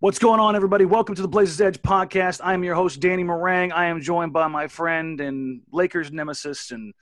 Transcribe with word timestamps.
What's 0.00 0.20
going 0.20 0.38
on, 0.38 0.54
everybody? 0.54 0.84
Welcome 0.84 1.16
to 1.16 1.22
the 1.22 1.26
Blazers 1.26 1.60
Edge 1.60 1.82
podcast. 1.82 2.40
I 2.40 2.54
am 2.54 2.62
your 2.62 2.76
host, 2.76 3.00
Danny 3.00 3.24
Marang. 3.24 3.72
I 3.72 3.86
am 3.86 4.00
joined 4.00 4.32
by 4.32 4.46
my 4.46 4.68
friend 4.68 5.20
and 5.20 5.62
Lakers 5.72 6.12
nemesis 6.12 6.70
and 6.70 6.94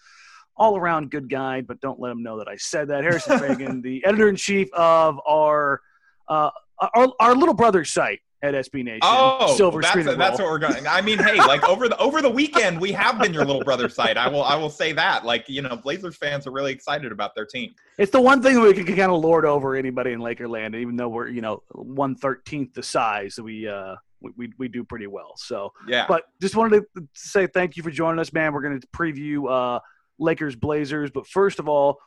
all 0.57 0.79
around 0.79 1.11
good 1.11 1.29
guy, 1.29 1.61
but 1.61 1.79
don't 1.83 2.01
let 2.01 2.11
him 2.11 2.23
know 2.23 2.39
that 2.39 2.49
I 2.49 2.57
said 2.57 2.89
that. 2.89 3.05
Harrison 3.05 3.39
Faigen, 3.39 3.83
the 3.83 4.03
editor 4.07 4.31
in 4.31 4.37
chief 4.37 4.73
of 4.73 5.21
our, 5.29 5.83
uh, 6.27 6.49
our 6.81 7.13
our 7.21 7.35
little 7.35 7.53
brother 7.53 7.85
site 7.85 8.23
at 8.47 8.55
SB 8.55 8.85
Nation. 8.85 9.01
Oh, 9.03 9.55
Silver 9.57 9.81
that's, 9.81 9.91
Screen 9.91 10.09
and 10.09 10.21
that's 10.21 10.39
what 10.39 10.49
we're 10.49 10.59
going. 10.59 10.87
I 10.87 11.01
mean, 11.01 11.19
hey, 11.19 11.37
like 11.37 11.69
over 11.69 11.89
the 11.89 11.99
over 11.99 12.23
the 12.23 12.31
weekend, 12.31 12.81
we 12.81 12.93
have 12.93 13.19
been 13.19 13.35
your 13.35 13.45
little 13.45 13.65
brother 13.65 13.89
site. 13.89 14.17
I 14.17 14.29
will 14.29 14.43
I 14.43 14.57
will 14.57 14.71
say 14.71 14.93
that. 14.93 15.25
Like 15.25 15.49
you 15.49 15.63
know, 15.63 15.77
Blazers 15.77 16.17
fans 16.17 16.47
are 16.47 16.53
really 16.53 16.73
excited 16.73 17.13
about 17.13 17.35
their 17.35 17.47
team. 17.47 17.75
It's 17.99 18.13
the 18.13 18.21
one 18.21 18.43
thing 18.43 18.61
we 18.61 18.73
can, 18.73 18.87
kind 18.87 19.13
of 19.13 19.21
lord 19.21 19.45
over 19.45 19.75
anybody 19.75 20.13
in 20.13 20.21
Lakerland, 20.21 20.77
even 20.77 20.97
though 20.97 21.09
we're 21.09 21.29
you 21.29 21.41
know 21.41 21.63
one 21.73 22.15
thirteenth 22.15 22.75
the 22.75 22.83
size. 22.83 23.39
We 23.41 23.69
uh 23.69 23.97
we, 24.21 24.31
we 24.37 24.53
we 24.59 24.69
do 24.69 24.85
pretty 24.85 25.07
well. 25.07 25.35
So, 25.37 25.73
Yeah. 25.87 26.07
but 26.09 26.25
just 26.41 26.57
wanted 26.57 26.85
to 26.97 27.09
say 27.15 27.47
thank 27.47 27.77
you 27.77 27.83
for 27.83 27.91
joining 27.91 28.21
us, 28.21 28.33
man. 28.33 28.53
We're 28.53 28.63
going 28.63 28.81
to 28.81 28.87
preview 28.89 29.51
uh 29.51 29.81
Lakers 30.19 30.57
Blazers, 30.57 31.11
but 31.11 31.27
first 31.27 31.59
of 31.59 31.69
all, 31.69 31.99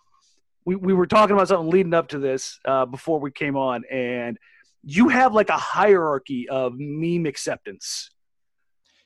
we 0.65 0.75
we 0.75 0.93
were 0.93 1.07
talking 1.07 1.35
about 1.35 1.47
something 1.47 1.69
leading 1.69 1.93
up 1.93 2.09
to 2.09 2.19
this 2.19 2.59
uh, 2.65 2.85
before 2.85 3.19
we 3.19 3.31
came 3.31 3.55
on, 3.55 3.83
and 3.91 4.37
you 4.83 5.09
have 5.09 5.33
like 5.33 5.49
a 5.49 5.57
hierarchy 5.57 6.47
of 6.49 6.73
meme 6.77 7.25
acceptance 7.25 8.09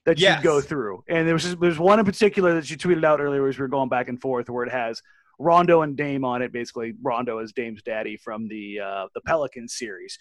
that 0.06 0.20
Yes. 0.20 0.38
you 0.38 0.44
go 0.44 0.62
through. 0.62 1.04
And 1.08 1.28
there 1.28 1.34
was 1.36 1.56
there's 1.58 1.80
one 1.80 2.00
in 2.00 2.06
particular 2.06 2.54
that 2.56 2.70
you 2.70 2.78
tweeted 2.78 3.04
out 3.06 3.20
earlier 3.20 3.48
as 3.48 3.58
we 3.58 3.64
were 3.64 3.68
going 3.70 3.90
back 3.90 4.08
and 4.08 4.20
forth 4.22 4.50
where 4.50 4.66
it 4.66 4.72
has 4.72 5.02
Rondo 5.40 5.82
and 5.82 5.96
Dame 5.98 6.24
on 6.26 6.42
it. 6.42 6.52
Basically, 6.52 6.94
Rondo 7.02 7.40
is 7.40 7.54
Dame's 7.54 7.82
daddy 7.82 8.18
from 8.18 8.48
the 8.48 8.80
uh, 8.80 9.08
the 9.16 9.22
Pelican 9.22 9.68
series. 9.68 10.18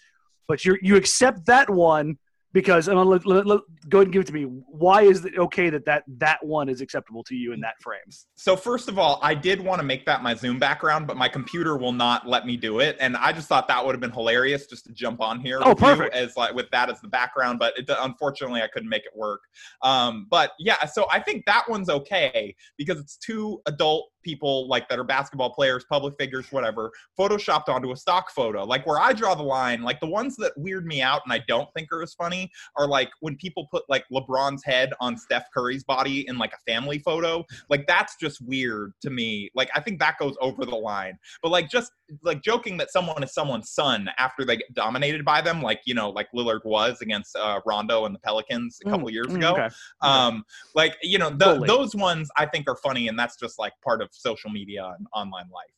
But 0.47 0.65
you 0.65 0.77
you 0.81 0.95
accept 0.95 1.45
that 1.45 1.69
one 1.69 2.17
because 2.53 2.87
and 2.87 2.97
let, 3.03 3.25
let, 3.25 3.45
let- 3.45 3.61
go 3.89 3.97
ahead 3.97 4.07
and 4.07 4.13
give 4.13 4.21
it 4.21 4.27
to 4.27 4.33
me. 4.33 4.43
Why 4.43 5.01
is 5.01 5.25
it 5.25 5.37
okay 5.37 5.69
that, 5.69 5.85
that 5.85 6.03
that 6.19 6.43
one 6.45 6.69
is 6.69 6.79
acceptable 6.79 7.23
to 7.25 7.35
you 7.35 7.51
in 7.51 7.59
that 7.61 7.73
frame? 7.81 7.99
So 8.35 8.55
first 8.55 8.87
of 8.87 8.97
all, 8.97 9.19
I 9.21 9.35
did 9.35 9.59
want 9.59 9.79
to 9.79 9.83
make 9.85 10.05
that 10.05 10.23
my 10.23 10.33
Zoom 10.35 10.59
background, 10.59 11.07
but 11.07 11.17
my 11.17 11.27
computer 11.27 11.77
will 11.77 11.91
not 11.91 12.27
let 12.27 12.45
me 12.45 12.55
do 12.55 12.79
it, 12.79 12.95
and 12.99 13.17
I 13.17 13.33
just 13.33 13.47
thought 13.49 13.67
that 13.67 13.85
would 13.85 13.93
have 13.93 14.01
been 14.01 14.11
hilarious 14.11 14.67
just 14.67 14.85
to 14.85 14.93
jump 14.93 15.21
on 15.21 15.39
here. 15.39 15.59
Oh, 15.61 15.69
with 15.69 15.79
perfect. 15.79 16.15
as 16.15 16.37
like 16.37 16.53
with 16.53 16.69
that 16.71 16.89
as 16.89 17.01
the 17.01 17.07
background, 17.07 17.59
but 17.59 17.77
it, 17.77 17.89
unfortunately, 17.89 18.61
I 18.61 18.67
couldn't 18.67 18.89
make 18.89 19.03
it 19.03 19.15
work. 19.15 19.41
Um, 19.81 20.27
but 20.29 20.51
yeah, 20.59 20.85
so 20.85 21.07
I 21.11 21.19
think 21.19 21.45
that 21.45 21.65
one's 21.67 21.89
okay 21.89 22.55
because 22.77 22.99
it's 22.99 23.17
two 23.17 23.61
adult 23.65 24.09
people 24.23 24.67
like 24.67 24.87
that 24.89 24.99
are 24.99 25.03
basketball 25.03 25.53
players, 25.53 25.85
public 25.89 26.15
figures, 26.19 26.51
whatever, 26.51 26.91
photoshopped 27.19 27.69
onto 27.69 27.91
a 27.91 27.97
stock 27.97 28.31
photo. 28.31 28.63
Like 28.63 28.85
where 28.85 28.99
I 28.99 29.13
draw 29.13 29.35
the 29.35 29.43
line, 29.43 29.81
like 29.83 29.99
the 29.99 30.07
ones 30.07 30.35
that 30.37 30.53
weird 30.57 30.85
me 30.85 31.01
out 31.01 31.21
and 31.25 31.33
I 31.33 31.39
don't 31.47 31.67
think 31.73 31.91
are 31.91 32.01
as 32.01 32.13
funny 32.13 32.51
are 32.77 32.87
like 32.87 33.09
when 33.19 33.35
people 33.35 33.67
put 33.71 33.83
like 33.89 34.05
LeBron's 34.11 34.63
head 34.63 34.91
on 34.99 35.17
Steph 35.17 35.45
Curry's 35.53 35.83
body 35.83 36.25
in 36.27 36.37
like 36.37 36.53
a 36.53 36.71
family 36.71 36.99
photo. 36.99 37.45
Like 37.69 37.85
that's 37.87 38.15
just 38.15 38.41
weird 38.41 38.93
to 39.01 39.09
me. 39.09 39.49
Like 39.55 39.69
I 39.75 39.81
think 39.81 39.99
that 39.99 40.17
goes 40.17 40.35
over 40.41 40.65
the 40.65 40.75
line. 40.75 41.17
But 41.41 41.49
like 41.49 41.69
just 41.69 41.91
like 42.21 42.41
joking 42.43 42.77
that 42.77 42.91
someone 42.91 43.23
is 43.23 43.33
someone's 43.33 43.71
son 43.71 44.09
after 44.17 44.45
they 44.45 44.57
get 44.57 44.73
dominated 44.73 45.25
by 45.25 45.41
them, 45.41 45.61
like 45.61 45.81
you 45.85 45.93
know, 45.93 46.09
like 46.09 46.27
Lillard 46.35 46.63
was 46.65 47.01
against 47.01 47.35
uh, 47.35 47.59
Rondo 47.65 48.05
and 48.05 48.13
the 48.13 48.19
Pelicans 48.19 48.79
a 48.85 48.89
couple 48.89 49.09
years 49.09 49.27
Mm, 49.27 49.37
ago. 49.37 49.51
okay. 49.53 49.69
Um, 50.01 50.45
like 50.75 50.95
you 51.01 51.17
know, 51.17 51.29
Totally. 51.31 51.67
those 51.67 51.95
ones 51.95 52.29
I 52.37 52.45
think 52.45 52.69
are 52.69 52.75
funny, 52.75 53.07
and 53.07 53.17
that's 53.17 53.35
just 53.37 53.57
like 53.57 53.73
part 53.83 54.01
of 54.01 54.12
social 54.13 54.49
media 54.49 54.93
and 54.97 55.07
online 55.13 55.49
life. 55.53 55.69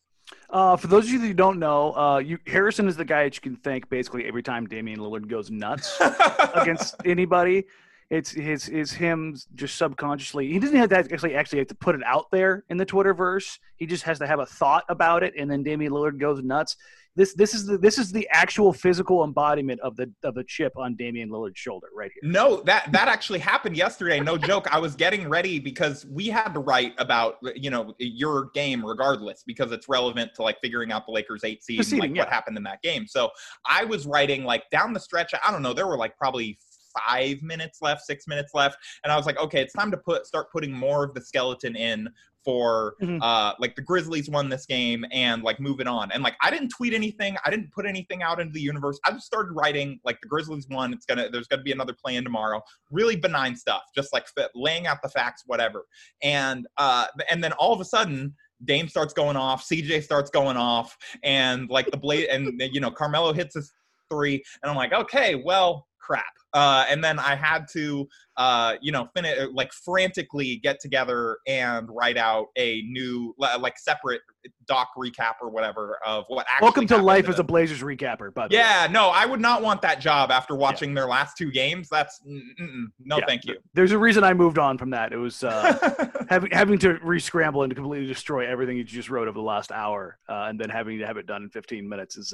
Uh, 0.50 0.76
for 0.76 0.88
those 0.88 1.06
of 1.06 1.12
you 1.12 1.20
that 1.20 1.36
don't 1.36 1.60
know, 1.60 1.96
uh, 1.96 2.18
you, 2.18 2.38
Harrison 2.48 2.88
is 2.88 2.96
the 2.96 3.06
guy 3.06 3.24
that 3.24 3.36
you 3.36 3.42
can 3.42 3.56
thank 3.58 3.90
basically 3.90 4.26
every 4.26 4.44
time 4.44 4.66
Damian 4.66 5.00
Lillard 5.00 5.28
goes 5.28 5.52
nuts. 5.52 6.00
against 6.56 6.96
anybody. 7.06 7.66
It's 8.10 8.30
his 8.30 8.70
is 8.70 8.92
him 8.92 9.36
just 9.56 9.78
subconsciously. 9.78 10.52
He 10.52 10.60
doesn't 10.60 10.78
have 10.78 10.90
to 10.90 10.98
actually 10.98 11.36
actually 11.36 11.60
have 11.60 11.70
to 11.70 11.76
put 11.76 11.96
it 11.96 12.02
out 12.06 12.30
there 12.32 12.64
in 12.70 12.78
the 12.78 12.86
Twitterverse. 12.86 13.58
He 13.78 13.88
just 13.88 14.04
has 14.04 14.20
to 14.20 14.28
have 14.28 14.40
a 14.40 14.46
thought 14.46 14.84
about 14.90 15.24
it, 15.24 15.34
and 15.38 15.50
then 15.50 15.64
Damian 15.64 15.92
Lillard 15.92 16.20
goes 16.20 16.44
nuts. 16.44 16.78
This 17.16 17.34
this 17.34 17.54
is 17.54 17.66
the 17.66 17.78
this 17.78 17.98
is 17.98 18.12
the 18.12 18.28
actual 18.30 18.74
physical 18.74 19.24
embodiment 19.24 19.80
of 19.80 19.96
the 19.96 20.12
of 20.24 20.36
the 20.36 20.44
chip 20.44 20.74
on 20.76 20.96
Damian 20.96 21.30
Lillard's 21.30 21.58
shoulder 21.58 21.88
right 21.96 22.12
here. 22.14 22.30
No, 22.30 22.62
that 22.64 22.92
that 22.92 23.08
actually 23.08 23.40
happened 23.40 23.78
yesterday. 23.78 24.20
No 24.20 24.38
joke. 24.38 24.68
I 24.70 24.80
was 24.80 24.96
getting 24.96 25.30
ready 25.30 25.58
because 25.60 26.06
we 26.08 26.28
had 26.28 26.50
to 26.50 26.60
write 26.60 26.94
about 26.98 27.38
you 27.56 27.70
know 27.70 27.94
your 28.00 28.50
game 28.54 28.86
regardless 28.86 29.44
because 29.48 29.72
it's 29.72 29.88
relevant 29.88 30.34
to 30.36 30.44
like 30.44 30.58
figuring 30.62 30.92
out 30.92 31.06
the 31.06 31.14
Lakers 31.14 31.46
eight 31.46 31.64
seed 31.64 31.80
and 31.80 32.00
like 32.00 32.16
what 32.16 32.30
happened 32.30 32.58
in 32.58 32.64
that 32.64 32.82
game. 32.82 33.08
So 33.08 33.30
I 33.66 33.86
was 33.86 34.06
writing 34.06 34.44
like 34.44 34.70
down 34.70 34.92
the 34.92 35.00
stretch. 35.00 35.34
I 35.42 35.52
don't 35.52 35.62
know. 35.62 35.74
There 35.74 35.88
were 35.88 35.98
like 35.98 36.18
probably 36.18 36.60
five 37.08 37.42
minutes 37.42 37.82
left, 37.82 38.02
six 38.02 38.28
minutes 38.28 38.54
left, 38.54 38.78
and 39.06 39.12
I 39.12 39.16
was 39.16 39.26
like, 39.26 39.40
okay, 39.40 39.62
it's 39.62 39.74
time 39.74 39.92
to 39.92 39.98
put 39.98 40.26
start 40.26 40.52
putting 40.52 40.72
more 40.72 41.06
of 41.06 41.14
the 41.14 41.22
skeleton 41.22 41.78
in 41.78 42.10
for 42.46 42.96
Mhm. 43.02 43.20
uh 43.22 43.56
like 43.60 43.76
the 43.76 43.82
Grizzlies 43.82 44.30
won 44.30 44.48
this 44.50 44.66
game 44.66 45.04
and 45.12 45.42
like 45.44 45.60
moving 45.60 45.88
on. 45.88 46.12
And 46.12 46.24
like 46.24 46.36
I 46.42 46.52
didn't 46.52 46.70
tweet 46.70 46.94
anything, 46.94 47.36
I 47.44 47.50
didn't 47.50 47.72
put 47.74 47.86
anything 47.86 48.22
out 48.24 48.40
into 48.40 48.54
the 48.54 48.62
universe. 48.62 49.00
I 49.04 49.12
just 49.12 49.26
started 49.26 49.52
writing 49.54 50.00
like 50.06 50.22
the 50.22 50.28
Grizzlies 50.28 50.68
won. 50.70 50.94
It's 50.94 51.06
gonna 51.06 51.30
there's 51.30 51.48
gonna 51.48 51.64
be 51.64 51.72
another 51.72 51.94
play 51.94 52.16
in 52.16 52.24
tomorrow. 52.24 52.62
Really 52.92 53.16
benign 53.16 53.56
stuff, 53.56 53.82
just 53.96 54.14
like 54.14 54.28
laying 54.54 54.86
out 54.88 55.02
the 55.02 55.10
facts, 55.10 55.44
whatever. 55.48 55.86
And 56.22 56.68
uh 56.78 57.08
and 57.30 57.44
then 57.44 57.52
all 57.54 57.74
of 57.74 57.82
a 57.82 57.86
sudden. 57.86 58.36
Dame 58.64 58.88
starts 58.88 59.14
going 59.14 59.36
off, 59.36 59.66
CJ 59.68 60.02
starts 60.02 60.30
going 60.30 60.56
off, 60.56 60.98
and 61.24 61.70
like 61.70 61.92
the 61.92 61.98
blade, 61.98 62.30
and 62.30 62.60
you 62.72 62.80
know 62.80 62.90
Carmelo 62.90 63.34
hits 63.34 63.54
his 63.56 63.74
three, 64.10 64.42
and 64.64 64.70
I'm 64.70 64.78
like, 64.78 64.94
okay, 64.94 65.36
well, 65.36 65.88
crap. 66.00 66.24
Uh, 66.56 66.86
and 66.90 67.04
then 67.04 67.20
I 67.20 67.36
had 67.36 67.68
to, 67.74 68.08
uh, 68.38 68.76
you 68.82 68.94
know, 68.94 69.10
finish 69.14 69.38
like 69.54 69.74
frantically 69.74 70.56
get 70.64 70.80
together 70.80 71.38
and 71.46 71.90
write 71.92 72.16
out 72.18 72.48
a 72.58 72.82
new, 72.84 73.36
like, 73.38 73.78
separate 73.78 74.22
doc 74.66 74.92
recap 74.98 75.34
or 75.42 75.50
whatever 75.50 76.00
of 76.06 76.24
what 76.30 76.46
actually. 76.50 76.66
Welcome 76.66 76.88
to 76.88 76.98
life 76.98 77.28
as 77.28 77.40
a 77.40 77.44
Blazers 77.44 77.82
recapper. 77.82 78.34
Way. 78.34 78.48
Yeah, 78.52 78.88
no, 78.90 79.10
I 79.10 79.26
would 79.26 79.42
not 79.42 79.62
want 79.64 79.82
that 79.82 80.00
job 80.00 80.32
after 80.32 80.56
watching 80.56 80.94
their 80.94 81.08
last 81.08 81.36
two 81.38 81.52
games. 81.52 81.90
That's 81.90 82.22
no, 82.26 83.18
Yeah. 83.18 83.26
thank 83.28 83.44
you. 83.44 83.58
There's 83.74 83.92
a 83.92 83.98
reason 83.98 84.24
I 84.24 84.34
moved 84.34 84.58
on 84.58 84.78
from 84.78 84.92
that. 84.92 85.12
It 85.12 85.18
was 85.18 85.44
uh, 85.44 86.08
having 86.30 86.52
having 86.52 86.80
to 86.80 87.00
re-scramble 87.04 87.64
and 87.64 87.76
completely 87.76 88.08
destroy 88.08 88.48
everything 88.48 88.78
you 88.78 88.86
just 88.86 89.10
wrote 89.10 89.28
over 89.28 89.38
the 89.38 89.44
last 89.44 89.74
hour, 89.74 90.18
uh, 90.30 90.46
and 90.48 90.58
then 90.58 90.70
having 90.70 91.00
to 91.00 91.06
have 91.06 91.18
it 91.18 91.26
done 91.28 91.44
in 91.44 91.50
15 91.50 91.88
minutes 91.90 92.16
is. 92.16 92.34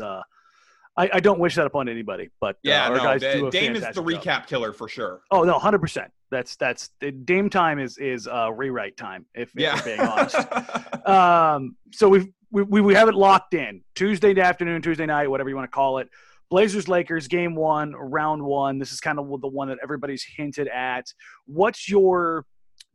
Uh, 0.97 1.02
I, 1.02 1.09
I 1.18 1.19
don't 1.19 1.40
wish 1.40 1.56
that 1.56 1.66
upon 1.66 1.90
anybody, 1.90 2.29
but 2.40 2.56
uh, 2.56 2.59
yeah, 2.63 2.90
our 2.90 2.97
no, 2.97 3.03
guys 3.03 3.22
Da- 3.22 3.34
do 3.34 3.47
a 3.47 3.52
Dame 3.52 3.75
is 3.75 3.81
the 3.81 3.88
fantastic 3.88 4.22
job. 4.22 4.24
recap 4.24 4.47
killer 4.47 4.74
for 4.74 4.88
sure. 4.88 5.22
Oh 5.31 5.44
no, 5.44 5.57
hundred 5.59 5.79
percent. 5.79 6.12
That's 6.29 6.56
that's 6.56 6.90
the 7.00 7.12
Dame 7.12 7.50
time 7.50 7.79
is 7.79 7.97
is 7.97 8.28
uh, 8.28 8.52
rewrite 8.52 8.97
time. 8.97 9.25
If, 9.34 9.50
if 9.56 9.62
Yeah, 9.62 9.75
we're 9.75 9.84
being 9.84 10.00
honest. 10.00 11.07
um, 11.07 11.75
so 11.91 12.09
we've 12.09 12.28
we, 12.51 12.63
we 12.63 12.81
we 12.81 12.94
have 12.94 13.07
it 13.07 13.16
locked 13.16 13.53
in 13.53 13.81
Tuesday 13.96 14.38
afternoon, 14.40 14.81
Tuesday 14.81 15.06
night, 15.06 15.30
whatever 15.30 15.50
you 15.50 15.56
want 15.56 15.69
to 15.69 15.75
call 15.75 16.00
it. 16.00 16.09
Blazers 16.50 16.90
Lakers 16.90 17.30
game 17.30 17.56
one, 17.56 17.94
round 17.94 18.44
one. 18.44 18.78
This 18.78 18.91
is 18.91 19.00
kind 19.00 19.18
of 19.18 19.27
the 19.42 19.48
one 19.48 19.69
that 19.69 19.77
everybody's 19.81 20.25
hinted 20.36 20.68
at. 20.68 21.06
What's 21.45 21.88
your 21.88 22.45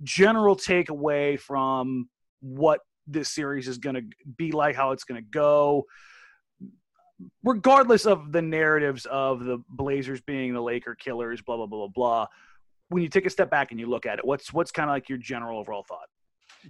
general 0.02 0.56
takeaway 0.56 1.40
from 1.40 2.10
what 2.40 2.80
this 3.06 3.30
series 3.30 3.66
is 3.66 3.78
going 3.78 3.94
to 3.96 4.02
be 4.36 4.52
like? 4.52 4.76
How 4.76 4.90
it's 4.90 5.04
going 5.04 5.22
to 5.22 5.26
go? 5.30 5.86
Regardless 7.44 8.06
of 8.06 8.32
the 8.32 8.42
narratives 8.42 9.06
of 9.06 9.44
the 9.44 9.58
Blazers 9.68 10.20
being 10.20 10.52
the 10.52 10.60
Laker 10.60 10.94
killers, 10.94 11.42
blah 11.42 11.56
blah 11.56 11.66
blah 11.66 11.86
blah 11.86 11.88
blah. 11.88 12.26
When 12.88 13.02
you 13.02 13.08
take 13.08 13.26
a 13.26 13.30
step 13.30 13.50
back 13.50 13.70
and 13.70 13.80
you 13.80 13.86
look 13.86 14.06
at 14.06 14.18
it, 14.18 14.24
what's 14.24 14.52
what's 14.52 14.70
kind 14.70 14.88
of 14.88 14.94
like 14.94 15.08
your 15.08 15.18
general 15.18 15.58
overall 15.58 15.84
thought? 15.88 16.08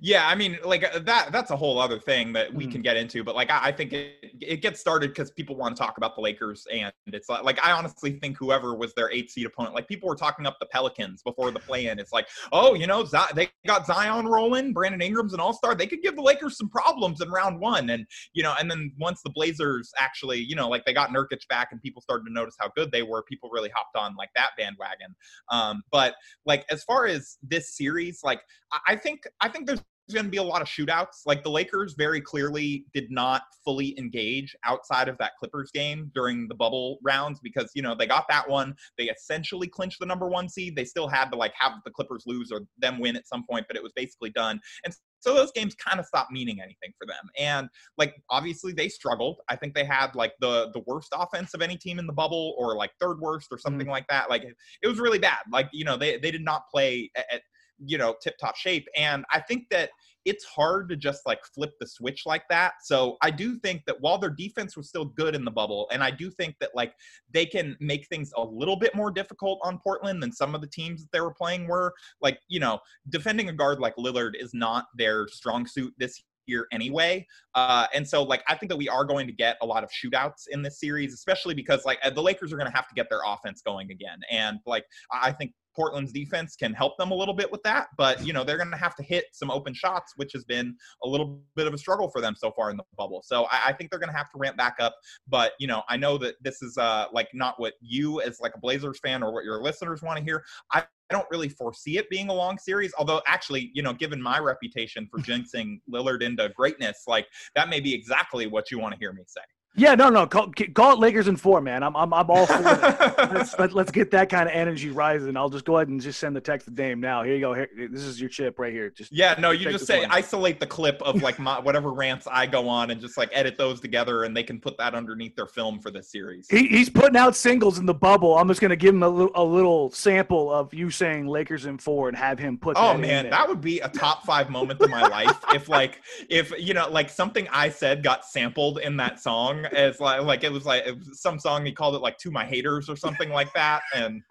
Yeah, 0.00 0.26
I 0.28 0.34
mean, 0.34 0.58
like 0.64 0.84
uh, 0.84 0.98
that. 1.00 1.32
That's 1.32 1.50
a 1.50 1.56
whole 1.56 1.78
other 1.78 1.98
thing 1.98 2.32
that 2.34 2.52
we 2.52 2.66
Mhm. 2.66 2.72
can 2.72 2.82
get 2.82 2.96
into. 2.96 3.24
But 3.24 3.34
like, 3.34 3.50
I, 3.50 3.66
I 3.68 3.72
think 3.72 3.92
it 3.92 4.14
it 4.40 4.60
gets 4.60 4.78
started 4.80 5.08
because 5.10 5.30
people 5.30 5.56
want 5.56 5.74
to 5.74 5.82
talk 5.82 5.96
about 5.96 6.14
the 6.14 6.20
Lakers, 6.20 6.66
and 6.70 6.92
it's 7.06 7.28
like, 7.28 7.42
like 7.44 7.64
I 7.64 7.72
honestly 7.72 8.12
think 8.18 8.36
whoever 8.36 8.74
was 8.74 8.92
their 8.94 9.10
eight 9.10 9.30
seed 9.30 9.46
opponent, 9.46 9.74
like 9.74 9.88
people 9.88 10.08
were 10.08 10.14
talking 10.14 10.44
up 10.46 10.58
the 10.60 10.66
Pelicans 10.66 11.22
before 11.22 11.50
the 11.50 11.60
play 11.60 11.86
in. 11.86 11.98
It's 11.98 12.12
like, 12.12 12.28
oh, 12.52 12.74
you 12.74 12.86
know, 12.86 13.04
Zi- 13.04 13.32
they 13.34 13.48
got 13.66 13.86
Zion 13.86 14.26
rolling, 14.26 14.72
Brandon 14.74 15.00
Ingram's 15.00 15.32
an 15.32 15.40
All 15.40 15.54
Star. 15.54 15.74
They 15.74 15.86
could 15.86 16.02
give 16.02 16.16
the 16.16 16.22
Lakers 16.22 16.58
some 16.58 16.68
problems 16.68 17.20
in 17.22 17.30
round 17.30 17.58
one, 17.60 17.90
and 17.90 18.06
you 18.34 18.42
know, 18.42 18.54
and 18.60 18.70
then 18.70 18.92
once 18.98 19.22
the 19.22 19.30
Blazers 19.30 19.92
actually, 19.98 20.40
you 20.40 20.56
know, 20.56 20.68
like 20.68 20.84
they 20.84 20.92
got 20.92 21.10
Nurkic 21.10 21.46
back, 21.48 21.68
and 21.72 21.80
people 21.80 22.02
started 22.02 22.24
to 22.26 22.32
notice 22.32 22.56
how 22.60 22.70
good 22.76 22.92
they 22.92 23.02
were. 23.02 23.22
People 23.22 23.48
really 23.52 23.70
hopped 23.74 23.96
on 23.96 24.14
like 24.16 24.30
that 24.36 24.50
bandwagon. 24.58 25.14
Um, 25.50 25.82
but 25.90 26.16
like 26.44 26.66
as 26.70 26.84
far 26.84 27.06
as 27.06 27.38
this 27.42 27.74
series, 27.74 28.20
like 28.22 28.42
I- 28.72 28.80
I 28.88 28.96
think 28.96 29.26
I 29.40 29.48
think 29.48 29.66
there's 29.66 29.80
going 30.14 30.26
to 30.26 30.30
be 30.30 30.36
a 30.36 30.42
lot 30.42 30.62
of 30.62 30.68
shootouts. 30.68 31.22
Like 31.26 31.42
the 31.42 31.50
Lakers 31.50 31.94
very 31.94 32.20
clearly 32.20 32.84
did 32.94 33.10
not 33.10 33.42
fully 33.64 33.98
engage 33.98 34.54
outside 34.64 35.08
of 35.08 35.18
that 35.18 35.32
Clippers 35.38 35.70
game 35.72 36.10
during 36.14 36.48
the 36.48 36.54
bubble 36.54 36.98
rounds 37.02 37.40
because 37.42 37.70
you 37.74 37.82
know 37.82 37.94
they 37.94 38.06
got 38.06 38.26
that 38.28 38.48
one. 38.48 38.74
They 38.98 39.04
essentially 39.04 39.66
clinched 39.66 40.00
the 40.00 40.06
number 40.06 40.28
one 40.28 40.48
seed. 40.48 40.76
They 40.76 40.84
still 40.84 41.08
had 41.08 41.30
to 41.30 41.36
like 41.36 41.52
have 41.58 41.72
the 41.84 41.90
Clippers 41.90 42.24
lose 42.26 42.52
or 42.52 42.62
them 42.78 42.98
win 42.98 43.16
at 43.16 43.26
some 43.26 43.44
point, 43.48 43.66
but 43.68 43.76
it 43.76 43.82
was 43.82 43.92
basically 43.94 44.30
done. 44.30 44.60
And 44.84 44.94
so 45.20 45.34
those 45.34 45.50
games 45.52 45.74
kind 45.74 45.98
of 45.98 46.06
stopped 46.06 46.30
meaning 46.30 46.60
anything 46.60 46.92
for 46.98 47.06
them. 47.06 47.28
And 47.38 47.68
like 47.98 48.14
obviously 48.30 48.72
they 48.72 48.88
struggled. 48.88 49.40
I 49.48 49.56
think 49.56 49.74
they 49.74 49.84
had 49.84 50.14
like 50.14 50.34
the 50.40 50.70
the 50.72 50.82
worst 50.86 51.12
offense 51.12 51.52
of 51.54 51.62
any 51.62 51.76
team 51.76 51.98
in 51.98 52.06
the 52.06 52.12
bubble 52.12 52.54
or 52.58 52.76
like 52.76 52.92
third 53.00 53.18
worst 53.18 53.48
or 53.50 53.56
mm-hmm. 53.56 53.62
something 53.62 53.88
like 53.88 54.06
that. 54.08 54.30
Like 54.30 54.44
it, 54.44 54.54
it 54.82 54.86
was 54.86 54.98
really 54.98 55.18
bad. 55.18 55.40
Like 55.50 55.68
you 55.72 55.84
know 55.84 55.96
they 55.96 56.18
they 56.18 56.30
did 56.30 56.44
not 56.44 56.68
play 56.70 57.10
at, 57.16 57.24
at 57.32 57.42
you 57.84 57.98
know 57.98 58.14
tip 58.22 58.36
top 58.38 58.56
shape. 58.56 58.86
And 58.96 59.24
I 59.32 59.40
think 59.40 59.64
that 59.70 59.90
it's 60.24 60.44
hard 60.44 60.88
to 60.88 60.96
just 60.96 61.24
like 61.24 61.38
flip 61.54 61.72
the 61.78 61.86
switch 61.86 62.24
like 62.26 62.42
that. 62.50 62.74
So 62.82 63.16
I 63.22 63.30
do 63.30 63.58
think 63.60 63.82
that 63.86 64.00
while 64.00 64.18
their 64.18 64.30
defense 64.30 64.76
was 64.76 64.88
still 64.88 65.04
good 65.04 65.36
in 65.36 65.44
the 65.44 65.50
bubble, 65.52 65.88
and 65.92 66.02
I 66.02 66.10
do 66.10 66.30
think 66.30 66.56
that 66.60 66.70
like 66.74 66.92
they 67.32 67.46
can 67.46 67.76
make 67.80 68.08
things 68.08 68.32
a 68.36 68.42
little 68.42 68.76
bit 68.76 68.94
more 68.94 69.12
difficult 69.12 69.60
on 69.62 69.78
Portland 69.78 70.20
than 70.22 70.32
some 70.32 70.54
of 70.54 70.60
the 70.60 70.66
teams 70.66 71.02
that 71.02 71.12
they 71.12 71.20
were 71.20 71.32
playing 71.32 71.68
were. 71.68 71.94
Like, 72.20 72.40
you 72.48 72.58
know, 72.58 72.80
defending 73.08 73.48
a 73.48 73.52
guard 73.52 73.78
like 73.78 73.94
Lillard 73.96 74.32
is 74.38 74.52
not 74.52 74.86
their 74.98 75.28
strong 75.28 75.64
suit 75.64 75.94
this 75.96 76.20
year 76.46 76.66
anyway. 76.72 77.26
Uh, 77.54 77.86
and 77.94 78.06
so 78.06 78.22
like 78.22 78.42
I 78.48 78.54
think 78.54 78.70
that 78.70 78.76
we 78.76 78.88
are 78.88 79.04
going 79.04 79.26
to 79.26 79.32
get 79.32 79.56
a 79.62 79.66
lot 79.66 79.84
of 79.84 79.90
shootouts 79.90 80.48
in 80.50 80.62
this 80.62 80.80
series, 80.80 81.14
especially 81.14 81.54
because 81.54 81.84
like 81.84 81.98
the 82.14 82.22
Lakers 82.22 82.52
are 82.52 82.56
going 82.56 82.70
to 82.70 82.76
have 82.76 82.88
to 82.88 82.94
get 82.94 83.08
their 83.10 83.20
offense 83.26 83.62
going 83.64 83.90
again. 83.90 84.18
And 84.30 84.58
like 84.66 84.84
I 85.12 85.32
think 85.32 85.52
Portland's 85.76 86.10
defense 86.10 86.56
can 86.56 86.72
help 86.72 86.96
them 86.96 87.10
a 87.10 87.14
little 87.14 87.34
bit 87.34 87.52
with 87.52 87.62
that, 87.62 87.88
but 87.98 88.26
you 88.26 88.32
know 88.32 88.42
they're 88.42 88.56
going 88.56 88.70
to 88.70 88.76
have 88.76 88.96
to 88.96 89.02
hit 89.02 89.26
some 89.32 89.50
open 89.50 89.74
shots, 89.74 90.14
which 90.16 90.32
has 90.32 90.44
been 90.44 90.74
a 91.04 91.08
little 91.08 91.42
bit 91.54 91.66
of 91.66 91.74
a 91.74 91.78
struggle 91.78 92.08
for 92.08 92.20
them 92.20 92.34
so 92.34 92.50
far 92.50 92.70
in 92.70 92.76
the 92.76 92.84
bubble. 92.96 93.22
So 93.24 93.44
I, 93.44 93.68
I 93.68 93.72
think 93.74 93.90
they're 93.90 94.00
going 94.00 94.10
to 94.10 94.16
have 94.16 94.30
to 94.30 94.38
ramp 94.38 94.56
back 94.56 94.76
up. 94.80 94.96
But 95.28 95.52
you 95.60 95.66
know 95.66 95.82
I 95.88 95.96
know 95.96 96.16
that 96.18 96.36
this 96.42 96.62
is 96.62 96.78
uh 96.78 97.06
like 97.12 97.28
not 97.34 97.60
what 97.60 97.74
you 97.80 98.20
as 98.22 98.40
like 98.40 98.54
a 98.54 98.58
Blazers 98.58 98.98
fan 99.00 99.22
or 99.22 99.32
what 99.32 99.44
your 99.44 99.60
listeners 99.60 100.02
want 100.02 100.18
to 100.18 100.24
hear. 100.24 100.42
I 100.72 100.84
I 101.10 101.14
don't 101.14 101.26
really 101.30 101.48
foresee 101.48 101.98
it 101.98 102.10
being 102.10 102.28
a 102.28 102.34
long 102.34 102.58
series. 102.58 102.92
Although, 102.98 103.20
actually, 103.26 103.70
you 103.74 103.82
know, 103.82 103.92
given 103.92 104.20
my 104.20 104.38
reputation 104.38 105.08
for 105.10 105.18
jinxing 105.20 105.80
Lillard 105.90 106.22
into 106.22 106.48
greatness, 106.50 107.04
like 107.06 107.26
that 107.54 107.68
may 107.68 107.80
be 107.80 107.94
exactly 107.94 108.46
what 108.46 108.70
you 108.70 108.78
want 108.78 108.94
to 108.94 108.98
hear 108.98 109.12
me 109.12 109.22
say. 109.26 109.40
Yeah, 109.76 109.94
no, 109.94 110.08
no. 110.08 110.26
Call, 110.26 110.50
call 110.74 110.94
it 110.94 110.98
Lakers 110.98 111.28
in 111.28 111.36
four, 111.36 111.60
man. 111.60 111.82
I'm, 111.82 111.94
I'm, 111.94 112.12
I'm 112.14 112.30
all 112.30 112.46
for 112.46 112.58
it. 112.58 112.62
let's, 113.32 113.58
let, 113.58 113.74
let's 113.74 113.90
get 113.90 114.10
that 114.12 114.30
kind 114.30 114.48
of 114.48 114.54
energy 114.54 114.88
rising. 114.88 115.36
I'll 115.36 115.50
just 115.50 115.66
go 115.66 115.76
ahead 115.76 115.88
and 115.88 116.00
just 116.00 116.18
send 116.18 116.34
the 116.34 116.40
text 116.40 116.66
to 116.66 116.70
Dame 116.70 116.98
now. 116.98 117.22
Here 117.22 117.34
you 117.34 117.40
go. 117.40 117.52
Here, 117.52 117.68
this 117.90 118.02
is 118.02 118.18
your 118.18 118.30
chip 118.30 118.58
right 118.58 118.72
here. 118.72 118.88
Just 118.88 119.12
yeah, 119.12 119.34
no, 119.38 119.50
you 119.50 119.70
just 119.70 119.86
say 119.86 120.00
one. 120.00 120.10
isolate 120.10 120.60
the 120.60 120.66
clip 120.66 121.02
of 121.02 121.20
like 121.20 121.38
my 121.38 121.60
whatever 121.66 121.92
rants 121.92 122.26
I 122.30 122.46
go 122.46 122.68
on 122.68 122.90
and 122.90 123.00
just 123.00 123.18
like 123.18 123.28
edit 123.32 123.58
those 123.58 123.80
together, 123.80 124.24
and 124.24 124.34
they 124.34 124.42
can 124.42 124.58
put 124.58 124.78
that 124.78 124.94
underneath 124.94 125.36
their 125.36 125.46
film 125.46 125.78
for 125.78 125.90
this 125.90 126.10
series. 126.10 126.46
He, 126.48 126.68
he's 126.68 126.88
putting 126.88 127.16
out 127.16 127.36
singles 127.36 127.78
in 127.78 127.84
the 127.84 127.94
bubble. 127.94 128.38
I'm 128.38 128.48
just 128.48 128.62
going 128.62 128.70
to 128.70 128.76
give 128.76 128.94
him 128.94 129.02
a, 129.02 129.08
li- 129.08 129.30
a 129.34 129.44
little 129.44 129.90
sample 129.90 130.50
of 130.50 130.72
you 130.72 130.88
saying 130.90 131.26
Lakers 131.26 131.66
in 131.66 131.76
four 131.76 132.08
and 132.08 132.16
have 132.16 132.38
him 132.38 132.56
put. 132.56 132.76
Oh 132.78 132.88
that 132.88 132.94
in 132.94 133.00
man, 133.02 133.30
that 133.30 133.46
would 133.46 133.60
be 133.60 133.80
a 133.80 133.88
top 133.88 134.24
five 134.24 134.48
moment 134.48 134.80
of 134.80 134.88
my 134.88 135.06
life 135.06 135.38
if 135.52 135.68
like 135.68 136.00
if 136.30 136.50
you 136.58 136.72
know 136.72 136.88
like 136.88 137.10
something 137.10 137.46
I 137.52 137.68
said 137.68 138.02
got 138.02 138.24
sampled 138.24 138.78
in 138.78 138.96
that 138.96 139.20
song 139.20 139.65
as 139.72 140.00
like 140.00 140.22
like 140.22 140.44
it 140.44 140.52
was 140.52 140.64
like 140.64 140.86
it 140.86 140.98
was 140.98 141.20
some 141.20 141.38
song 141.38 141.64
he 141.64 141.72
called 141.72 141.94
it 141.94 142.00
like 142.00 142.18
to 142.18 142.30
my 142.30 142.44
haters 142.44 142.88
or 142.88 142.96
something 142.96 143.30
like 143.30 143.52
that 143.54 143.82
and 143.94 144.22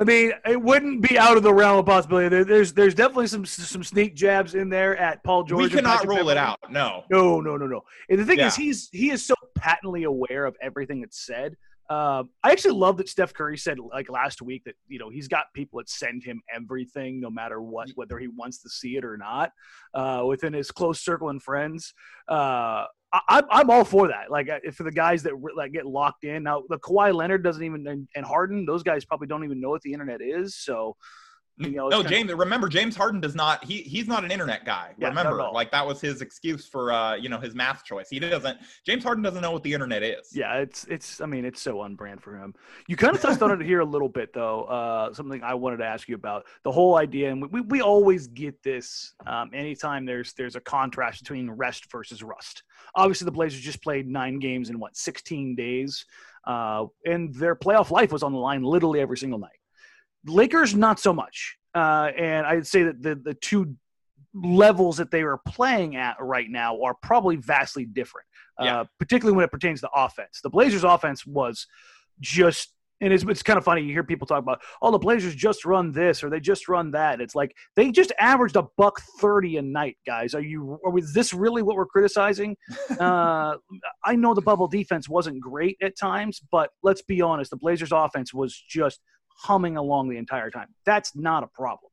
I 0.00 0.04
mean, 0.04 0.32
it 0.46 0.60
wouldn't 0.60 1.02
be 1.02 1.18
out 1.18 1.36
of 1.36 1.42
the 1.42 1.52
realm 1.52 1.78
of 1.78 1.86
possibility. 1.86 2.28
There, 2.28 2.44
there's 2.44 2.72
there's 2.72 2.94
definitely 2.94 3.26
some 3.26 3.44
some 3.44 3.82
sneak 3.82 4.14
jabs 4.14 4.54
in 4.54 4.68
there 4.68 4.96
at 4.96 5.24
Paul 5.24 5.42
George. 5.42 5.64
we 5.64 5.70
cannot 5.70 6.06
rule 6.06 6.30
it 6.30 6.36
out. 6.36 6.58
No. 6.70 7.02
No, 7.10 7.40
no, 7.40 7.56
no, 7.56 7.66
no. 7.66 7.80
And 8.08 8.20
the 8.20 8.24
thing 8.24 8.38
is, 8.38 8.54
he's 8.54 8.88
he 8.92 9.10
is 9.10 9.26
so 9.26 9.34
patently 9.56 10.04
aware 10.04 10.44
of 10.44 10.56
everything 10.62 11.00
that's 11.00 11.26
said. 11.26 11.56
Um, 11.90 12.30
I 12.44 12.52
actually 12.52 12.74
love 12.74 12.98
that 12.98 13.08
Steph 13.08 13.32
Curry 13.32 13.56
said 13.56 13.78
like 13.78 14.10
last 14.10 14.42
week 14.42 14.64
that 14.64 14.74
you 14.88 14.98
know 14.98 15.08
he's 15.08 15.28
got 15.28 15.46
people 15.54 15.78
that 15.78 15.88
send 15.88 16.22
him 16.22 16.42
everything, 16.54 17.20
no 17.20 17.30
matter 17.30 17.62
what, 17.62 17.90
whether 17.94 18.18
he 18.18 18.28
wants 18.28 18.62
to 18.62 18.68
see 18.68 18.96
it 18.96 19.04
or 19.04 19.16
not, 19.16 19.52
uh, 19.94 20.22
within 20.26 20.52
his 20.52 20.70
close 20.70 21.00
circle 21.00 21.30
and 21.30 21.42
friends. 21.42 21.94
Uh, 22.28 22.84
I, 23.12 23.20
I'm 23.28 23.44
I'm 23.50 23.70
all 23.70 23.84
for 23.84 24.08
that. 24.08 24.30
Like 24.30 24.50
uh, 24.50 24.58
for 24.72 24.82
the 24.82 24.92
guys 24.92 25.22
that 25.22 25.32
like 25.56 25.72
get 25.72 25.86
locked 25.86 26.24
in. 26.24 26.42
Now 26.42 26.62
the 26.68 26.78
Kawhi 26.78 27.14
Leonard 27.14 27.42
doesn't 27.42 27.64
even 27.64 27.86
and, 27.86 28.06
and 28.14 28.26
Harden, 28.26 28.66
those 28.66 28.82
guys 28.82 29.04
probably 29.04 29.26
don't 29.26 29.44
even 29.44 29.60
know 29.60 29.70
what 29.70 29.82
the 29.82 29.92
internet 29.92 30.20
is. 30.20 30.56
So 30.56 30.96
you 31.58 31.70
know, 31.70 31.88
no, 31.88 32.02
James. 32.02 32.32
Remember, 32.32 32.68
James 32.68 32.96
Harden 32.96 33.20
does 33.20 33.34
not. 33.34 33.64
He 33.64 33.82
he's 33.82 34.06
not 34.06 34.24
an 34.24 34.30
internet 34.30 34.64
guy. 34.64 34.94
Yeah, 34.98 35.08
remember, 35.08 35.48
like 35.52 35.70
that 35.72 35.86
was 35.86 36.00
his 36.00 36.22
excuse 36.22 36.66
for 36.66 36.92
uh 36.92 37.16
you 37.16 37.28
know 37.28 37.38
his 37.38 37.54
math 37.54 37.84
choice. 37.84 38.08
He 38.08 38.18
doesn't. 38.18 38.58
James 38.86 39.02
Harden 39.02 39.22
doesn't 39.22 39.42
know 39.42 39.50
what 39.50 39.62
the 39.62 39.72
internet 39.72 40.02
is. 40.02 40.30
Yeah, 40.32 40.58
it's 40.58 40.84
it's. 40.84 41.20
I 41.20 41.26
mean, 41.26 41.44
it's 41.44 41.60
so 41.60 41.80
on 41.80 41.96
brand 41.96 42.22
for 42.22 42.36
him. 42.36 42.54
You 42.86 42.96
kind 42.96 43.14
of 43.14 43.20
touched 43.20 43.42
on 43.42 43.50
it 43.50 43.64
here 43.64 43.80
a 43.80 43.84
little 43.84 44.08
bit, 44.08 44.32
though. 44.32 44.64
Uh, 44.64 45.12
something 45.12 45.42
I 45.42 45.54
wanted 45.54 45.78
to 45.78 45.84
ask 45.84 46.08
you 46.08 46.14
about 46.14 46.46
the 46.62 46.72
whole 46.72 46.96
idea, 46.96 47.30
and 47.30 47.50
we, 47.50 47.60
we 47.62 47.80
always 47.80 48.28
get 48.28 48.62
this 48.62 49.14
um, 49.26 49.50
anytime 49.52 50.06
there's 50.06 50.32
there's 50.34 50.56
a 50.56 50.60
contrast 50.60 51.22
between 51.22 51.50
rest 51.50 51.90
versus 51.90 52.22
rust. 52.22 52.62
Obviously, 52.94 53.24
the 53.24 53.32
Blazers 53.32 53.60
just 53.60 53.82
played 53.82 54.08
nine 54.08 54.38
games 54.38 54.70
in 54.70 54.78
what 54.78 54.96
16 54.96 55.56
days, 55.56 56.04
uh, 56.46 56.86
and 57.04 57.34
their 57.34 57.56
playoff 57.56 57.90
life 57.90 58.12
was 58.12 58.22
on 58.22 58.32
the 58.32 58.38
line 58.38 58.62
literally 58.62 59.00
every 59.00 59.18
single 59.18 59.38
night. 59.38 59.57
Lakers, 60.26 60.74
not 60.74 60.98
so 61.00 61.12
much. 61.12 61.56
Uh, 61.74 62.10
and 62.16 62.46
I'd 62.46 62.66
say 62.66 62.82
that 62.84 63.02
the 63.02 63.14
the 63.14 63.34
two 63.34 63.76
levels 64.34 64.96
that 64.98 65.10
they 65.10 65.22
are 65.22 65.38
playing 65.46 65.96
at 65.96 66.16
right 66.20 66.48
now 66.50 66.80
are 66.82 66.94
probably 67.02 67.36
vastly 67.36 67.84
different 67.86 68.26
Yeah. 68.60 68.80
uh, 68.80 68.84
particularly 68.98 69.34
when 69.36 69.44
it 69.44 69.50
pertains 69.50 69.80
to 69.80 69.90
offense. 69.94 70.40
The 70.42 70.50
Blazers' 70.50 70.84
offense 70.84 71.26
was 71.26 71.66
just, 72.20 72.72
and 73.00 73.12
it's, 73.12 73.24
it's 73.24 73.42
kind 73.42 73.56
of 73.56 73.64
funny. 73.64 73.82
You 73.82 73.92
hear 73.92 74.04
people 74.04 74.26
talk 74.26 74.40
about, 74.42 74.60
oh, 74.82 74.90
the 74.90 74.98
Blazers 74.98 75.34
just 75.34 75.64
run 75.64 75.92
this 75.92 76.22
or 76.22 76.30
they 76.30 76.40
just 76.40 76.68
run 76.68 76.90
that. 76.92 77.20
It's 77.20 77.34
like 77.34 77.54
they 77.74 77.90
just 77.90 78.12
averaged 78.20 78.56
a 78.56 78.66
buck 78.76 79.00
thirty 79.20 79.56
a 79.56 79.62
night, 79.62 79.96
guys. 80.06 80.34
Are 80.34 80.40
you? 80.42 80.78
Are 80.84 80.90
we, 80.90 81.00
is 81.02 81.14
this 81.14 81.32
really 81.32 81.62
what 81.62 81.76
we're 81.76 81.86
criticizing? 81.86 82.56
uh, 83.00 83.54
I 84.04 84.14
know 84.16 84.34
the 84.34 84.42
bubble 84.42 84.68
defense 84.68 85.08
wasn't 85.08 85.40
great 85.40 85.76
at 85.80 85.96
times, 85.96 86.40
but 86.52 86.70
let's 86.82 87.02
be 87.02 87.22
honest, 87.22 87.50
the 87.50 87.56
Blazers' 87.56 87.92
offense 87.92 88.34
was 88.34 88.54
just 88.68 89.00
humming 89.38 89.76
along 89.76 90.08
the 90.08 90.16
entire 90.16 90.50
time. 90.50 90.68
That's 90.84 91.16
not 91.16 91.42
a 91.42 91.46
problem. 91.48 91.90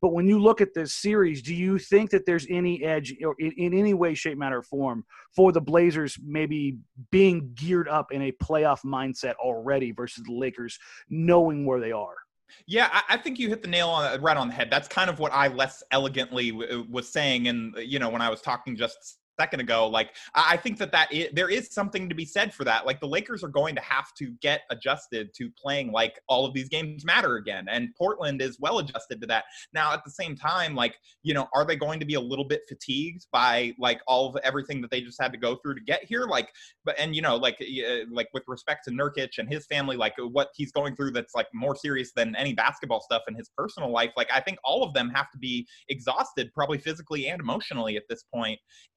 But 0.00 0.12
when 0.12 0.26
you 0.26 0.38
look 0.38 0.60
at 0.60 0.74
this 0.74 0.92
series, 0.92 1.40
do 1.40 1.54
you 1.54 1.78
think 1.78 2.10
that 2.10 2.26
there's 2.26 2.46
any 2.50 2.84
edge 2.84 3.14
or 3.24 3.34
in, 3.38 3.52
in 3.52 3.72
any 3.72 3.94
way, 3.94 4.14
shape, 4.14 4.36
matter, 4.36 4.58
or 4.58 4.62
form 4.62 5.04
for 5.34 5.50
the 5.50 5.62
Blazers 5.62 6.18
maybe 6.22 6.76
being 7.10 7.52
geared 7.54 7.88
up 7.88 8.12
in 8.12 8.20
a 8.22 8.32
playoff 8.32 8.80
mindset 8.84 9.34
already 9.36 9.92
versus 9.92 10.22
the 10.26 10.34
Lakers 10.34 10.78
knowing 11.08 11.64
where 11.64 11.80
they 11.80 11.92
are? 11.92 12.16
Yeah, 12.66 13.00
I, 13.08 13.16
think 13.16 13.38
you 13.38 13.48
hit 13.48 13.62
the 13.62 13.68
nail 13.68 13.88
on 13.88 14.20
right 14.20 14.36
on 14.36 14.48
the 14.48 14.54
head. 14.54 14.68
That's 14.70 14.88
kind 14.88 15.08
of 15.08 15.18
what 15.18 15.32
I 15.32 15.48
less 15.48 15.82
elegantly 15.90 16.50
w- 16.50 16.80
uh, 16.80 16.84
was 16.90 17.08
saying, 17.08 17.48
and 17.48 17.74
you 17.78 17.98
know 17.98 18.10
when 18.10 18.20
I 18.20 18.28
was 18.28 18.42
talking 18.42 18.76
just 18.76 19.18
second 19.38 19.60
ago, 19.60 19.86
like 19.88 20.10
I, 20.34 20.56
think 20.56 20.78
that 20.78 20.92
that 20.92 21.12
there 21.32 21.48
is 21.48 21.72
something 21.72 22.08
to 22.08 22.14
be 22.14 22.24
said 22.24 22.54
for 22.54 22.64
that. 22.64 22.86
Like 22.86 23.00
the 23.00 23.08
Lakers 23.08 23.42
are 23.42 23.48
going 23.48 23.74
to 23.74 23.80
have 23.80 24.12
to 24.14 24.32
get 24.40 24.62
adjusted 24.70 25.32
to 25.34 25.50
playing 25.50 25.92
like 25.92 26.20
all 26.28 26.44
of 26.46 26.54
these 26.54 26.68
games 26.68 27.04
matter 27.04 27.36
again, 27.36 27.66
and 27.68 27.94
Portland 27.96 28.40
is 28.42 28.58
well 28.60 28.78
adjusted 28.78 29.20
to 29.20 29.26
that. 29.28 29.44
Now 29.72 29.92
at 29.92 30.04
the 30.04 30.10
same 30.10 30.36
time, 30.36 30.74
like 30.74 30.96
you 31.22 31.34
know, 31.34 31.48
are 31.54 31.64
they 31.64 31.76
going 31.76 32.00
to 32.00 32.06
be 32.06 32.14
a 32.14 32.20
little 32.20 32.44
bit 32.44 32.62
fatigued 32.68 33.26
by 33.32 33.74
like 33.78 34.00
all 34.06 34.28
of 34.28 34.36
everything 34.44 34.80
that 34.82 34.90
they 34.90 35.00
just 35.00 35.20
had 35.20 35.32
to 35.32 35.38
go 35.38 35.56
through 35.56 35.74
to 35.74 35.80
get 35.80 36.04
here? 36.04 36.26
Like, 36.26 36.50
but 36.84 36.98
and 36.98 37.14
you 37.14 37.22
know, 37.22 37.36
like 37.36 37.60
uh, 37.60 38.04
like 38.10 38.28
with 38.32 38.44
respect 38.46 38.84
to 38.84 38.90
Nurkic 38.90 39.38
and 39.38 39.48
his 39.48 39.66
family, 39.66 39.96
like 39.96 40.14
what 40.18 40.48
he's 40.54 40.72
going 40.72 40.96
through 40.96 41.12
that's 41.12 41.34
like 41.34 41.48
more 41.54 41.76
serious 41.76 42.12
than 42.12 42.36
any 42.36 42.52
basketball 42.52 43.00
stuff 43.00 43.22
in 43.28 43.34
his 43.34 43.50
personal 43.56 43.90
life. 43.90 44.12
Like 44.16 44.30
I 44.32 44.40
think 44.40 44.58
all 44.64 44.82
of 44.82 44.92
them 44.94 45.10
have 45.10 45.30
to 45.32 45.38
be 45.38 45.66
exhausted, 45.88 46.52
probably 46.54 46.78
physically 46.78 47.28
and 47.28 47.40
emotionally 47.40 47.96
at 47.96 48.04
this. 48.08 48.24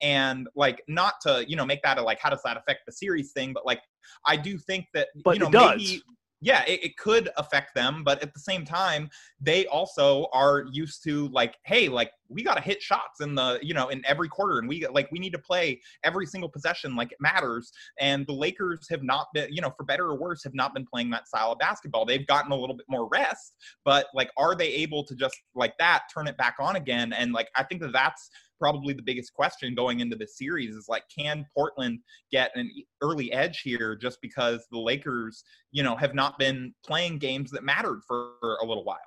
And 0.01 0.26
like 0.55 0.81
not 0.87 1.15
to 1.21 1.45
you 1.47 1.55
know 1.55 1.65
make 1.65 1.81
that 1.83 1.97
a 1.97 2.01
like 2.01 2.19
how 2.19 2.29
does 2.29 2.41
that 2.43 2.57
affect 2.57 2.81
the 2.85 2.91
series 2.91 3.31
thing, 3.31 3.53
but 3.53 3.65
like 3.65 3.81
I 4.25 4.35
do 4.37 4.57
think 4.57 4.85
that 4.93 5.07
But 5.23 5.35
you 5.35 5.39
know 5.39 5.47
it 5.47 5.51
does. 5.51 5.77
maybe 5.77 6.03
yeah, 6.39 6.63
it, 6.65 6.83
it, 6.83 6.97
could 6.97 7.29
affect 7.37 7.73
them, 7.73 8.03
but 8.03 8.21
at 8.21 8.31
the 8.33 8.39
same 8.39 8.63
time, 8.63 9.09
they 9.41 9.65
also 9.67 10.27
are 10.33 10.65
used 10.71 11.03
to 11.05 11.29
like, 11.29 11.55
hey, 11.65 11.89
like 11.89 12.11
we 12.29 12.43
got 12.43 12.55
to 12.55 12.61
hit 12.61 12.81
shots 12.81 13.21
in 13.21 13.33
the, 13.33 13.57
you 13.63 13.73
know, 13.73 13.87
in 13.89 14.03
every 14.05 14.29
quarter, 14.29 14.59
and 14.59 14.67
we 14.67 14.85
like 14.87 15.11
we 15.11 15.17
need 15.17 15.31
to 15.31 15.39
play 15.39 15.81
every 16.03 16.27
single 16.27 16.49
possession 16.49 16.95
like 16.95 17.11
it 17.11 17.17
matters. 17.19 17.71
And 17.99 18.25
the 18.27 18.33
Lakers 18.33 18.87
have 18.91 19.01
not 19.01 19.27
been, 19.33 19.51
you 19.51 19.61
know, 19.61 19.73
for 19.75 19.83
better 19.83 20.05
or 20.05 20.15
worse, 20.15 20.43
have 20.43 20.53
not 20.53 20.75
been 20.75 20.85
playing 20.85 21.09
that 21.11 21.27
style 21.27 21.53
of 21.53 21.59
basketball. 21.59 22.05
They've 22.05 22.27
gotten 22.27 22.51
a 22.51 22.55
little 22.55 22.75
bit 22.75 22.85
more 22.87 23.07
rest, 23.09 23.55
but 23.83 24.07
like, 24.13 24.29
are 24.37 24.53
they 24.53 24.67
able 24.67 25.03
to 25.05 25.15
just 25.15 25.35
like 25.55 25.73
that 25.79 26.03
turn 26.13 26.27
it 26.27 26.37
back 26.37 26.57
on 26.59 26.75
again? 26.75 27.13
And 27.13 27.33
like, 27.33 27.49
I 27.55 27.63
think 27.63 27.81
that 27.81 27.93
that's 27.93 28.29
probably 28.59 28.93
the 28.93 29.01
biggest 29.01 29.33
question 29.33 29.75
going 29.75 29.99
into 29.99 30.15
this 30.15 30.37
series 30.37 30.75
is 30.75 30.87
like, 30.87 31.03
can 31.15 31.45
Portland 31.55 31.99
get 32.31 32.51
an 32.55 32.71
early 33.01 33.31
edge 33.31 33.61
here 33.61 33.95
just 33.95 34.19
because 34.21 34.65
the 34.71 34.79
Lakers, 34.79 35.43
you 35.71 35.83
know, 35.83 35.95
have 35.95 36.13
not 36.13 36.37
been 36.39 36.73
playing 36.85 37.19
games 37.19 37.51
that 37.51 37.63
mattered 37.63 38.01
for 38.07 38.33
a 38.61 38.65
little 38.65 38.83
while? 38.83 38.97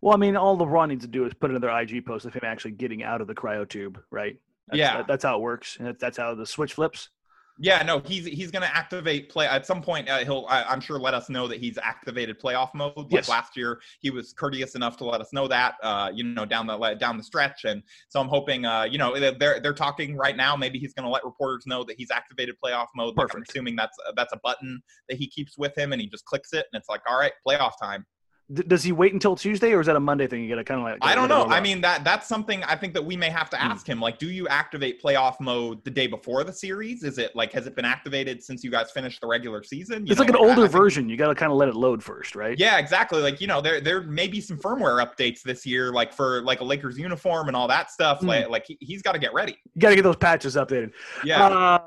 Well, 0.00 0.14
I 0.14 0.16
mean, 0.16 0.36
all 0.36 0.56
LeBron 0.56 0.88
needs 0.88 1.04
to 1.04 1.10
do 1.10 1.24
is 1.24 1.34
put 1.34 1.50
another 1.50 1.70
IG 1.70 2.04
post 2.06 2.26
of 2.26 2.34
him 2.34 2.42
actually 2.44 2.72
getting 2.72 3.02
out 3.02 3.20
of 3.20 3.26
the 3.26 3.34
cryo 3.34 3.68
tube, 3.68 4.00
right? 4.10 4.36
That's, 4.68 4.78
yeah, 4.78 4.98
that, 4.98 5.06
that's 5.06 5.24
how 5.24 5.36
it 5.36 5.42
works. 5.42 5.76
That's 5.98 6.16
how 6.16 6.34
the 6.34 6.46
switch 6.46 6.74
flips. 6.74 7.10
Yeah, 7.58 7.82
no, 7.84 8.00
he's 8.00 8.26
he's 8.26 8.50
going 8.50 8.62
to 8.62 8.76
activate 8.76 9.28
play 9.28 9.46
at 9.46 9.64
some 9.64 9.80
point. 9.80 10.08
Uh, 10.08 10.18
he'll, 10.24 10.44
I, 10.48 10.72
am 10.72 10.80
sure, 10.80 10.98
let 10.98 11.14
us 11.14 11.30
know 11.30 11.46
that 11.46 11.60
he's 11.60 11.78
activated 11.78 12.40
playoff 12.40 12.70
mode. 12.74 12.96
Like 12.96 13.12
yes. 13.12 13.28
last 13.28 13.56
year, 13.56 13.80
he 14.00 14.10
was 14.10 14.32
courteous 14.32 14.74
enough 14.74 14.96
to 14.96 15.04
let 15.04 15.20
us 15.20 15.32
know 15.32 15.46
that. 15.46 15.76
Uh, 15.80 16.10
you 16.12 16.24
know, 16.24 16.44
down 16.44 16.66
the 16.66 16.96
down 16.98 17.16
the 17.16 17.22
stretch, 17.22 17.64
and 17.64 17.82
so 18.08 18.20
I'm 18.20 18.28
hoping. 18.28 18.64
Uh, 18.64 18.84
you 18.84 18.98
know, 18.98 19.18
they're 19.18 19.60
they're 19.60 19.72
talking 19.72 20.16
right 20.16 20.36
now. 20.36 20.56
Maybe 20.56 20.80
he's 20.80 20.94
going 20.94 21.04
to 21.04 21.10
let 21.10 21.24
reporters 21.24 21.64
know 21.64 21.84
that 21.84 21.96
he's 21.96 22.10
activated 22.10 22.56
playoff 22.64 22.88
mode. 22.96 23.16
Like 23.16 23.32
I'm 23.34 23.44
assuming 23.48 23.76
that's 23.76 23.96
that's 24.16 24.32
a 24.32 24.40
button 24.42 24.82
that 25.08 25.16
he 25.16 25.28
keeps 25.28 25.56
with 25.56 25.78
him, 25.78 25.92
and 25.92 26.02
he 26.02 26.08
just 26.08 26.24
clicks 26.24 26.52
it, 26.52 26.66
and 26.72 26.80
it's 26.80 26.88
like, 26.88 27.02
all 27.08 27.18
right, 27.18 27.32
playoff 27.46 27.72
time 27.80 28.04
does 28.52 28.82
he 28.82 28.92
wait 28.92 29.14
until 29.14 29.34
Tuesday, 29.34 29.72
or 29.72 29.80
is 29.80 29.86
that 29.86 29.96
a 29.96 30.00
Monday 30.00 30.26
thing? 30.26 30.42
You 30.42 30.50
got 30.50 30.56
to 30.56 30.64
kind 30.64 30.78
of 30.78 30.84
like. 30.84 30.98
I 31.00 31.14
don't 31.14 31.28
know. 31.28 31.44
I 31.44 31.60
mean 31.60 31.80
that 31.80 32.04
that's 32.04 32.28
something 32.28 32.62
I 32.64 32.76
think 32.76 32.92
that 32.92 33.04
we 33.04 33.16
may 33.16 33.30
have 33.30 33.48
to 33.50 33.56
hmm. 33.56 33.70
ask 33.70 33.86
him. 33.86 34.00
Like, 34.00 34.18
do 34.18 34.30
you 34.30 34.46
activate 34.48 35.02
playoff 35.02 35.40
mode 35.40 35.82
the 35.84 35.90
day 35.90 36.06
before 36.06 36.44
the 36.44 36.52
series? 36.52 37.04
Is 37.04 37.16
it 37.16 37.34
like 37.34 37.52
has 37.52 37.66
it 37.66 37.74
been 37.74 37.86
activated 37.86 38.42
since 38.42 38.62
you 38.62 38.70
guys 38.70 38.90
finished 38.90 39.22
the 39.22 39.26
regular 39.26 39.62
season? 39.62 40.06
You 40.06 40.12
it's 40.12 40.20
know, 40.20 40.26
like 40.26 40.34
an 40.34 40.36
older 40.36 40.68
version. 40.68 41.08
You 41.08 41.16
got 41.16 41.28
to 41.28 41.34
kind 41.34 41.52
of 41.52 41.56
let 41.56 41.70
it 41.70 41.74
load 41.74 42.02
first, 42.02 42.36
right? 42.36 42.58
Yeah, 42.58 42.76
exactly. 42.76 43.22
Like 43.22 43.40
you 43.40 43.46
know, 43.46 43.62
there 43.62 43.80
there 43.80 44.02
may 44.02 44.28
be 44.28 44.42
some 44.42 44.58
firmware 44.58 45.02
updates 45.02 45.40
this 45.40 45.64
year, 45.64 45.90
like 45.90 46.12
for 46.12 46.42
like 46.42 46.60
a 46.60 46.64
Lakers 46.64 46.98
uniform 46.98 47.48
and 47.48 47.56
all 47.56 47.68
that 47.68 47.90
stuff. 47.90 48.20
Mm. 48.20 48.26
Like 48.26 48.48
like 48.50 48.66
he, 48.78 48.92
has 48.92 49.00
got 49.00 49.12
to 49.12 49.18
get 49.18 49.32
ready. 49.32 49.56
You 49.74 49.80
got 49.80 49.88
to 49.88 49.96
get 49.96 50.02
those 50.02 50.16
patches 50.16 50.56
updated. 50.56 50.92
Yeah. 51.24 51.46
Uh, 51.46 51.78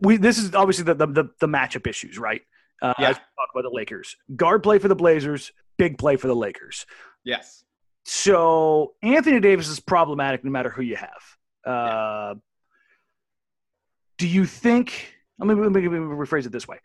we 0.00 0.16
this 0.16 0.38
is 0.38 0.54
obviously 0.54 0.84
the 0.84 0.94
the, 0.94 1.06
the, 1.06 1.24
the 1.40 1.48
matchup 1.48 1.86
issues, 1.86 2.18
right? 2.18 2.40
Uh, 2.80 2.94
yeah. 2.98 3.12
talk 3.12 3.22
about 3.54 3.62
the 3.62 3.70
Lakers. 3.70 4.16
Guard 4.34 4.62
play 4.62 4.78
for 4.78 4.88
the 4.88 4.96
Blazers 4.96 5.52
big 5.82 5.98
play 5.98 6.16
for 6.16 6.28
the 6.28 6.36
Lakers. 6.36 6.86
Yes. 7.24 7.64
So 8.04 8.94
Anthony 9.02 9.40
Davis 9.40 9.68
is 9.68 9.80
problematic 9.80 10.44
no 10.44 10.50
matter 10.50 10.70
who 10.70 10.82
you 10.82 10.96
have. 10.96 11.22
Uh, 11.66 11.70
yeah. 11.70 12.34
Do 14.18 14.28
you 14.28 14.46
think? 14.46 15.14
Let 15.38 15.48
me, 15.48 15.54
let 15.60 15.72
me 15.72 15.80
rephrase 15.80 16.46
it 16.46 16.52
this 16.52 16.68
way: 16.68 16.78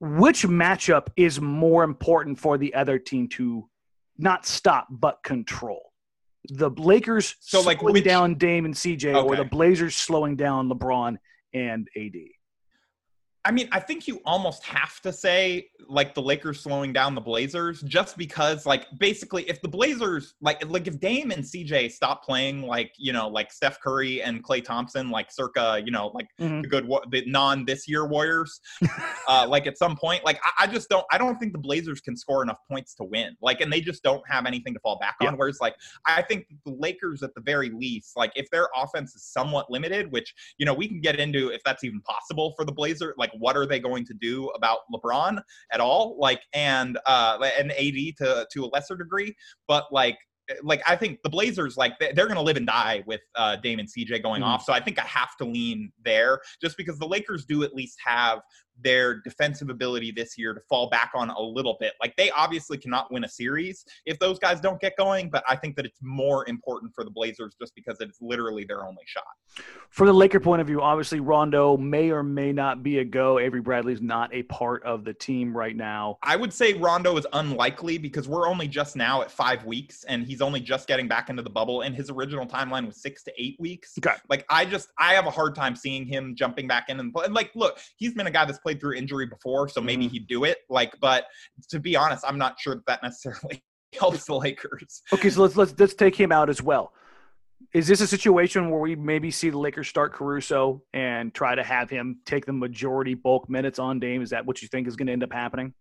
Which 0.00 0.46
matchup 0.46 1.08
is 1.16 1.40
more 1.40 1.82
important 1.82 2.38
for 2.38 2.58
the 2.58 2.74
other 2.74 2.98
team 2.98 3.28
to 3.30 3.68
not 4.18 4.46
stop 4.46 4.86
but 4.90 5.22
control? 5.24 5.92
The 6.48 6.70
Lakers 6.70 7.34
so 7.40 7.62
slowing 7.62 7.78
like 7.78 7.82
which, 7.82 8.04
down 8.04 8.36
Dame 8.36 8.66
and 8.66 8.74
CJ, 8.74 9.14
okay. 9.14 9.18
or 9.18 9.34
the 9.34 9.44
Blazers 9.44 9.96
slowing 9.96 10.36
down 10.36 10.68
LeBron 10.68 11.16
and 11.52 11.88
AD? 11.96 12.12
I 13.46 13.52
mean, 13.52 13.68
I 13.70 13.78
think 13.78 14.08
you 14.08 14.20
almost 14.24 14.64
have 14.64 15.00
to 15.02 15.12
say 15.12 15.68
like 15.88 16.16
the 16.16 16.20
Lakers 16.20 16.60
slowing 16.60 16.92
down 16.92 17.14
the 17.14 17.20
Blazers 17.20 17.80
just 17.82 18.18
because 18.18 18.66
like 18.66 18.86
basically 18.98 19.48
if 19.48 19.62
the 19.62 19.68
Blazers 19.68 20.34
like 20.40 20.68
like 20.68 20.88
if 20.88 20.98
Dame 20.98 21.30
and 21.30 21.44
CJ 21.44 21.92
stop 21.92 22.24
playing 22.24 22.62
like, 22.62 22.92
you 22.98 23.12
know, 23.12 23.28
like 23.28 23.52
Steph 23.52 23.80
Curry 23.80 24.20
and 24.20 24.42
Klay 24.42 24.64
Thompson 24.64 25.10
like 25.10 25.30
circa, 25.30 25.80
you 25.84 25.92
know, 25.92 26.08
like 26.08 26.26
mm-hmm. 26.40 26.62
the 26.62 26.66
good 26.66 26.90
the 27.12 27.22
non 27.26 27.64
this 27.64 27.86
year 27.86 28.04
Warriors 28.04 28.60
uh 29.28 29.46
like 29.48 29.68
at 29.68 29.78
some 29.78 29.96
point 29.96 30.24
like 30.24 30.40
I, 30.42 30.64
I, 30.64 30.66
just 30.66 30.88
don't 30.88 31.06
I 31.12 31.18
don't 31.18 31.38
think 31.38 31.52
the 31.52 31.60
Blazers 31.60 32.00
can 32.00 32.16
score 32.16 32.42
enough 32.42 32.58
points 32.68 32.94
to 32.96 33.04
win. 33.04 33.36
Like 33.40 33.60
and 33.60 33.72
they 33.72 33.80
just 33.80 34.02
don't 34.02 34.28
have 34.28 34.46
anything 34.46 34.74
to 34.74 34.80
fall 34.80 34.98
back 34.98 35.14
on 35.20 35.36
whereas 35.36 35.58
like 35.60 35.76
I 36.04 36.20
think 36.20 36.46
the 36.64 36.72
Lakers 36.72 37.22
at 37.22 37.32
the 37.36 37.42
very 37.42 37.70
least 37.70 38.16
like 38.16 38.32
if 38.34 38.50
their 38.50 38.66
offense 38.76 39.14
is 39.14 39.22
somewhat 39.22 39.70
limited, 39.70 40.10
which 40.10 40.34
you 40.58 40.66
know, 40.66 40.74
we 40.74 40.88
can 40.88 41.00
get 41.00 41.20
into 41.20 41.50
if 41.50 41.62
that's 41.62 41.84
even 41.84 42.00
possible 42.00 42.52
for 42.56 42.64
the 42.64 42.72
Blazer 42.72 43.14
like 43.16 43.30
what 43.38 43.56
are 43.56 43.66
they 43.66 43.80
going 43.80 44.04
to 44.06 44.14
do 44.14 44.48
about 44.50 44.80
LeBron 44.92 45.40
at 45.72 45.80
all? 45.80 46.16
Like, 46.18 46.42
and 46.52 46.98
uh, 47.06 47.38
and 47.58 47.72
AD 47.72 48.16
to 48.18 48.46
to 48.52 48.64
a 48.64 48.68
lesser 48.72 48.96
degree, 48.96 49.34
but 49.68 49.86
like 49.92 50.18
like 50.62 50.82
I 50.86 50.96
think 50.96 51.18
the 51.22 51.30
Blazers 51.30 51.76
like 51.76 51.98
they're 51.98 52.26
going 52.26 52.36
to 52.36 52.42
live 52.42 52.56
and 52.56 52.66
die 52.66 53.02
with 53.06 53.20
uh, 53.34 53.56
Damon 53.56 53.86
CJ 53.86 54.22
going 54.22 54.42
mm. 54.42 54.46
off. 54.46 54.62
So 54.62 54.72
I 54.72 54.80
think 54.80 54.98
I 54.98 55.04
have 55.04 55.36
to 55.38 55.44
lean 55.44 55.90
there 56.04 56.40
just 56.60 56.76
because 56.76 56.98
the 56.98 57.06
Lakers 57.06 57.44
do 57.44 57.62
at 57.62 57.74
least 57.74 57.98
have 58.04 58.40
their 58.82 59.20
defensive 59.20 59.70
ability 59.70 60.12
this 60.12 60.36
year 60.36 60.54
to 60.54 60.60
fall 60.68 60.88
back 60.88 61.12
on 61.14 61.30
a 61.30 61.40
little 61.40 61.76
bit. 61.80 61.94
Like 62.00 62.14
they 62.16 62.30
obviously 62.30 62.78
cannot 62.78 63.12
win 63.12 63.24
a 63.24 63.28
series 63.28 63.84
if 64.04 64.18
those 64.18 64.38
guys 64.38 64.60
don't 64.60 64.80
get 64.80 64.96
going, 64.96 65.30
but 65.30 65.44
I 65.48 65.56
think 65.56 65.76
that 65.76 65.86
it's 65.86 65.98
more 66.02 66.48
important 66.48 66.92
for 66.94 67.04
the 67.04 67.10
Blazers 67.10 67.56
just 67.60 67.74
because 67.74 68.00
it's 68.00 68.18
literally 68.20 68.64
their 68.64 68.84
only 68.84 69.04
shot. 69.06 69.24
For 69.90 70.06
the 70.06 70.12
Laker 70.12 70.40
point 70.40 70.60
of 70.60 70.66
view, 70.66 70.80
obviously 70.80 71.20
Rondo 71.20 71.76
may 71.76 72.10
or 72.10 72.22
may 72.22 72.52
not 72.52 72.82
be 72.82 72.98
a 72.98 73.04
go. 73.04 73.38
Avery 73.38 73.60
Bradley's 73.60 74.02
not 74.02 74.32
a 74.34 74.42
part 74.44 74.82
of 74.84 75.04
the 75.04 75.14
team 75.14 75.56
right 75.56 75.76
now. 75.76 76.18
I 76.22 76.36
would 76.36 76.52
say 76.52 76.74
Rondo 76.74 77.16
is 77.16 77.26
unlikely 77.32 77.98
because 77.98 78.28
we're 78.28 78.48
only 78.48 78.68
just 78.68 78.96
now 78.96 79.22
at 79.22 79.30
five 79.30 79.64
weeks 79.64 80.04
and 80.04 80.26
he's 80.26 80.40
only 80.40 80.60
just 80.60 80.86
getting 80.86 81.08
back 81.08 81.30
into 81.30 81.42
the 81.42 81.50
bubble 81.50 81.82
and 81.82 81.94
his 81.94 82.10
original 82.10 82.46
timeline 82.46 82.86
was 82.86 83.00
six 83.00 83.22
to 83.24 83.32
eight 83.38 83.56
weeks. 83.58 83.94
Okay. 83.98 84.16
Like 84.28 84.44
I 84.48 84.64
just 84.64 84.88
I 84.98 85.14
have 85.14 85.26
a 85.26 85.30
hard 85.30 85.54
time 85.54 85.74
seeing 85.74 86.06
him 86.06 86.34
jumping 86.34 86.66
back 86.66 86.88
in 86.88 87.00
and. 87.00 87.16
And 87.16 87.34
like 87.34 87.50
look, 87.54 87.78
he's 87.96 88.14
been 88.14 88.26
a 88.26 88.30
guy 88.30 88.44
that's 88.44 88.58
played 88.66 88.80
through 88.80 88.94
injury 88.94 89.26
before, 89.26 89.68
so 89.68 89.80
maybe 89.80 90.06
mm-hmm. 90.06 90.14
he'd 90.14 90.26
do 90.26 90.42
it. 90.42 90.58
Like, 90.68 90.92
but 91.00 91.26
to 91.70 91.78
be 91.78 91.94
honest, 91.94 92.24
I'm 92.26 92.36
not 92.36 92.58
sure 92.58 92.74
that, 92.74 92.86
that 92.86 93.02
necessarily 93.02 93.62
helps 93.98 94.24
the 94.24 94.34
Lakers. 94.34 95.02
Okay, 95.12 95.30
so 95.30 95.42
let's 95.42 95.56
let's 95.56 95.72
let's 95.78 95.94
take 95.94 96.16
him 96.16 96.32
out 96.32 96.50
as 96.50 96.60
well. 96.60 96.92
Is 97.72 97.86
this 97.86 98.00
a 98.00 98.08
situation 98.08 98.70
where 98.70 98.80
we 98.80 98.96
maybe 98.96 99.30
see 99.30 99.50
the 99.50 99.58
Lakers 99.58 99.86
start 99.86 100.12
Caruso 100.12 100.82
and 100.92 101.32
try 101.32 101.54
to 101.54 101.62
have 101.62 101.88
him 101.88 102.18
take 102.26 102.44
the 102.44 102.52
majority 102.52 103.14
bulk 103.14 103.48
minutes 103.48 103.78
on 103.78 104.00
Dame? 104.00 104.20
Is 104.20 104.30
that 104.30 104.44
what 104.44 104.62
you 104.62 104.68
think 104.68 104.88
is 104.88 104.96
going 104.96 105.06
to 105.06 105.12
end 105.12 105.22
up 105.22 105.32
happening? 105.32 105.72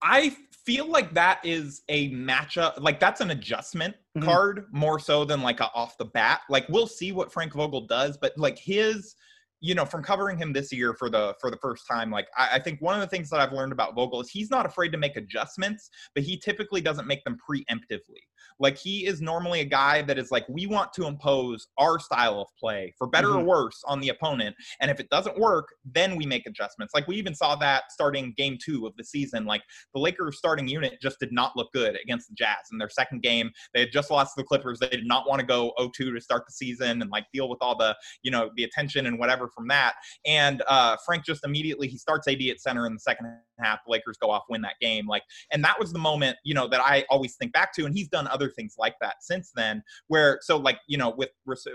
I 0.00 0.36
feel 0.64 0.88
like 0.88 1.14
that 1.14 1.40
is 1.44 1.82
a 1.88 2.10
matchup, 2.10 2.80
like 2.80 3.00
that's 3.00 3.20
an 3.20 3.30
adjustment 3.30 3.94
mm-hmm. 4.16 4.26
card 4.26 4.66
more 4.70 4.98
so 5.00 5.24
than 5.24 5.42
like 5.42 5.60
a 5.60 5.70
off 5.72 5.98
the 5.98 6.04
bat. 6.04 6.42
Like 6.48 6.68
we'll 6.68 6.86
see 6.86 7.10
what 7.10 7.32
Frank 7.32 7.52
Vogel 7.52 7.86
does, 7.86 8.16
but 8.16 8.36
like 8.36 8.58
his 8.58 9.16
you 9.62 9.76
know, 9.76 9.84
from 9.84 10.02
covering 10.02 10.36
him 10.36 10.52
this 10.52 10.72
year 10.72 10.92
for 10.92 11.08
the 11.08 11.34
for 11.40 11.48
the 11.48 11.56
first 11.56 11.86
time, 11.88 12.10
like 12.10 12.26
I, 12.36 12.54
I, 12.54 12.58
think 12.58 12.80
one 12.80 12.96
of 12.96 13.00
the 13.00 13.06
things 13.06 13.30
that 13.30 13.38
I've 13.38 13.52
learned 13.52 13.70
about 13.70 13.94
Vogel 13.94 14.20
is 14.20 14.28
he's 14.28 14.50
not 14.50 14.66
afraid 14.66 14.90
to 14.90 14.98
make 14.98 15.16
adjustments, 15.16 15.88
but 16.14 16.24
he 16.24 16.36
typically 16.36 16.80
doesn't 16.80 17.06
make 17.06 17.22
them 17.22 17.38
preemptively. 17.48 18.22
Like 18.58 18.78
he 18.78 19.06
is 19.06 19.20
normally 19.20 19.60
a 19.60 19.64
guy 19.64 20.02
that 20.02 20.18
is 20.18 20.30
like, 20.30 20.48
we 20.48 20.66
want 20.66 20.92
to 20.94 21.06
impose 21.06 21.68
our 21.78 21.98
style 21.98 22.40
of 22.40 22.48
play 22.58 22.94
for 22.96 23.06
better 23.08 23.28
mm-hmm. 23.28 23.40
or 23.40 23.44
worse 23.44 23.82
on 23.86 24.00
the 24.00 24.10
opponent. 24.10 24.54
And 24.80 24.90
if 24.90 25.00
it 25.00 25.08
doesn't 25.10 25.38
work, 25.38 25.68
then 25.84 26.16
we 26.16 26.26
make 26.26 26.46
adjustments. 26.46 26.94
Like 26.94 27.08
we 27.08 27.16
even 27.16 27.34
saw 27.34 27.56
that 27.56 27.84
starting 27.90 28.34
game 28.36 28.58
two 28.62 28.86
of 28.86 28.96
the 28.96 29.04
season. 29.04 29.44
Like 29.44 29.62
the 29.94 30.00
Lakers 30.00 30.38
starting 30.38 30.68
unit 30.68 30.98
just 31.00 31.18
did 31.18 31.32
not 31.32 31.56
look 31.56 31.72
good 31.72 31.98
against 32.02 32.28
the 32.28 32.34
Jazz 32.34 32.68
in 32.70 32.78
their 32.78 32.88
second 32.88 33.22
game. 33.22 33.50
They 33.74 33.80
had 33.80 33.92
just 33.92 34.10
lost 34.10 34.34
to 34.34 34.42
the 34.42 34.46
Clippers. 34.46 34.78
They 34.78 34.88
did 34.88 35.06
not 35.06 35.28
want 35.28 35.40
to 35.40 35.46
go 35.46 35.72
0-2 35.78 35.92
to 36.14 36.20
start 36.20 36.44
the 36.46 36.52
season 36.52 37.02
and 37.02 37.10
like 37.10 37.26
deal 37.32 37.48
with 37.48 37.58
all 37.60 37.76
the, 37.76 37.96
you 38.22 38.30
know, 38.30 38.50
the 38.56 38.64
attention 38.64 39.06
and 39.06 39.18
whatever 39.18 39.48
from 39.48 39.68
that. 39.68 39.94
And 40.26 40.62
uh, 40.66 40.96
Frank 41.04 41.24
just 41.24 41.44
immediately 41.44 41.88
he 41.88 41.98
starts 41.98 42.28
AD 42.28 42.40
at 42.42 42.60
center 42.60 42.86
in 42.86 42.94
the 42.94 43.00
second 43.00 43.38
half. 43.62 43.80
Lakers 43.86 44.16
go 44.20 44.30
off, 44.30 44.44
win 44.48 44.62
that 44.62 44.74
game. 44.80 45.06
Like, 45.06 45.22
and 45.52 45.64
that 45.64 45.78
was 45.78 45.92
the 45.92 45.98
moment, 45.98 46.36
you 46.44 46.54
know, 46.54 46.68
that 46.68 46.80
I 46.80 47.04
always 47.10 47.36
think 47.36 47.52
back 47.52 47.72
to. 47.74 47.86
And 47.86 47.94
he's 47.94 48.08
done 48.08 48.26
other 48.28 48.48
things 48.48 48.76
like 48.78 48.94
that 49.00 49.16
since 49.20 49.52
then. 49.54 49.82
Where 50.08 50.38
so 50.42 50.56
like 50.56 50.78
you 50.86 50.98
know 50.98 51.10
with 51.10 51.30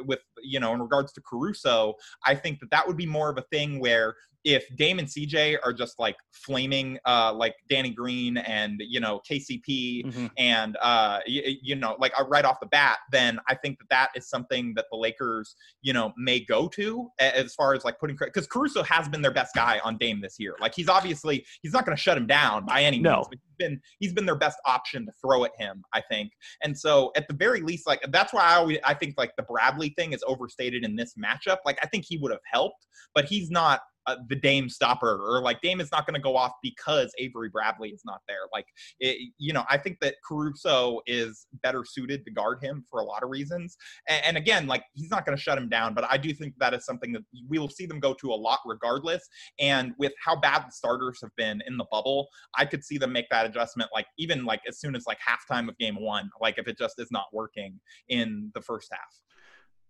with 0.06 0.20
you 0.41 0.60
know 0.60 0.74
in 0.74 0.82
regards 0.82 1.13
to 1.13 1.22
Caruso, 1.22 1.96
I 2.25 2.36
think 2.36 2.60
that 2.60 2.72
that 2.72 2.88
would 2.88 2.98
be 2.98 3.06
more 3.06 3.29
of 3.29 3.38
a 3.38 3.44
thing 3.51 3.79
where 3.79 4.15
if 4.48 4.66
Dame 4.77 5.00
and 5.00 5.08
CJ 5.10 5.58
are 5.62 5.74
just 5.74 6.00
like 6.00 6.16
flaming, 6.32 6.98
uh, 7.06 7.34
like 7.34 7.54
Danny 7.70 7.89
Green 7.89 8.38
and 8.38 8.82
you 8.88 9.01
know 9.01 9.20
KCP 9.30 10.06
mm-hmm. 10.06 10.27
and 10.38 10.77
uh, 10.82 11.20
you, 11.27 11.58
you 11.62 11.75
know 11.75 11.98
like 12.00 12.18
uh, 12.18 12.24
right 12.24 12.46
off 12.46 12.62
the 12.62 12.68
bat, 12.68 13.00
then 13.12 13.39
I 13.50 13.56
think 13.56 13.77
that 13.80 13.89
that 13.89 14.10
is 14.16 14.30
something 14.30 14.74
that 14.75 14.86
the 14.89 14.98
Lakers 14.98 15.54
you 15.82 15.92
know 15.92 16.13
may 16.18 16.39
go 16.39 16.70
to 16.70 17.10
as 17.20 17.54
far 17.56 17.74
as 17.74 17.84
like 17.84 18.00
putting 18.00 18.16
because 18.18 18.48
Caruso 18.48 18.84
has 18.84 19.10
been 19.10 19.22
their 19.22 19.34
best 19.34 19.54
guy 19.54 19.82
on 19.84 19.98
Dame 19.98 20.22
this 20.22 20.39
year. 20.39 20.56
Like 20.62 20.74
he's 20.74 20.88
obviously 20.88 21.46
he's 21.62 21.74
not 21.74 21.86
going 21.86 21.98
to 21.98 22.01
shut 22.01 22.18
him 22.18 22.25
down 22.25 22.66
by 22.66 22.84
any 22.84 22.98
means. 22.98 23.04
No. 23.04 23.25
But 23.30 23.39
he's 23.44 23.56
been 23.58 23.82
he's 24.00 24.13
been 24.13 24.25
their 24.25 24.38
best 24.38 24.60
option 24.63 25.06
to 25.08 25.12
throw 25.22 25.44
at 25.44 25.51
him. 25.60 25.84
I 25.94 26.01
think, 26.10 26.32
and 26.63 26.77
so 26.77 27.12
at 27.18 27.27
the 27.27 27.34
very 27.34 27.60
least, 27.60 27.86
like 27.86 28.00
that's 28.12 28.32
why 28.32 28.44
I 28.44 28.56
always 28.56 28.77
I 28.86 28.94
think 28.94 29.16
like 29.18 29.34
the 29.36 29.44
Bradley 29.44 29.89
thing 29.89 30.13
is 30.13 30.24
overstated 30.25 30.86
in 30.86 30.96
this 30.96 31.16
matchup. 31.22 31.58
Like 31.66 31.80
I 31.84 31.88
think 31.88 32.06
he 32.08 32.18
would 32.18 32.32
have 32.32 32.39
helped, 32.50 32.88
but 33.13 33.25
he's 33.25 33.51
not 33.51 33.82
uh, 34.08 34.16
the 34.30 34.36
Dame 34.36 34.70
stopper 34.70 35.20
or 35.22 35.42
like 35.42 35.62
Dame 35.62 35.82
is 35.82 35.92
not 35.92 36.06
going 36.08 36.16
to 36.16 36.22
go 36.22 36.36
off 36.36 36.54
because 36.64 37.12
Avery 37.18 37.50
Bradley 37.50 37.90
is 37.90 38.04
not 38.06 38.22
there. 38.28 38.48
Like, 38.54 38.66
it, 39.00 39.32
you 39.38 39.54
know, 39.54 39.66
I 39.70 39.78
think 39.78 39.98
that 40.02 40.16
Caruso 40.28 41.02
is 41.06 41.48
better 41.62 41.84
suited 41.86 42.24
to 42.26 42.32
guard 42.32 42.64
him 42.64 42.84
for 42.90 43.02
a 43.02 43.04
lot 43.04 43.24
of 43.24 43.30
reasons. 43.30 43.78
And, 44.08 44.24
and 44.26 44.38
again, 44.38 44.66
like 44.68 44.84
he's 44.94 45.12
not 45.12 45.26
going 45.26 45.38
to 45.38 45.42
shut 45.42 45.58
him 45.58 45.70
down, 45.70 45.94
but 45.94 46.06
I 46.10 46.18
do 46.18 46.34
think 46.34 46.54
that 46.60 46.74
is 46.74 46.86
something 46.86 47.12
that 47.14 47.24
we 47.50 47.60
will 47.60 47.70
see 47.70 47.86
them 47.86 48.00
go 48.00 48.14
to 48.14 48.32
a 48.32 48.36
lot 48.36 48.60
regardless. 48.66 49.28
And 49.60 49.94
with 49.98 50.14
how 50.24 50.36
bad 50.36 50.64
the 50.68 50.72
starters 50.72 51.20
have 51.22 51.32
been 51.36 51.62
in 51.68 51.78
the 51.78 51.86
bubble, 51.92 52.28
I 52.56 52.66
could 52.66 52.84
see 52.84 52.98
them 52.98 53.12
make 53.12 53.30
that 53.30 53.46
adjustment, 53.46 53.90
like 53.94 54.08
even 54.18 54.46
like 54.46 54.62
as 54.68 54.80
soon 54.80 54.96
as 54.96 55.06
like 55.06 55.18
halftime 55.20 55.68
of 55.68 55.78
game 55.78 56.00
one, 56.00 56.30
like 56.42 56.58
if 56.58 56.68
it 56.68 56.78
just 56.78 57.00
is 57.00 57.10
not 57.12 57.26
working 57.34 57.80
in 58.10 58.52
the 58.54 58.62
first 58.62 58.90
half. 58.92 59.02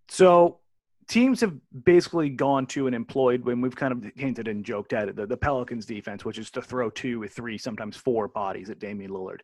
So 0.09 0.59
teams 1.07 1.39
have 1.41 1.55
basically 1.85 2.29
gone 2.29 2.65
to 2.67 2.87
and 2.87 2.95
employed 2.95 3.43
when 3.45 3.61
we've 3.61 3.75
kind 3.75 3.93
of 3.93 4.11
hinted 4.15 4.47
and 4.47 4.65
joked 4.65 4.93
at 4.93 5.09
it 5.09 5.15
the, 5.15 5.25
the 5.25 5.37
Pelicans 5.37 5.85
defense, 5.85 6.25
which 6.25 6.37
is 6.37 6.51
to 6.51 6.61
throw 6.61 6.89
two 6.89 7.21
or 7.21 7.27
three, 7.27 7.57
sometimes 7.57 7.95
four 7.95 8.27
bodies 8.27 8.69
at 8.69 8.79
Damian 8.79 9.11
Lillard. 9.11 9.39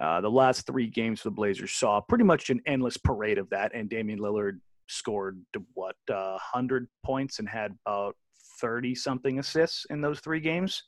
Uh, 0.00 0.20
the 0.20 0.30
last 0.30 0.66
three 0.66 0.86
games 0.86 1.20
for 1.20 1.28
the 1.28 1.34
Blazers 1.34 1.72
saw 1.72 2.00
pretty 2.00 2.24
much 2.24 2.50
an 2.50 2.60
endless 2.66 2.96
parade 2.96 3.38
of 3.38 3.48
that, 3.50 3.72
and 3.74 3.88
Damian 3.88 4.20
Lillard 4.20 4.60
scored 4.86 5.40
what 5.74 5.96
uh, 6.12 6.38
hundred 6.40 6.86
points 7.04 7.40
and 7.40 7.48
had 7.48 7.74
about 7.84 8.14
thirty 8.60 8.94
something 8.94 9.38
assists 9.38 9.86
in 9.90 10.00
those 10.00 10.20
three 10.20 10.40
games. 10.40 10.84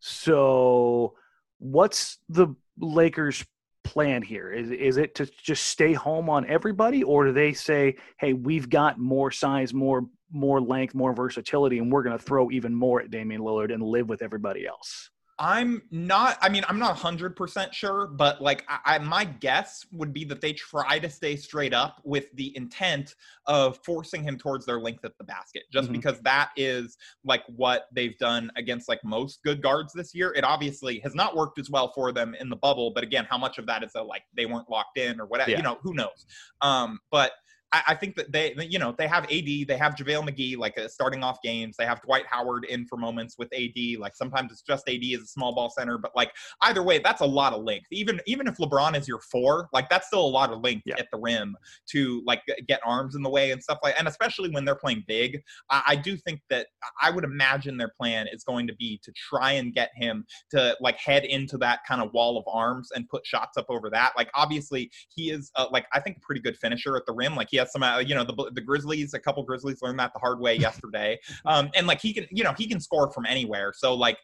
So, 0.00 1.14
what's 1.58 2.18
the 2.28 2.48
Lakers' 2.78 3.44
plan 3.86 4.22
here? 4.22 4.52
Is 4.52 4.70
is 4.70 4.96
it 4.96 5.14
to 5.16 5.26
just 5.42 5.64
stay 5.64 5.92
home 5.92 6.28
on 6.28 6.46
everybody, 6.46 7.02
or 7.02 7.26
do 7.26 7.32
they 7.32 7.52
say, 7.52 7.96
"Hey, 8.18 8.32
we've 8.32 8.68
got 8.68 8.98
more 8.98 9.30
size, 9.30 9.72
more 9.72 10.02
more 10.30 10.60
length, 10.60 10.94
more 10.94 11.14
versatility, 11.14 11.78
and 11.78 11.90
we're 11.90 12.02
going 12.02 12.18
to 12.18 12.24
throw 12.24 12.50
even 12.50 12.74
more 12.74 13.00
at 13.00 13.10
Damian 13.10 13.40
Lillard 13.40 13.72
and 13.72 13.82
live 13.82 14.08
with 14.08 14.22
everybody 14.22 14.66
else"? 14.66 15.10
I'm 15.38 15.82
not. 15.90 16.38
I 16.40 16.48
mean, 16.48 16.64
I'm 16.68 16.78
not 16.78 16.92
100 16.92 17.36
percent 17.36 17.74
sure, 17.74 18.06
but 18.06 18.40
like, 18.40 18.64
I, 18.68 18.96
I, 18.96 18.98
my 18.98 19.24
guess 19.24 19.84
would 19.92 20.12
be 20.12 20.24
that 20.24 20.40
they 20.40 20.54
try 20.54 20.98
to 20.98 21.10
stay 21.10 21.36
straight 21.36 21.74
up 21.74 22.00
with 22.04 22.26
the 22.34 22.56
intent 22.56 23.14
of 23.46 23.78
forcing 23.84 24.22
him 24.22 24.38
towards 24.38 24.64
their 24.64 24.80
length 24.80 25.04
at 25.04 25.12
the 25.18 25.24
basket, 25.24 25.64
just 25.70 25.86
mm-hmm. 25.86 25.92
because 25.92 26.20
that 26.20 26.50
is 26.56 26.96
like 27.24 27.42
what 27.54 27.86
they've 27.94 28.16
done 28.18 28.50
against 28.56 28.88
like 28.88 29.04
most 29.04 29.42
good 29.44 29.62
guards 29.62 29.92
this 29.92 30.14
year. 30.14 30.32
It 30.34 30.44
obviously 30.44 31.00
has 31.00 31.14
not 31.14 31.36
worked 31.36 31.58
as 31.58 31.68
well 31.70 31.92
for 31.94 32.12
them 32.12 32.34
in 32.40 32.48
the 32.48 32.56
bubble, 32.56 32.92
but 32.94 33.04
again, 33.04 33.26
how 33.28 33.36
much 33.36 33.58
of 33.58 33.66
that 33.66 33.82
is 33.82 33.92
that 33.92 34.06
like 34.06 34.22
they 34.34 34.46
weren't 34.46 34.70
locked 34.70 34.96
in 34.96 35.20
or 35.20 35.26
whatever? 35.26 35.50
Yeah. 35.50 35.58
You 35.58 35.62
know, 35.64 35.78
who 35.82 35.92
knows? 35.92 36.24
Um, 36.62 36.98
but 37.10 37.32
I, 37.76 37.82
I, 37.88 37.94
think 37.94 38.16
that 38.16 38.32
they, 38.32 38.54
you 38.58 38.78
know, 38.78 38.94
they 38.96 39.06
have 39.06 39.24
AD, 39.24 39.66
they 39.68 39.76
have 39.78 39.94
JaVale 39.94 40.28
McGee, 40.28 40.56
like 40.56 40.78
uh, 40.78 40.88
starting 40.88 41.22
off 41.22 41.42
games. 41.42 41.76
They 41.76 41.84
have 41.84 42.00
Dwight 42.02 42.24
Howard 42.30 42.64
in 42.64 42.86
for 42.86 42.96
moments 42.96 43.36
with 43.38 43.52
AD. 43.52 43.98
Like 43.98 44.16
sometimes 44.16 44.50
it's 44.50 44.62
just 44.62 44.88
AD 44.88 45.02
as 45.14 45.20
a 45.20 45.26
small 45.26 45.54
ball 45.54 45.68
center, 45.70 45.98
but 45.98 46.16
like 46.16 46.32
either 46.62 46.82
way, 46.82 46.98
that's 46.98 47.20
a 47.20 47.26
lot 47.26 47.52
of 47.52 47.62
length. 47.62 47.86
Even 47.92 48.20
even 48.26 48.46
if 48.46 48.56
LeBron 48.56 48.96
is 48.96 49.06
your 49.06 49.20
four, 49.20 49.68
like 49.72 49.90
that's 49.90 50.06
still 50.06 50.24
a 50.24 50.26
lot 50.26 50.52
of 50.52 50.62
length 50.62 50.84
yeah. 50.86 50.94
at 50.98 51.08
the 51.12 51.18
rim 51.18 51.56
to 51.90 52.22
like 52.26 52.42
get 52.66 52.80
arms 52.84 53.14
in 53.14 53.22
the 53.22 53.28
way 53.28 53.50
and 53.50 53.62
stuff 53.62 53.78
like. 53.82 53.94
And 53.98 54.08
especially 54.08 54.48
when 54.50 54.64
they're 54.64 54.74
playing 54.74 55.04
big, 55.06 55.42
I, 55.70 55.82
I 55.88 55.96
do 55.96 56.16
think 56.16 56.40
that 56.48 56.68
I 57.02 57.10
would 57.10 57.24
imagine 57.24 57.76
their 57.76 57.92
plan 58.00 58.26
is 58.32 58.42
going 58.42 58.66
to 58.68 58.74
be 58.76 58.98
to 59.02 59.12
try 59.12 59.52
and 59.52 59.74
get 59.74 59.90
him 59.94 60.24
to 60.52 60.76
like 60.80 60.96
head 60.98 61.24
into 61.24 61.58
that 61.58 61.80
kind 61.86 62.00
of 62.00 62.12
wall 62.14 62.38
of 62.38 62.44
arms 62.50 62.90
and 62.94 63.08
put 63.08 63.26
shots 63.26 63.58
up 63.58 63.66
over 63.68 63.90
that. 63.90 64.12
Like 64.16 64.30
obviously 64.34 64.90
he 65.14 65.30
is 65.30 65.50
uh, 65.56 65.66
like 65.70 65.86
I 65.92 66.00
think 66.00 66.16
a 66.18 66.20
pretty 66.20 66.40
good 66.40 66.56
finisher 66.56 66.96
at 66.96 67.04
the 67.06 67.12
rim. 67.12 67.34
Like 67.34 67.48
he 67.50 67.56
has 67.58 67.65
some, 67.70 67.82
uh, 67.82 67.98
you 67.98 68.14
know, 68.14 68.24
the 68.24 68.50
the 68.54 68.60
Grizzlies. 68.60 69.14
A 69.14 69.18
couple 69.18 69.42
Grizzlies 69.42 69.82
learned 69.82 69.98
that 69.98 70.12
the 70.12 70.20
hard 70.20 70.40
way 70.40 70.56
yesterday. 70.56 71.18
Um, 71.44 71.70
and 71.74 71.86
like 71.86 72.00
he 72.00 72.12
can, 72.12 72.26
you 72.30 72.42
know, 72.42 72.52
he 72.56 72.66
can 72.66 72.80
score 72.80 73.10
from 73.10 73.24
anywhere. 73.26 73.72
So 73.74 73.94
like 73.94 74.18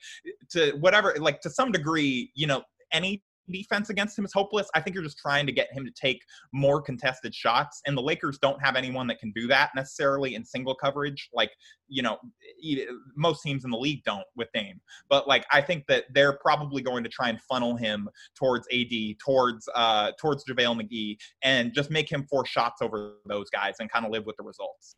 to 0.51 0.73
whatever, 0.81 1.15
like 1.19 1.41
to 1.43 1.51
some 1.51 1.71
degree, 1.71 2.31
you 2.35 2.47
know, 2.47 2.63
any 2.91 3.23
defense 3.51 3.91
against 3.91 4.19
him 4.19 4.25
is 4.25 4.33
hopeless. 4.33 4.69
I 4.75 4.81
think 4.81 4.95
you're 4.95 5.05
just 5.05 5.19
trying 5.19 5.47
to 5.47 5.53
get 5.53 5.73
him 5.73 5.85
to 5.85 5.91
take 5.91 6.23
more 6.53 6.81
contested 6.81 7.35
shots, 7.35 7.81
and 7.87 7.97
the 7.97 8.03
Lakers 8.03 8.39
don't 8.39 8.63
have 8.63 8.77
anyone 8.77 9.07
that 9.09 9.19
can 9.19 9.33
do 9.33 9.47
that 9.49 9.71
necessarily 9.75 10.35
in 10.35 10.45
single 10.45 10.75
coverage. 10.75 11.29
Like 11.33 11.51
you 11.89 12.03
know, 12.03 12.19
most 13.17 13.43
teams 13.43 13.65
in 13.65 13.71
the 13.71 13.77
league 13.77 14.03
don't 14.05 14.27
with 14.35 14.49
Dame. 14.55 14.81
But 15.09 15.29
like 15.29 15.45
I 15.51 15.61
think 15.61 15.85
that 15.89 16.05
they're 16.13 16.39
probably 16.39 16.83
going 16.83 17.05
to 17.05 17.11
try 17.11 17.29
and 17.29 17.41
funnel 17.43 17.77
him 17.77 18.09
towards 18.37 18.67
AD, 18.73 19.19
towards 19.25 19.69
uh, 19.75 20.13
towards 20.19 20.45
JaVale 20.45 20.81
McGee, 20.81 21.17
and 21.43 21.75
just 21.75 21.91
make 21.91 22.11
him 22.11 22.25
force 22.25 22.49
shots 22.49 22.81
over 22.81 23.15
those 23.27 23.51
guys 23.51 23.75
and 23.81 23.91
kind 23.91 24.07
of 24.07 24.13
live 24.13 24.25
with 24.27 24.37
the 24.37 24.43
results. 24.43 24.97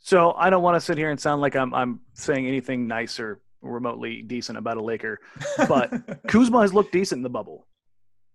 So 0.00 0.32
I 0.32 0.50
don't 0.50 0.62
want 0.62 0.76
to 0.76 0.80
sit 0.80 0.98
here 0.98 1.10
and 1.10 1.18
sound 1.18 1.40
like 1.40 1.56
I'm 1.56 1.72
I'm 1.74 2.00
saying 2.14 2.46
anything 2.46 2.86
nicer 2.86 3.40
remotely 3.62 4.22
decent 4.22 4.58
about 4.58 4.76
a 4.76 4.82
Laker, 4.82 5.20
but 5.68 6.22
Kuzma 6.28 6.60
has 6.60 6.74
looked 6.74 6.92
decent 6.92 7.20
in 7.20 7.22
the 7.22 7.30
bubble. 7.30 7.66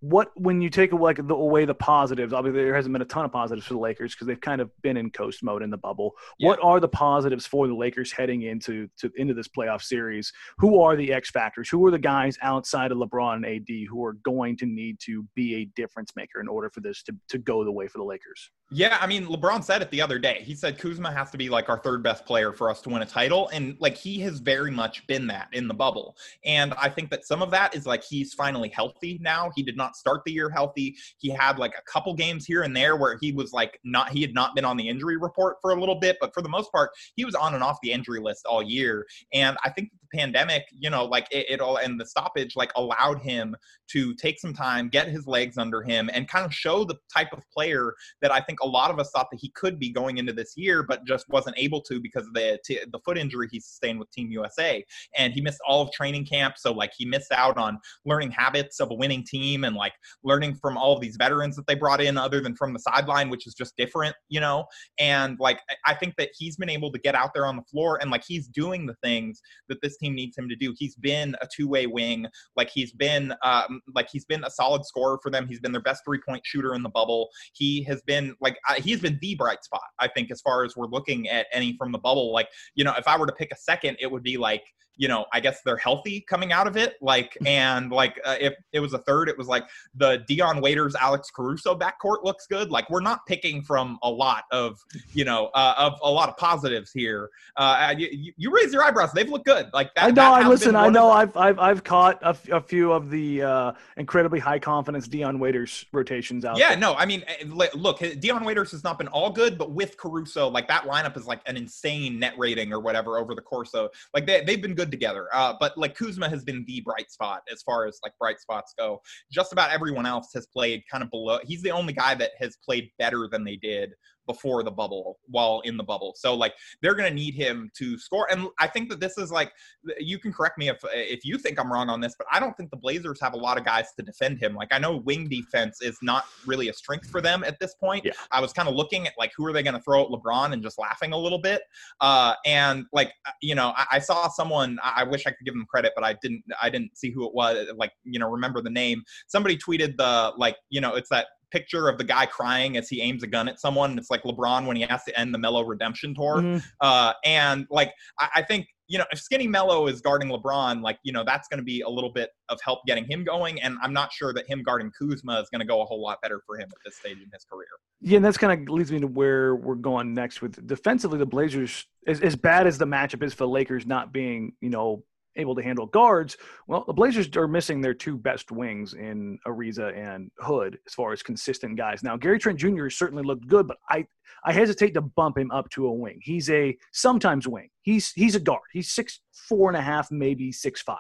What 0.02 0.32
when 0.36 0.62
you 0.62 0.70
take 0.70 0.92
away, 0.92 1.02
like, 1.02 1.28
the, 1.28 1.36
away 1.36 1.66
the 1.66 1.76
positives? 1.76 2.34
Obviously, 2.34 2.64
there 2.64 2.76
hasn't 2.76 2.92
been 2.92 3.02
a 3.02 3.06
ton 3.06 3.24
of 3.24 3.32
positives 3.32 3.68
for 3.68 3.76
the 3.76 3.80
Lakers 3.80 4.14
because 4.14 4.28
they've 4.28 4.42
kind 4.42 4.60
of 4.60 4.70
been 4.82 4.98
in 4.98 5.12
coast 5.12 5.44
mode 5.44 5.62
in 5.62 5.70
the 5.70 5.78
bubble. 5.78 6.16
Yeah. 6.40 6.50
What 6.50 6.60
are 6.64 6.80
the 6.80 6.88
positives 6.88 7.46
for 7.46 7.68
the 7.68 7.76
Lakers 7.76 8.12
heading 8.12 8.42
into 8.42 8.90
to, 8.98 9.12
into 9.16 9.34
this 9.34 9.48
playoff 9.48 9.84
series? 9.84 10.34
Who 10.58 10.82
are 10.82 10.96
the 10.96 11.14
X 11.14 11.30
factors? 11.30 11.70
Who 11.70 11.86
are 11.86 11.92
the 11.92 12.00
guys 12.00 12.38
outside 12.42 12.92
of 12.92 12.98
LeBron 12.98 13.36
and 13.36 13.46
AD 13.46 13.88
who 13.90 14.04
are 14.04 14.14
going 14.14 14.58
to 14.58 14.66
need 14.66 15.00
to 15.06 15.26
be 15.36 15.56
a 15.56 15.66
difference 15.76 16.16
maker 16.16 16.42
in 16.42 16.48
order 16.48 16.70
for 16.70 16.82
this 16.82 17.04
to, 17.04 17.16
to 17.30 17.38
go 17.38 17.64
the 17.64 17.72
way 17.72 17.88
for 17.88 18.00
the 18.00 18.04
Lakers? 18.04 18.50
Yeah, 18.74 18.98
I 19.02 19.06
mean, 19.06 19.28
LeBron 19.28 19.64
said 19.64 19.82
it 19.82 19.92
the 19.92 20.02
other 20.02 20.18
day. 20.18 20.42
He 20.44 20.56
said 20.56 20.80
Kuzma 20.80 21.12
has 21.12 21.30
to 21.32 21.38
be 21.38 21.50
like 21.50 21.68
our 21.68 21.78
third 21.78 22.02
best 22.02 22.26
player 22.26 22.54
for 22.54 22.70
us 22.70 22.82
to 22.82 22.90
win 22.90 23.02
a 23.02 23.06
title. 23.06 23.50
And 23.50 23.76
like 23.80 23.98
he 23.98 24.20
has 24.22 24.40
very 24.40 24.72
much 24.72 25.06
been 25.08 25.28
that 25.28 25.50
in 25.52 25.68
the 25.68 25.74
bubble. 25.74 26.16
And 26.46 26.74
I 26.76 26.90
think 26.90 27.10
that 27.12 27.26
some 27.26 27.42
of 27.42 27.52
that 27.52 27.76
is 27.76 27.86
like 27.86 28.02
he's 28.02 28.34
finally 28.34 28.70
healthy 28.70 29.20
now. 29.22 29.52
He 29.56 29.62
did 29.62 29.76
not 29.76 29.91
start 29.96 30.22
the 30.26 30.32
year 30.32 30.50
healthy. 30.50 30.96
He 31.18 31.30
had 31.30 31.60
like 31.60 31.74
a 31.78 31.92
couple 31.92 32.14
games 32.14 32.46
here 32.46 32.64
and 32.64 32.76
there 32.76 32.96
where 32.96 33.18
he 33.20 33.32
was 33.32 33.54
like 33.54 33.80
not, 33.84 34.10
he 34.10 34.22
had 34.22 34.34
not 34.34 34.56
been 34.56 34.66
on 34.66 34.78
the 34.78 34.88
injury 34.88 35.18
report 35.18 35.58
for 35.62 35.72
a 35.72 35.80
little 35.80 36.00
bit. 36.00 36.18
But 36.20 36.34
for 36.34 36.42
the 36.42 36.50
most 36.50 36.72
part, 36.72 36.92
he 37.16 37.26
was 37.26 37.36
on 37.36 37.54
and 37.54 37.64
off 37.64 37.78
the 37.82 37.92
injury 37.92 38.20
list 38.20 38.46
all 38.46 38.64
year. 38.64 39.06
And 39.34 39.58
I 39.64 39.70
think 39.70 39.92
the 39.92 40.18
pandemic, 40.18 40.66
you 40.72 40.90
know, 40.90 41.06
like 41.06 41.28
it, 41.32 41.46
it 41.50 41.62
all 41.62 41.78
and 41.78 42.00
the 42.00 42.06
stoppage 42.06 42.56
like 42.56 42.72
allowed 42.76 43.20
him 43.22 43.56
to 43.92 44.14
take 44.16 44.40
some 44.40 44.54
time, 44.54 44.90
get 44.90 45.08
his 45.08 45.28
legs 45.28 45.58
under 45.58 45.82
him, 45.82 46.10
and 46.14 46.28
kind 46.28 46.46
of 46.46 46.54
show 46.54 46.84
the 46.84 46.96
type 47.14 47.30
of 47.34 47.40
player 47.54 47.94
that 48.22 48.32
I 48.32 48.40
think 48.42 48.62
a 48.62 48.68
lot 48.68 48.92
of 48.92 49.00
us 49.00 49.12
thought 49.12 49.28
that 49.32 49.40
he 49.40 49.50
could 49.50 49.80
be 49.80 49.92
going 49.92 50.18
into 50.18 50.34
this 50.34 50.54
year, 50.56 50.84
but 50.84 51.06
just 51.06 51.26
wasn't 51.30 51.58
able 51.58 51.82
to 51.82 52.00
because 52.00 52.28
of 52.28 52.34
the 52.34 52.60
t- 52.66 52.80
the 52.92 53.00
foot 53.00 53.18
injury 53.18 53.48
he 53.52 53.60
sustained 53.60 54.00
with 54.00 54.12
Team 54.12 54.32
USA, 54.32 54.84
and 55.18 55.34
he 55.34 55.42
missed 55.42 55.60
all 55.68 55.82
of 55.82 55.92
training 55.92 56.26
camp. 56.26 56.56
So 56.58 56.72
like 56.72 56.92
he 56.98 57.06
missed 57.06 57.32
out 57.32 57.58
on 57.58 57.80
learning 58.06 58.32
habits 58.32 58.80
of 58.80 58.92
a 58.92 58.96
winning 58.96 59.24
team 59.24 59.64
and 59.64 59.76
like 59.82 59.94
learning 60.24 60.56
from 60.56 60.78
all 60.78 60.94
of 60.94 61.02
these 61.02 61.18
veterans 61.18 61.56
that 61.56 61.68
they 61.68 61.76
brought 61.76 62.00
in, 62.00 62.18
other 62.18 62.40
than 62.40 62.56
from 62.56 62.72
the 62.72 62.80
sideline, 62.80 63.30
which 63.30 63.48
is 63.48 63.54
just 63.54 63.76
different, 63.76 64.16
you 64.30 64.40
know. 64.40 64.66
And 65.00 65.38
like 65.40 65.60
I 65.86 65.94
think 65.94 66.14
that 66.18 66.30
he's 66.38 66.56
been 66.56 66.70
able 66.70 66.92
to 66.92 67.00
get 67.00 67.16
out 67.16 67.32
there 67.34 67.46
on 67.46 67.56
the 67.56 67.64
floor 67.64 68.00
and 68.02 68.12
like 68.12 68.24
he's 68.26 68.48
doing 68.48 68.86
the 68.86 68.96
things 69.04 69.42
that 69.68 69.82
this 69.82 69.98
team 69.98 70.16
needs 70.16 70.38
him 70.38 70.48
to 70.48 70.56
do. 70.56 70.74
He's 70.78 70.96
been 70.96 71.36
a 71.42 71.48
two 71.54 71.68
way 71.68 71.88
wing, 71.88 72.28
like 72.56 72.70
he's 72.70 72.94
been 72.94 73.34
um, 73.44 73.82
like 73.96 74.08
he's 74.12 74.26
been 74.26 74.44
a 74.44 74.52
solid 74.52 74.86
scorer 74.86 75.20
for 75.22 75.32
them. 75.32 75.48
He's 75.48 75.60
been 75.60 75.72
their 75.72 75.82
best 75.82 76.04
three 76.06 76.20
point 76.26 76.42
shooter 76.46 76.76
in 76.76 76.84
the 76.84 76.90
bubble. 76.90 77.30
He 77.54 77.84
has 77.86 78.02
been 78.04 78.36
like 78.40 78.58
he's 78.78 79.02
been 79.02 79.18
the 79.22 79.36
bright 79.36 79.64
spot, 79.64 79.82
I 80.00 80.08
think, 80.08 80.32
as 80.32 80.42
far 80.42 80.64
as 80.64 80.76
we're 80.76 80.88
looking 80.88 81.30
at 81.30 81.48
any 81.52 81.76
from 81.78 81.92
the 81.92 81.98
bubble. 81.98 82.32
Like, 82.32 82.48
you 82.76 82.84
know, 82.84 82.94
if 82.98 83.08
I 83.08 83.18
were 83.18 83.28
to 83.28 83.34
pick 83.34 83.52
a 83.52 83.58
second, 83.58 83.98
it 84.00 84.12
would 84.12 84.24
be 84.24 84.38
like 84.38 84.64
you 84.98 85.08
know, 85.08 85.26
I 85.34 85.40
guess 85.40 85.62
they're 85.64 85.78
healthy 85.78 86.22
coming 86.22 86.52
out 86.52 86.68
of 86.68 86.78
it. 86.78 86.96
Like, 87.02 87.38
and 87.46 87.92
like 87.92 88.20
uh, 88.26 88.36
if 88.40 88.54
it 88.72 88.80
was 88.80 88.94
a 88.94 89.00
third, 89.00 89.30
it 89.30 89.38
was 89.38 89.48
like 89.48 89.68
the 89.96 90.24
Dion 90.28 90.62
Waiters, 90.62 90.96
Alex 90.96 91.30
Caruso 91.32 91.78
backcourt 91.78 92.24
looks 92.24 92.48
good. 92.48 92.72
Like, 92.72 92.90
we're 92.90 93.02
not 93.02 93.26
picking 93.26 93.62
from 93.62 93.98
a 94.04 94.10
lot 94.10 94.44
of, 94.52 94.84
you 95.14 95.26
know, 95.26 95.50
uh, 95.54 95.74
of 95.78 96.00
a 96.04 96.12
lot 96.12 96.30
of 96.30 96.38
positives 96.38 96.92
here. 96.92 97.30
Uh, 97.58 97.94
you, 97.98 98.34
you 98.38 98.52
raise 98.52 98.74
your 98.74 98.84
eyebrows; 98.84 99.12
they've 99.14 99.30
looked 99.30 99.46
good. 99.46 99.70
Like 99.74 99.94
that. 99.96 100.06
I 100.06 100.12
know. 100.12 100.34
I 100.34 100.48
listen. 100.48 100.76
I 100.76 100.90
know. 100.90 101.10
I've 101.10 101.36
I've 101.36 101.60
I've 101.60 101.84
caught 101.84 102.22
a, 102.22 102.30
f- 102.30 102.50
a 102.50 102.62
few 102.62 102.92
of 102.92 103.10
the 103.10 103.42
uh, 103.42 103.72
incredibly 103.98 104.40
high 104.40 104.60
confidence 104.60 105.08
Dion 105.08 105.40
Waiters 105.40 105.86
rotations 105.92 106.46
out. 106.46 106.58
Yeah. 106.58 106.70
There. 106.70 106.78
No. 106.78 106.96
I 106.96 107.06
mean, 107.06 107.24
eh, 107.28 107.46
look, 107.76 108.00
Dion 108.20 108.44
Waiters 108.44 108.72
has 108.72 108.84
not 108.84 108.98
been 108.98 109.08
all 109.10 109.32
good, 109.32 109.58
but 109.58 109.72
with 109.72 109.98
Caruso, 109.98 110.48
like 110.48 110.68
that 110.68 110.84
lineup 110.84 111.18
is 111.18 111.26
like 111.26 111.42
an 111.46 111.58
insane 111.58 112.20
net 112.20 112.34
rating 112.38 112.72
or 112.72 112.80
whatever 112.80 113.18
over 113.18 113.36
the 113.36 113.42
course 113.42 113.74
of 113.74 113.90
like 114.14 114.26
they 114.26 114.44
they've 114.44 114.62
been 114.62 114.76
good 114.76 114.81
together. 114.90 115.28
Uh, 115.34 115.54
but 115.60 115.78
like 115.78 115.96
Kuzma 115.96 116.30
has 116.30 116.44
been 116.44 116.64
the 116.66 116.82
bright 116.82 117.12
spot 117.12 117.42
as 117.52 117.62
far 117.62 117.86
as 117.86 118.00
like 118.02 118.14
bright 118.18 118.40
spots 118.40 118.74
go. 118.78 119.02
Just 119.32 119.52
about 119.52 119.72
everyone 119.72 120.06
else 120.06 120.30
has 120.34 120.48
played 120.48 120.82
kind 120.90 121.04
of 121.04 121.12
below. 121.12 121.40
He's 121.44 121.62
the 121.62 121.72
only 121.72 121.94
guy 121.94 122.16
that 122.16 122.32
has 122.40 122.58
played 122.66 122.90
better 122.98 123.28
than 123.30 123.44
they 123.44 123.58
did 123.58 123.92
before 124.28 124.64
the 124.64 124.72
bubble 124.72 125.20
while 125.28 125.62
in 125.64 125.78
the 125.78 125.84
bubble. 125.84 126.14
So 126.18 126.36
like 126.36 126.54
they're 126.82 126.96
going 126.96 127.10
to 127.10 127.16
need 127.16 127.34
him 127.34 127.72
to 127.78 127.98
score. 127.98 128.28
And 128.32 128.48
I 128.60 128.68
think 128.68 128.90
that 128.90 129.00
this 129.00 129.18
is 129.18 129.32
like 129.32 129.52
you 130.00 130.20
can 130.20 130.32
correct 130.34 130.58
me 130.58 130.70
if 130.70 130.78
if 130.94 131.26
you 131.26 131.38
think 131.38 131.60
I'm 131.60 131.72
wrong 131.72 131.90
on 131.90 132.00
this, 132.02 132.16
but 132.18 132.28
I 132.32 132.40
don't 132.40 132.56
think 132.56 132.70
the 132.70 132.78
Blazers 132.78 133.20
have 133.22 133.34
a 133.34 133.38
lot 133.38 133.58
of 133.58 133.66
guys 133.66 133.88
to 133.98 134.04
defend 134.04 134.40
him. 134.40 134.56
Like 134.56 134.70
I 134.72 134.80
know 134.80 134.98
wing 134.98 135.28
defense 135.28 135.82
is 135.82 135.98
not 136.02 136.26
really 136.46 136.70
a 136.70 136.74
strength 136.74 137.10
for 137.10 137.22
them 137.22 137.44
at 137.44 137.60
this 137.60 137.76
point. 137.76 138.06
Yeah. 138.06 138.12
I 138.32 138.42
was 138.42 138.54
kind 138.54 138.68
of 138.70 138.76
looking 138.76 139.08
at 139.08 139.14
like 139.18 139.32
who 139.36 139.46
are 139.46 139.54
they 139.54 139.64
going 139.64 139.76
to 139.76 139.82
throw 139.82 140.04
at 140.04 140.10
LeBron 140.10 140.54
and 140.54 140.62
just 140.62 140.80
laughing 140.80 141.14
a 141.14 141.18
little 141.18 141.40
bit. 141.40 141.64
Uh, 142.00 142.36
and 142.46 142.86
like 142.94 143.14
uh, 143.26 143.32
you 143.42 143.56
know, 143.56 143.74
I, 143.76 143.86
I 143.94 144.00
saw 144.00 144.28
someone. 144.30 144.80
I, 144.84 145.02
I 145.02 145.04
wish 145.04 145.26
I 145.26 145.32
could 145.32 145.46
give 145.46 145.54
them 145.54 145.66
credit, 145.70 145.94
but 145.96 146.04
I 146.04 146.16
didn't. 146.22 146.44
I 146.62 146.70
didn't 146.70 146.98
see 146.98 147.12
who 147.12 147.26
it 147.28 147.34
was. 147.34 147.68
Like 147.76 147.92
you 148.04 148.20
know, 148.20 148.30
remember 148.30 148.62
the 148.62 148.70
name. 148.70 149.04
Somebody 149.28 149.58
tweeted 149.58 149.98
the 149.98 150.34
like 150.38 150.58
you 150.70 150.82
know, 150.82 150.96
it's 150.96 151.10
that 151.10 151.28
picture 151.52 151.88
of 151.88 151.98
the 151.98 152.04
guy 152.04 152.26
crying 152.26 152.78
as 152.78 152.90
he 152.90 153.02
aims 153.02 153.24
a 153.24 153.28
gun 153.28 153.48
at 153.48 153.60
someone. 153.60 153.98
It's 153.98 154.10
like 154.10 154.24
LeBron 154.24 154.66
when 154.66 154.78
he 154.78 154.84
has 154.84 155.04
to 155.06 155.20
end 155.20 155.34
the 155.34 155.38
Melo 155.38 155.64
redemption 155.64 156.16
tour. 156.16 156.38
Mm-hmm. 156.38 156.58
Uh, 156.80 157.14
and 157.26 157.68
like 157.70 157.94
I, 158.20 158.30
I 158.38 158.42
think 158.42 158.68
you 158.88 158.98
know 158.98 159.06
if 159.12 159.20
Skinny 159.20 159.48
Melo 159.48 159.88
is 159.88 160.02
guarding 160.02 160.30
LeBron, 160.30 160.82
like 160.82 160.98
you 161.04 161.14
know 161.14 161.24
that's 161.24 161.48
going 161.48 161.60
to 161.60 161.64
be 161.64 161.82
a 161.82 161.90
little 161.90 162.12
bit 162.12 162.30
of 162.50 162.60
help 162.64 162.80
getting 162.88 163.06
him 163.06 163.24
going. 163.24 163.62
And 163.62 163.78
I'm 163.82 163.94
not 163.94 164.12
sure 164.12 164.34
that 164.34 164.48
him 164.48 164.64
guarding 164.64 164.92
Kuzma 165.00 165.40
is 165.42 165.50
going 165.50 165.62
to 165.62 165.68
go 165.68 165.82
a 165.82 165.86
whole 165.86 166.02
lot 166.02 166.22
better 166.22 166.42
for 166.46 166.58
him 166.58 166.70
at 166.72 166.78
this 166.86 166.98
stage 166.98 167.18
in 167.18 167.30
his 167.34 167.46
career. 167.46 167.68
Yeah, 168.02 168.18
and 168.18 168.26
that's 168.26 168.38
kind 168.38 168.68
of 168.68 168.74
leads 168.74 168.92
me 168.92 169.00
to 169.00 169.08
where 169.08 169.56
we're 169.56 169.76
going 169.76 170.14
next 170.14 170.42
with 170.42 170.66
defensively. 170.66 171.20
The 171.20 171.26
Blazers, 171.26 171.86
as, 172.08 172.22
as 172.22 172.36
bad 172.36 172.66
as 172.66 172.78
the 172.78 172.86
matchup 172.86 173.22
is 173.24 173.34
for 173.34 173.44
the 173.44 173.50
Lakers 173.50 173.86
not 173.86 174.12
being, 174.12 174.54
you 174.60 174.70
know, 174.70 175.04
able 175.36 175.56
to 175.56 175.64
handle 175.64 175.86
guards. 175.86 176.38
Well, 176.68 176.84
the 176.86 176.94
Blazers 176.94 177.30
are 177.36 177.48
missing 177.48 177.82
their 177.82 177.94
two 177.94 178.18
best 178.18 178.52
wings 178.52 178.94
in 178.94 179.40
Ariza 179.48 179.98
and 179.98 180.32
Hood 180.40 180.78
as 180.86 180.94
far 180.94 181.14
as 181.14 181.24
consistent 181.24 181.78
guys. 181.78 182.04
Now, 182.04 182.18
Gary 182.18 182.40
Trent 182.40 182.60
Jr. 182.60 182.90
certainly 182.90 183.24
looked 183.24 183.48
good, 183.48 183.68
but 183.68 183.78
I 183.90 184.06
I 184.44 184.54
hesitate 184.54 184.94
to 184.96 185.02
bump 185.02 185.38
him 185.38 185.52
up 185.52 185.70
to 185.72 185.86
a 185.88 185.94
wing. 185.94 186.20
He's 186.22 186.50
a 186.50 186.78
sometimes 186.92 187.48
wing. 187.48 187.70
He's 187.82 188.12
he's 188.12 188.36
a 188.36 188.40
guard. 188.40 188.62
He's 188.72 188.92
six 188.92 189.22
four 189.34 189.70
and 189.70 189.78
a 189.78 189.82
half, 189.82 190.12
maybe 190.12 190.52
six 190.52 190.82
five. 190.82 190.98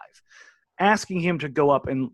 Asking 0.80 1.20
him 1.20 1.40
to 1.40 1.50
go 1.50 1.70
up 1.70 1.88
and 1.88 2.12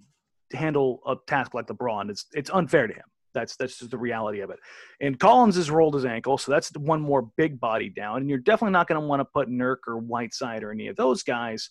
handle 0.54 1.02
a 1.06 1.16
task 1.28 1.54
like 1.54 1.68
LeBron, 1.68 2.10
it's 2.10 2.26
it's 2.34 2.50
unfair 2.50 2.88
to 2.88 2.94
him. 2.94 3.04
That's 3.34 3.56
that's 3.56 3.78
just 3.78 3.92
the 3.92 3.98
reality 3.98 4.40
of 4.40 4.50
it. 4.50 4.60
And 5.00 5.20
Collins 5.20 5.58
has 5.58 5.70
rolled 5.70 5.94
his 5.94 6.06
ankle, 6.06 6.38
so 6.38 6.52
that's 6.52 6.72
one 6.72 7.02
more 7.02 7.30
big 7.38 7.60
body 7.60 7.90
down. 7.90 8.18
And 8.18 8.30
you're 8.30 8.40
definitely 8.40 8.74
not 8.74 8.88
going 8.88 9.00
to 9.00 9.08
want 9.08 9.20
to 9.20 9.26
put 9.26 9.50
Nurk 9.50 9.78
or 9.88 9.98
Whiteside 9.98 10.64
or 10.64 10.72
any 10.72 10.88
of 10.88 10.96
those 10.96 11.24
guys 11.24 11.70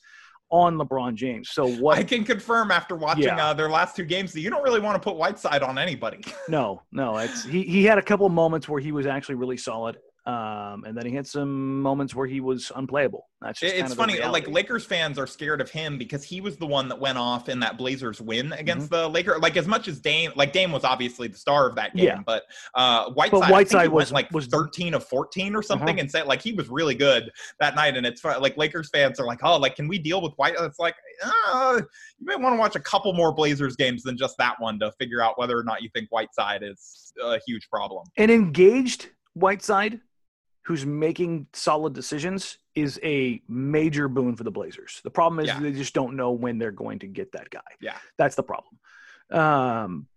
on 0.51 0.77
LeBron 0.77 1.15
James. 1.15 1.51
So 1.51 1.67
what 1.67 1.99
I 1.99 2.05
can 2.05 2.25
confirm 2.25 2.71
after 2.71 2.95
watching 2.97 3.25
Yeah. 3.25 3.47
uh, 3.49 3.55
their 3.55 3.69
last 3.69 3.97
two 3.97 4.05
games 4.05 4.33
that 4.33 4.41
you 4.41 4.51
don't 4.51 4.63
really 4.63 4.81
want 4.81 4.95
to 5.01 5.01
put 5.05 5.17
Whiteside 5.17 5.63
on 5.63 5.79
anybody. 5.79 6.23
No, 6.49 6.83
no, 6.93 7.17
it's 7.19 7.45
he. 7.45 7.63
He 7.65 7.83
had 7.85 7.99
a 7.99 8.03
couple 8.03 8.29
moments 8.29 8.69
where 8.69 8.81
he 8.81 8.93
was 8.93 9.05
actually 9.05 9.35
really 9.35 9.57
solid, 9.57 9.99
um, 10.27 10.83
and 10.85 10.97
then 10.97 11.07
he 11.07 11.15
had 11.15 11.27
some 11.27 11.81
moments 11.81 12.15
where 12.15 12.27
he 12.27 12.41
was 12.41 12.73
unplayable. 12.75 13.27
That's 13.43 13.61
just 13.61 13.75
it's 13.75 13.95
funny 13.95 14.19
like 14.21 14.49
lakers 14.49 14.85
fans 14.85 15.19
are 15.19 15.27
scared 15.27 15.61
of 15.61 15.71
him 15.71 15.99
because 15.99 16.25
he 16.25 16.41
was 16.41 16.57
the 16.57 16.67
one 16.67 16.89
that 16.89 16.99
went 16.99 17.17
off 17.19 17.49
in 17.49 17.61
that 17.61 17.77
blazers 17.79 18.21
win 18.21 18.53
against 18.55 18.87
Mm-hmm. 18.91 18.95
the 19.03 19.09
lakers 19.09 19.41
like 19.41 19.57
as 19.57 19.67
much 19.69 19.89
as 19.89 20.01
dame 20.01 20.33
like 20.37 20.53
dame 20.53 20.73
was 20.73 20.85
obviously 20.85 21.29
the 21.29 21.37
star 21.37 21.69
of 21.69 21.75
that 21.77 21.95
game 21.95 22.07
Yeah. 22.07 22.23
but 22.27 22.45
uh 22.75 23.11
whiteside, 23.11 23.41
think 23.43 23.53
Whiteside 23.53 23.89
was- 23.91 24.11
like 24.11 24.31
was- 24.33 24.47
13 24.47 24.95
of 24.95 25.05
14 25.05 25.55
or 25.55 25.63
something 25.63 25.91
Uh-huh. 25.91 25.99
and 26.01 26.11
said 26.11 26.27
like 26.27 26.41
he 26.43 26.55
was 26.55 26.69
really 26.71 26.95
good 26.95 27.31
that 27.61 27.75
night 27.77 27.97
and 27.97 28.07
it's 28.07 28.25
like 28.25 28.57
lakers 28.57 28.89
fans 28.91 29.21
are 29.21 29.27
like 29.27 29.41
oh 29.45 29.59
like 29.59 29.77
can 29.77 29.87
we 29.87 29.99
deal 29.99 30.21
with 30.23 30.33
white 30.37 30.55
it's 30.59 30.79
like 30.79 30.95
uh, 31.53 31.81
you 32.19 32.27
may 32.27 32.37
want 32.37 32.55
to 32.55 32.59
watch 32.59 32.75
a 32.75 32.81
couple 32.81 33.13
more 33.13 33.33
blazers 33.35 33.77
games 33.77 34.03
than 34.03 34.17
just 34.17 34.37
that 34.39 34.55
one 34.61 34.79
to 34.79 34.91
figure 34.99 35.21
out 35.21 35.39
whether 35.39 35.59
or 35.59 35.63
not 35.65 35.83
you 35.83 35.91
think 35.95 36.09
whiteside 36.11 36.63
is 36.65 37.13
a 37.23 37.39
huge 37.47 37.69
problem 37.71 38.05
an 38.17 38.31
engaged 38.31 39.09
Whiteside 39.35 40.01
who's 40.67 40.85
making 40.85 41.47
solid 41.53 41.93
decisions 41.93 42.59
is 42.75 42.99
a 43.05 43.41
major 43.49 44.09
boon 44.09 44.35
for 44.35 44.43
the 44.43 44.51
Blazers. 44.51 45.01
The 45.05 45.11
problem 45.11 45.39
is 45.39 45.47
Yeah. 45.47 45.61
they 45.61 45.71
just 45.71 45.95
don't 45.95 46.17
know 46.17 46.33
when 46.33 46.59
they're 46.59 46.73
going 46.73 46.99
to 47.01 47.07
get 47.07 47.31
that 47.33 47.51
guy. 47.51 47.61
Yeah. 47.81 47.97
That's 48.19 48.35
the 48.35 48.43
problem. 48.43 48.77
Um, 49.31 50.09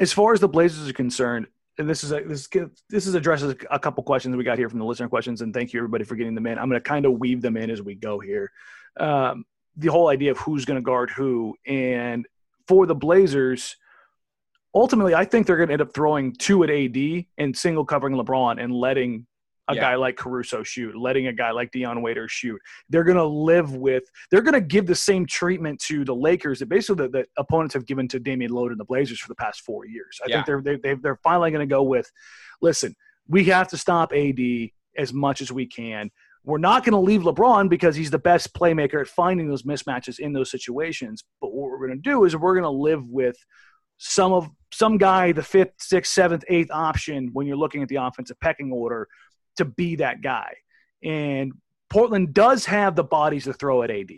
as 0.00 0.12
far 0.12 0.32
as 0.32 0.40
the 0.40 0.48
Blazers 0.48 0.88
are 0.88 0.92
concerned, 0.92 1.46
and 1.78 1.88
this 1.88 2.02
is 2.02 2.10
a, 2.10 2.20
this 2.20 2.48
this 2.88 3.06
is 3.06 3.14
addresses 3.14 3.54
a 3.70 3.78
couple 3.78 4.02
questions 4.02 4.34
we 4.34 4.42
got 4.42 4.58
here 4.58 4.68
from 4.68 4.80
the 4.80 4.84
listener 4.84 5.08
questions, 5.08 5.40
and 5.40 5.54
thank 5.54 5.72
you 5.72 5.78
everybody 5.78 6.04
for 6.04 6.16
getting 6.16 6.34
them 6.34 6.46
in. 6.46 6.58
I'm 6.58 6.68
going 6.68 6.80
to 6.80 6.88
kind 6.88 7.06
of 7.06 7.12
weave 7.20 7.40
them 7.40 7.56
in 7.56 7.70
as 7.70 7.80
we 7.80 7.94
go 7.94 8.18
here. 8.18 8.50
Um, 8.98 9.44
the 9.76 9.88
whole 9.88 10.08
idea 10.08 10.32
of 10.32 10.38
who's 10.38 10.64
going 10.64 10.78
to 10.78 10.82
guard 10.82 11.10
who, 11.10 11.54
and 11.66 12.26
for 12.66 12.86
the 12.86 12.94
Blazers, 12.94 13.76
ultimately, 14.74 15.14
I 15.14 15.24
think 15.26 15.46
they're 15.46 15.58
going 15.58 15.68
to 15.68 15.74
end 15.74 15.82
up 15.82 15.94
throwing 15.94 16.32
two 16.32 16.64
at 16.64 16.70
AD 16.70 17.26
and 17.38 17.56
single 17.56 17.84
covering 17.84 18.14
LeBron 18.14 18.60
and 18.62 18.72
letting 18.74 19.26
a 19.68 19.74
Yeah. 19.74 19.80
guy 19.80 19.94
like 19.96 20.16
Caruso 20.16 20.62
shoot, 20.62 20.96
letting 20.96 21.26
a 21.26 21.32
guy 21.32 21.50
like 21.50 21.70
Dion 21.72 22.02
Waiter 22.02 22.28
shoot. 22.28 22.60
They're 22.88 23.04
going 23.04 23.16
to 23.16 23.24
live 23.24 23.74
with, 23.74 24.04
they're 24.30 24.42
going 24.42 24.54
to 24.54 24.60
give 24.60 24.86
the 24.86 24.94
same 24.94 25.26
treatment 25.26 25.80
to 25.82 26.04
the 26.04 26.14
Lakers 26.14 26.60
that 26.60 26.68
basically 26.68 27.06
the, 27.06 27.10
the 27.10 27.26
opponents 27.36 27.74
have 27.74 27.86
given 27.86 28.06
to 28.08 28.20
Damian 28.20 28.52
Lillard 28.52 28.70
and 28.70 28.80
the 28.80 28.84
Blazers 28.84 29.18
for 29.18 29.28
the 29.28 29.34
past 29.34 29.62
four 29.62 29.86
years. 29.86 30.20
I 30.22 30.26
Yeah. 30.28 30.36
think 30.36 30.46
they're, 30.46 30.62
they, 30.62 30.76
they, 30.76 30.94
they're 30.94 31.20
finally 31.22 31.50
going 31.50 31.68
to 31.68 31.72
go 31.72 31.82
with, 31.82 32.10
listen, 32.62 32.94
we 33.28 33.44
have 33.44 33.68
to 33.68 33.76
stop 33.76 34.12
AD 34.12 34.38
as 34.96 35.12
much 35.12 35.40
as 35.40 35.50
we 35.50 35.66
can. 35.66 36.10
We're 36.44 36.58
not 36.58 36.84
going 36.84 36.92
to 36.92 36.98
leave 36.98 37.22
LeBron 37.22 37.68
because 37.68 37.96
he's 37.96 38.12
the 38.12 38.20
best 38.20 38.54
playmaker 38.54 39.00
at 39.00 39.08
finding 39.08 39.48
those 39.48 39.64
mismatches 39.64 40.20
in 40.20 40.32
those 40.32 40.48
situations. 40.48 41.24
But 41.40 41.52
what 41.52 41.70
we're 41.70 41.88
going 41.88 42.00
to 42.00 42.08
do 42.10 42.24
is 42.24 42.36
we're 42.36 42.54
going 42.54 42.62
to 42.62 42.70
live 42.70 43.04
with 43.08 43.36
some 43.98 44.32
of 44.32 44.48
some 44.72 44.98
guy, 44.98 45.32
the 45.32 45.42
fifth, 45.42 45.72
sixth, 45.78 46.12
seventh, 46.12 46.44
eighth 46.48 46.70
option 46.70 47.30
when 47.32 47.46
you're 47.46 47.56
looking 47.56 47.82
at 47.82 47.88
the 47.88 47.96
offensive 47.96 48.38
pecking 48.40 48.70
order 48.70 49.08
to 49.56 49.64
be 49.64 49.96
that 49.96 50.22
guy. 50.22 50.54
And 51.02 51.52
Portland 51.90 52.34
does 52.34 52.66
have 52.66 52.96
the 52.96 53.04
bodies 53.04 53.44
to 53.44 53.52
throw 53.52 53.82
at 53.82 53.90
AD. 53.90 54.10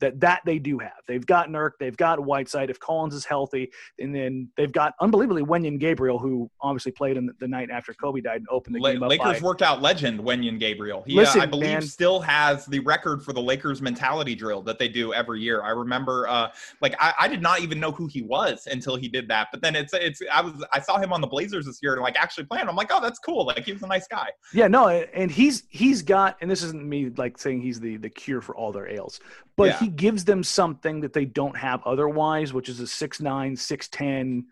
That 0.00 0.20
that 0.20 0.40
they 0.44 0.58
do 0.58 0.78
have. 0.78 0.92
They've 1.06 1.24
got 1.24 1.48
Nurk, 1.48 1.72
they've 1.78 1.96
got 1.96 2.20
Whiteside. 2.20 2.70
If 2.70 2.80
Collins 2.80 3.14
is 3.14 3.24
healthy, 3.24 3.70
and 3.98 4.14
then 4.14 4.48
they've 4.56 4.72
got 4.72 4.94
unbelievably 5.00 5.42
Wenyen 5.42 5.78
Gabriel, 5.78 6.18
who 6.18 6.50
obviously 6.60 6.92
played 6.92 7.16
in 7.16 7.26
the, 7.26 7.32
the 7.38 7.48
night 7.48 7.70
after 7.70 7.92
Kobe 7.94 8.20
died 8.20 8.36
and 8.36 8.48
opened 8.50 8.76
the 8.76 8.80
La- 8.80 8.92
game 8.92 9.02
up. 9.02 9.10
Lakers 9.10 9.40
by, 9.40 9.46
workout 9.46 9.82
legend 9.82 10.20
Wenyen 10.20 10.58
Gabriel. 10.58 11.04
He, 11.06 11.14
Listen, 11.14 11.40
uh, 11.40 11.44
I 11.44 11.46
believe, 11.46 11.70
man. 11.70 11.82
still 11.82 12.20
has 12.20 12.66
the 12.66 12.80
record 12.80 13.22
for 13.22 13.32
the 13.32 13.42
Lakers 13.42 13.82
mentality 13.82 14.34
drill 14.34 14.62
that 14.62 14.78
they 14.78 14.88
do 14.88 15.12
every 15.12 15.40
year. 15.40 15.62
I 15.62 15.70
remember, 15.70 16.26
uh, 16.28 16.48
like, 16.80 16.94
I, 16.98 17.12
I 17.18 17.28
did 17.28 17.42
not 17.42 17.60
even 17.60 17.78
know 17.78 17.92
who 17.92 18.06
he 18.06 18.22
was 18.22 18.66
until 18.70 18.96
he 18.96 19.08
did 19.08 19.28
that. 19.28 19.48
But 19.52 19.62
then 19.62 19.76
it's 19.76 19.92
it's 19.92 20.22
I 20.32 20.40
was 20.40 20.64
I 20.72 20.80
saw 20.80 20.98
him 20.98 21.12
on 21.12 21.20
the 21.20 21.26
Blazers 21.26 21.66
this 21.66 21.80
year, 21.82 21.94
and 21.94 22.02
like 22.02 22.16
actually 22.16 22.44
playing. 22.44 22.68
I'm 22.68 22.76
like, 22.76 22.90
oh, 22.90 23.00
that's 23.00 23.18
cool. 23.18 23.44
Like 23.46 23.64
he 23.64 23.72
was 23.72 23.82
a 23.82 23.86
nice 23.86 24.06
guy. 24.06 24.28
Yeah, 24.52 24.68
no, 24.68 24.88
and 24.88 25.30
he's 25.30 25.64
he's 25.68 26.02
got, 26.02 26.36
and 26.40 26.50
this 26.50 26.62
isn't 26.62 26.88
me 26.88 27.10
like 27.16 27.38
saying 27.38 27.60
he's 27.60 27.80
the 27.80 27.96
the 27.96 28.08
cure 28.08 28.40
for 28.40 28.56
all 28.56 28.72
their 28.72 28.88
ails, 28.88 29.20
but 29.60 29.68
Yeah. 29.68 29.78
he 29.78 29.88
gives 29.88 30.24
them 30.24 30.42
something 30.42 31.00
that 31.00 31.12
they 31.12 31.24
don't 31.24 31.56
have 31.56 31.82
otherwise, 31.86 32.52
which 32.52 32.68
is 32.68 32.80
a 32.80 32.86
6'9", 32.86 33.56
6'10", 33.56 34.44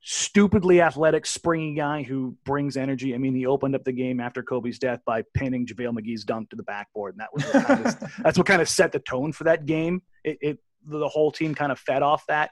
stupidly 0.00 0.80
athletic, 0.80 1.24
springy 1.26 1.74
guy 1.74 2.02
who 2.02 2.36
brings 2.44 2.76
energy. 2.76 3.14
I 3.14 3.18
mean, 3.18 3.34
he 3.34 3.46
opened 3.46 3.74
up 3.74 3.84
the 3.84 3.92
game 3.92 4.20
after 4.20 4.42
Kobe's 4.42 4.78
death 4.78 5.00
by 5.06 5.22
pinning 5.34 5.66
JaVale 5.66 5.98
McGee's 5.98 6.24
dunk 6.24 6.50
to 6.50 6.56
the 6.56 6.62
backboard, 6.62 7.14
and 7.14 7.20
that 7.20 7.32
was 7.32 7.44
what 7.44 7.64
kind 7.66 7.86
of, 7.86 8.12
that's 8.22 8.38
what 8.38 8.46
kind 8.46 8.60
of 8.62 8.68
set 8.68 8.92
the 8.92 8.98
tone 8.98 9.32
for 9.32 9.44
that 9.44 9.66
game. 9.66 10.02
It, 10.22 10.38
it 10.40 10.58
the 10.86 11.08
whole 11.08 11.32
team 11.32 11.54
kind 11.54 11.72
of 11.72 11.78
fed 11.78 12.02
off 12.02 12.26
that. 12.26 12.50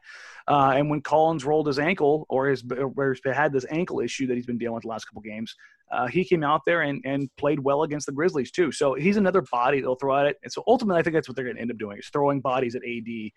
Uh, 0.49 0.73
and 0.75 0.89
when 0.89 1.03
Collins 1.03 1.45
rolled 1.45 1.67
his 1.67 1.79
ankle 1.79 2.25
or 2.31 2.47
his 2.47 2.65
or 2.71 3.15
had 3.33 3.53
this 3.53 3.67
ankle 3.71 4.01
issue 4.01 4.27
that 4.27 4.35
he's 4.35 4.47
been 4.47 4.57
dealing 4.57 4.75
with 4.75 4.83
the 4.83 4.89
last 4.89 5.05
couple 5.05 5.21
games, 5.21 5.55
uh, 5.93 6.07
he 6.07 6.25
came 6.25 6.43
out 6.43 6.63
there 6.67 6.83
and, 6.83 7.03
and 7.05 7.29
played 7.37 7.61
well 7.61 7.83
against 7.83 8.07
the 8.07 8.13
Grizzlies 8.13 8.51
too. 8.51 8.73
So 8.73 8.95
he's 8.95 9.19
another 9.19 9.43
body 9.43 9.81
they'll 9.81 9.95
throw 9.95 10.19
at 10.19 10.27
it. 10.27 10.39
And 10.43 10.51
so 10.51 10.65
ultimately, 10.67 10.99
I 10.99 11.03
think 11.03 11.15
that's 11.15 11.29
what 11.29 11.37
they're 11.37 11.45
going 11.45 11.57
to 11.57 11.63
end 11.63 11.71
up 11.71 11.79
doing 11.79 11.99
is 11.99 12.09
throwing 12.11 12.41
bodies 12.41 12.75
at 12.75 12.83
AD, 12.83 13.31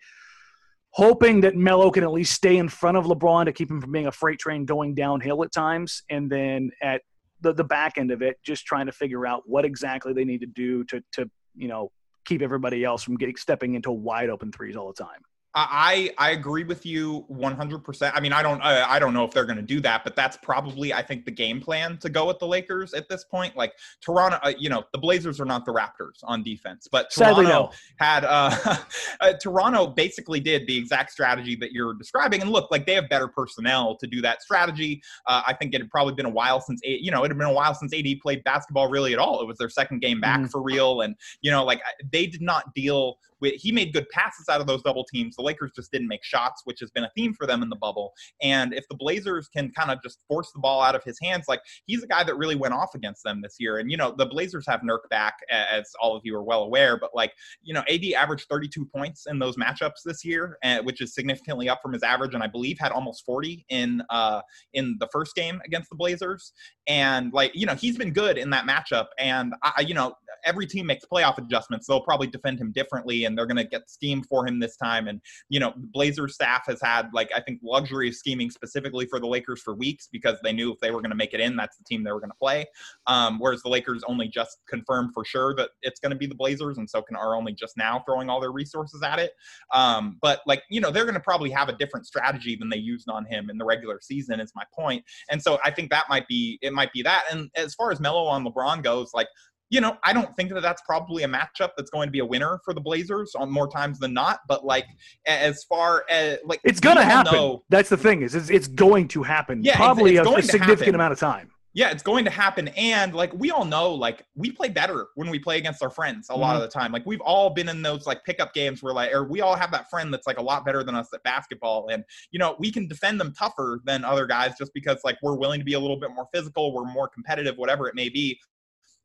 hoping 0.90 1.42
that 1.42 1.54
Melo 1.54 1.90
can 1.90 2.02
at 2.02 2.12
least 2.12 2.32
stay 2.32 2.56
in 2.56 2.68
front 2.68 2.96
of 2.96 3.04
LeBron 3.04 3.44
to 3.44 3.52
keep 3.52 3.70
him 3.70 3.80
from 3.80 3.92
being 3.92 4.06
a 4.06 4.12
freight 4.12 4.38
train 4.38 4.64
going 4.64 4.94
downhill 4.94 5.44
at 5.44 5.52
times, 5.52 6.02
and 6.08 6.30
then 6.30 6.70
at 6.82 7.02
the 7.42 7.52
the 7.52 7.64
back 7.64 7.98
end 7.98 8.10
of 8.10 8.22
it, 8.22 8.38
just 8.42 8.64
trying 8.64 8.86
to 8.86 8.92
figure 8.92 9.26
out 9.26 9.42
what 9.44 9.66
exactly 9.66 10.14
they 10.14 10.24
need 10.24 10.40
to 10.40 10.46
do 10.46 10.82
to 10.84 11.02
to 11.12 11.30
you 11.54 11.68
know 11.68 11.92
keep 12.24 12.40
everybody 12.40 12.84
else 12.84 13.02
from 13.02 13.16
getting 13.16 13.36
stepping 13.36 13.74
into 13.74 13.92
wide 13.92 14.30
open 14.30 14.50
threes 14.50 14.76
all 14.76 14.88
the 14.88 15.04
time. 15.04 15.20
I 15.58 16.10
I 16.18 16.32
agree 16.32 16.64
with 16.64 16.84
you 16.84 17.24
100%. 17.32 18.12
I 18.14 18.20
mean, 18.20 18.34
I 18.34 18.42
don't 18.42 18.60
I, 18.60 18.96
I 18.96 18.98
don't 18.98 19.14
know 19.14 19.24
if 19.24 19.30
they're 19.30 19.46
going 19.46 19.56
to 19.56 19.62
do 19.62 19.80
that, 19.80 20.04
but 20.04 20.14
that's 20.14 20.36
probably 20.36 20.92
I 20.92 21.00
think 21.02 21.24
the 21.24 21.30
game 21.30 21.62
plan 21.62 21.96
to 21.98 22.10
go 22.10 22.26
with 22.26 22.38
the 22.38 22.46
Lakers 22.46 22.92
at 22.92 23.08
this 23.08 23.24
point. 23.24 23.56
Like 23.56 23.72
Toronto, 24.02 24.38
uh, 24.42 24.52
you 24.58 24.68
know, 24.68 24.84
the 24.92 24.98
Blazers 24.98 25.40
are 25.40 25.46
not 25.46 25.64
the 25.64 25.72
Raptors 25.72 26.18
on 26.24 26.42
defense, 26.42 26.88
but 26.92 27.10
Toronto 27.10 27.36
Sadly, 27.36 27.46
no. 27.46 27.70
had 27.98 28.26
uh, 28.26 28.54
uh 29.20 29.32
Toronto 29.42 29.86
basically 29.86 30.40
did 30.40 30.66
the 30.66 30.76
exact 30.76 31.10
strategy 31.10 31.56
that 31.56 31.72
you're 31.72 31.94
describing 31.94 32.42
and 32.42 32.50
look, 32.50 32.70
like 32.70 32.84
they 32.84 32.94
have 32.94 33.08
better 33.08 33.28
personnel 33.28 33.96
to 33.96 34.06
do 34.06 34.20
that 34.20 34.42
strategy. 34.42 35.02
Uh, 35.26 35.42
I 35.46 35.54
think 35.54 35.74
it 35.74 35.80
had 35.80 35.90
probably 35.90 36.12
been 36.12 36.26
a 36.26 36.30
while 36.30 36.60
since 36.60 36.82
you 36.84 37.10
know, 37.10 37.24
it 37.24 37.30
had 37.30 37.38
been 37.38 37.46
a 37.48 37.52
while 37.52 37.72
since 37.72 37.94
AD 37.94 38.06
played 38.22 38.44
basketball 38.44 38.90
really 38.90 39.14
at 39.14 39.18
all. 39.18 39.40
It 39.40 39.46
was 39.46 39.56
their 39.56 39.70
second 39.70 40.00
game 40.00 40.20
back 40.20 40.40
Mhm. 40.40 40.50
for 40.50 40.60
real 40.62 41.00
and 41.00 41.16
you 41.40 41.50
know, 41.50 41.64
like 41.64 41.80
they 42.12 42.26
did 42.26 42.42
not 42.42 42.74
deal 42.74 43.16
he 43.42 43.72
made 43.72 43.92
good 43.92 44.08
passes 44.10 44.48
out 44.48 44.60
of 44.60 44.66
those 44.66 44.82
double 44.82 45.04
teams. 45.04 45.36
The 45.36 45.42
Lakers 45.42 45.72
just 45.74 45.92
didn't 45.92 46.08
make 46.08 46.24
shots, 46.24 46.62
which 46.64 46.80
has 46.80 46.90
been 46.90 47.04
a 47.04 47.10
theme 47.16 47.34
for 47.34 47.46
them 47.46 47.62
in 47.62 47.68
the 47.68 47.76
bubble. 47.76 48.12
And 48.42 48.72
if 48.74 48.84
the 48.88 48.96
Blazers 48.96 49.48
can 49.48 49.70
kind 49.72 49.90
of 49.90 50.02
just 50.02 50.18
force 50.28 50.50
the 50.52 50.60
ball 50.60 50.80
out 50.80 50.94
of 50.94 51.04
his 51.04 51.18
hands, 51.22 51.44
like 51.48 51.60
he's 51.86 52.02
a 52.02 52.06
guy 52.06 52.24
that 52.24 52.36
really 52.36 52.56
went 52.56 52.74
off 52.74 52.94
against 52.94 53.22
them 53.24 53.40
this 53.42 53.56
year. 53.58 53.78
And, 53.78 53.90
you 53.90 53.96
know, 53.96 54.14
the 54.16 54.26
Blazers 54.26 54.64
have 54.68 54.80
Nurk 54.80 55.08
back, 55.10 55.34
as 55.50 55.90
all 56.00 56.16
of 56.16 56.22
you 56.24 56.34
are 56.36 56.42
well 56.42 56.62
aware, 56.62 56.98
but 56.98 57.10
like, 57.14 57.32
you 57.62 57.74
know, 57.74 57.82
AD 57.88 58.04
averaged 58.16 58.46
32 58.50 58.86
points 58.86 59.26
in 59.26 59.38
those 59.38 59.56
matchups 59.56 60.02
this 60.04 60.24
year, 60.24 60.58
uh, 60.62 60.78
which 60.78 61.00
is 61.00 61.14
significantly 61.14 61.68
up 61.68 61.80
from 61.82 61.92
his 61.92 62.02
average. 62.02 62.34
And 62.34 62.42
I 62.42 62.46
believe 62.46 62.78
had 62.78 62.92
almost 62.92 63.24
40 63.24 63.64
in, 63.68 64.02
uh, 64.10 64.40
in 64.74 64.96
the 65.00 65.08
first 65.12 65.34
game 65.34 65.60
against 65.64 65.90
the 65.90 65.96
Blazers. 65.96 66.52
And 66.86 67.32
like, 67.32 67.52
you 67.54 67.66
know, 67.66 67.74
he's 67.74 67.96
been 67.96 68.12
good 68.12 68.38
in 68.38 68.50
that 68.50 68.66
matchup. 68.66 69.06
And 69.18 69.54
I, 69.62 69.82
you 69.82 69.94
know, 69.94 70.14
every 70.44 70.66
team 70.66 70.86
makes 70.86 71.04
playoff 71.04 71.38
adjustments. 71.38 71.86
They'll 71.86 72.00
probably 72.00 72.28
defend 72.28 72.60
him 72.60 72.72
differently 72.72 73.24
and 73.26 73.36
they're 73.36 73.46
going 73.46 73.56
to 73.56 73.64
get 73.64 73.90
scheme 73.90 74.22
for 74.22 74.46
him 74.46 74.58
this 74.58 74.76
time. 74.76 75.08
And, 75.08 75.20
you 75.48 75.60
know, 75.60 75.72
the 75.76 75.86
Blazers 75.86 76.34
staff 76.34 76.62
has 76.66 76.80
had 76.82 77.08
like, 77.12 77.30
I 77.34 77.40
think 77.40 77.60
luxury 77.62 78.08
of 78.08 78.14
scheming 78.14 78.50
specifically 78.50 79.06
for 79.06 79.20
the 79.20 79.26
Lakers 79.26 79.60
for 79.60 79.74
weeks 79.74 80.08
because 80.10 80.38
they 80.42 80.52
knew 80.52 80.72
if 80.72 80.78
they 80.80 80.90
were 80.90 81.00
going 81.00 81.10
to 81.10 81.16
make 81.16 81.34
it 81.34 81.40
in, 81.40 81.56
that's 81.56 81.76
the 81.76 81.84
team 81.84 82.04
they 82.04 82.12
were 82.12 82.20
going 82.20 82.30
to 82.30 82.36
play. 82.40 82.66
Um, 83.06 83.38
whereas 83.38 83.62
the 83.62 83.68
Lakers 83.68 84.02
only 84.08 84.28
just 84.28 84.58
confirmed 84.68 85.10
for 85.12 85.24
sure 85.24 85.54
that 85.56 85.70
it's 85.82 86.00
going 86.00 86.10
to 86.10 86.16
be 86.16 86.26
the 86.26 86.34
Blazers 86.34 86.78
and 86.78 86.88
so 86.88 87.02
can 87.02 87.16
are 87.16 87.34
only 87.34 87.52
just 87.52 87.76
now 87.76 88.02
throwing 88.06 88.30
all 88.30 88.40
their 88.40 88.52
resources 88.52 89.02
at 89.02 89.18
it. 89.18 89.32
Um, 89.72 90.18
but 90.22 90.40
like, 90.46 90.62
you 90.70 90.80
know, 90.80 90.90
they're 90.90 91.04
going 91.04 91.14
to 91.14 91.20
probably 91.20 91.50
have 91.50 91.68
a 91.68 91.76
different 91.76 92.06
strategy 92.06 92.56
than 92.56 92.68
they 92.68 92.76
used 92.76 93.08
on 93.08 93.24
him 93.26 93.50
in 93.50 93.58
the 93.58 93.64
regular 93.64 93.98
season 94.00 94.40
is 94.40 94.52
my 94.54 94.64
point. 94.74 95.04
And 95.30 95.42
so 95.42 95.58
I 95.64 95.70
think 95.70 95.90
that 95.90 96.04
might 96.08 96.26
be, 96.28 96.58
it 96.62 96.72
might 96.72 96.92
be 96.92 97.02
that. 97.02 97.24
And 97.30 97.50
as 97.56 97.74
far 97.74 97.90
as 97.90 98.00
Melo 98.00 98.26
on 98.26 98.44
LeBron 98.44 98.82
goes, 98.82 99.10
like 99.14 99.28
you 99.68 99.80
know, 99.80 99.96
I 100.04 100.12
don't 100.12 100.34
think 100.36 100.52
that 100.52 100.62
that's 100.62 100.82
probably 100.82 101.24
a 101.24 101.28
matchup 101.28 101.70
that's 101.76 101.90
going 101.90 102.06
to 102.06 102.12
be 102.12 102.20
a 102.20 102.24
winner 102.24 102.60
for 102.64 102.72
the 102.72 102.80
Blazers 102.80 103.34
on 103.34 103.50
more 103.50 103.68
times 103.68 103.98
than 103.98 104.14
not. 104.14 104.40
But 104.46 104.64
like, 104.64 104.86
as 105.26 105.64
far 105.64 106.04
as 106.08 106.38
like, 106.44 106.60
it's 106.64 106.80
going 106.80 106.96
to 106.96 107.04
happen. 107.04 107.32
Know, 107.32 107.64
that's 107.68 107.88
the 107.88 107.96
thing 107.96 108.22
is, 108.22 108.34
it's, 108.34 108.50
it's 108.50 108.68
going 108.68 109.08
to 109.08 109.22
happen. 109.22 109.62
Yeah, 109.62 109.76
probably 109.76 110.16
it's, 110.16 110.28
it's 110.28 110.36
a, 110.36 110.38
a 110.38 110.42
significant 110.42 110.78
happen. 110.78 110.94
amount 110.94 111.12
of 111.12 111.18
time. 111.18 111.50
Yeah, 111.74 111.90
it's 111.90 112.02
going 112.02 112.24
to 112.24 112.30
happen. 112.30 112.68
And 112.68 113.12
like, 113.12 113.34
we 113.34 113.50
all 113.50 113.66
know, 113.66 113.92
like, 113.92 114.24
we 114.34 114.50
play 114.50 114.70
better 114.70 115.08
when 115.14 115.28
we 115.28 115.38
play 115.38 115.58
against 115.58 115.82
our 115.82 115.90
friends 115.90 116.30
a 116.30 116.32
mm-hmm. 116.32 116.40
lot 116.40 116.56
of 116.56 116.62
the 116.62 116.68
time. 116.68 116.90
Like, 116.90 117.04
we've 117.04 117.20
all 117.20 117.50
been 117.50 117.68
in 117.68 117.82
those 117.82 118.06
like 118.06 118.24
pickup 118.24 118.54
games 118.54 118.82
where 118.82 118.94
like, 118.94 119.12
or 119.12 119.24
we 119.24 119.42
all 119.42 119.54
have 119.54 119.70
that 119.72 119.90
friend 119.90 120.10
that's 120.10 120.26
like 120.26 120.38
a 120.38 120.42
lot 120.42 120.64
better 120.64 120.82
than 120.82 120.94
us 120.94 121.08
at 121.12 121.22
basketball. 121.22 121.88
And, 121.88 122.02
you 122.30 122.38
know, 122.38 122.56
we 122.58 122.72
can 122.72 122.88
defend 122.88 123.20
them 123.20 123.34
tougher 123.38 123.82
than 123.84 124.06
other 124.06 124.24
guys 124.24 124.54
just 124.56 124.72
because 124.72 125.00
like 125.04 125.18
we're 125.22 125.36
willing 125.36 125.60
to 125.60 125.66
be 125.66 125.74
a 125.74 125.78
little 125.78 125.98
bit 125.98 126.12
more 126.12 126.26
physical, 126.32 126.72
we're 126.72 126.90
more 126.90 127.08
competitive, 127.08 127.58
whatever 127.58 127.88
it 127.88 127.94
may 127.94 128.08
be. 128.08 128.40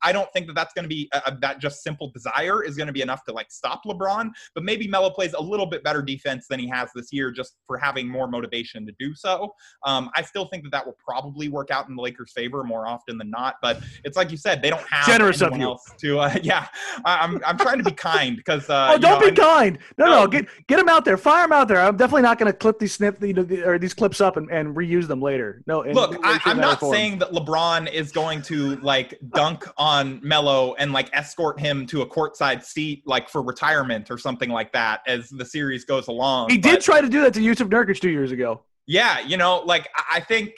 I 0.02 0.12
don't 0.12 0.30
think 0.32 0.46
that 0.48 0.54
that's 0.54 0.72
going 0.74 0.84
to 0.84 0.88
be 0.88 1.08
a, 1.12 1.22
a, 1.26 1.38
that 1.40 1.58
just 1.60 1.82
simple 1.82 2.10
desire 2.10 2.62
is 2.62 2.76
going 2.76 2.86
to 2.86 2.92
be 2.92 3.02
enough 3.02 3.24
to 3.24 3.32
like 3.32 3.50
stop 3.50 3.82
LeBron. 3.84 4.30
But 4.54 4.64
maybe 4.64 4.88
Melo 4.88 5.10
plays 5.10 5.32
a 5.34 5.40
little 5.40 5.66
bit 5.66 5.84
better 5.84 6.02
defense 6.02 6.46
than 6.48 6.60
he 6.60 6.68
has 6.68 6.90
this 6.94 7.12
year, 7.12 7.30
just 7.30 7.56
for 7.66 7.78
having 7.78 8.08
more 8.08 8.28
motivation 8.28 8.86
to 8.86 8.92
do 8.98 9.14
so. 9.14 9.52
Um, 9.84 10.10
I 10.16 10.22
still 10.22 10.46
think 10.46 10.64
that 10.64 10.72
that 10.72 10.86
will 10.86 10.96
probably 11.04 11.48
work 11.48 11.70
out 11.70 11.88
in 11.88 11.96
the 11.96 12.02
Lakers' 12.02 12.32
favor 12.34 12.64
more 12.64 12.86
often 12.86 13.18
than 13.18 13.30
not. 13.30 13.56
But 13.62 13.82
it's 14.04 14.16
like 14.16 14.30
you 14.30 14.36
said, 14.36 14.62
they 14.62 14.70
don't 14.70 14.86
have 14.88 15.06
generous 15.06 15.40
of 15.42 15.56
you 15.56 15.76
to. 15.98 16.18
Uh, 16.18 16.36
yeah, 16.42 16.66
I'm 17.04 17.42
I'm 17.44 17.58
trying 17.58 17.78
to 17.78 17.84
be 17.84 17.92
kind 17.92 18.36
because. 18.36 18.68
Uh, 18.68 18.92
oh, 18.94 18.98
don't 18.98 19.20
know, 19.20 19.30
be 19.30 19.40
I, 19.40 19.44
kind. 19.44 19.78
No, 19.98 20.06
no, 20.06 20.20
no, 20.22 20.26
get 20.26 20.46
get 20.66 20.78
him 20.78 20.88
out 20.88 21.04
there. 21.04 21.16
Fire 21.16 21.44
him 21.44 21.52
out 21.52 21.68
there. 21.68 21.80
I'm 21.80 21.96
definitely 21.96 22.22
not 22.22 22.38
going 22.38 22.50
to 22.50 22.56
clip 22.56 22.78
these 22.78 22.92
snip 22.92 23.22
you 23.22 23.34
know, 23.34 23.46
or 23.64 23.78
these 23.78 23.94
clips 23.94 24.20
up 24.20 24.36
and, 24.36 24.50
and 24.50 24.74
reuse 24.74 25.06
them 25.06 25.20
later. 25.20 25.62
No, 25.66 25.82
look, 25.82 26.18
I, 26.24 26.40
am 26.46 26.58
not 26.58 26.80
saying 26.80 27.18
that 27.18 27.32
LeBron 27.32 27.92
is 27.92 28.12
going 28.12 28.42
to 28.42 28.76
like 28.76 29.18
dunk 29.34 29.66
on. 29.76 29.91
Melo 30.22 30.74
and 30.74 30.92
like 30.92 31.08
escort 31.12 31.60
him 31.60 31.86
to 31.86 32.02
a 32.02 32.06
courtside 32.06 32.62
seat, 32.62 33.02
like 33.06 33.28
for 33.28 33.42
retirement 33.42 34.10
or 34.10 34.18
something 34.18 34.50
like 34.50 34.72
that, 34.72 35.00
as 35.06 35.28
the 35.28 35.44
series 35.44 35.84
goes 35.84 36.08
along. 36.08 36.50
He 36.50 36.58
but, 36.58 36.70
did 36.70 36.80
try 36.80 37.00
to 37.00 37.08
do 37.08 37.20
that 37.22 37.34
to 37.34 37.40
Jusuf 37.40 37.68
Nurkic 37.68 38.00
two 38.00 38.10
years 38.10 38.32
ago. 38.32 38.62
Yeah, 38.86 39.20
you 39.20 39.36
know, 39.36 39.60
like 39.60 39.88
I 40.10 40.20
think 40.20 40.54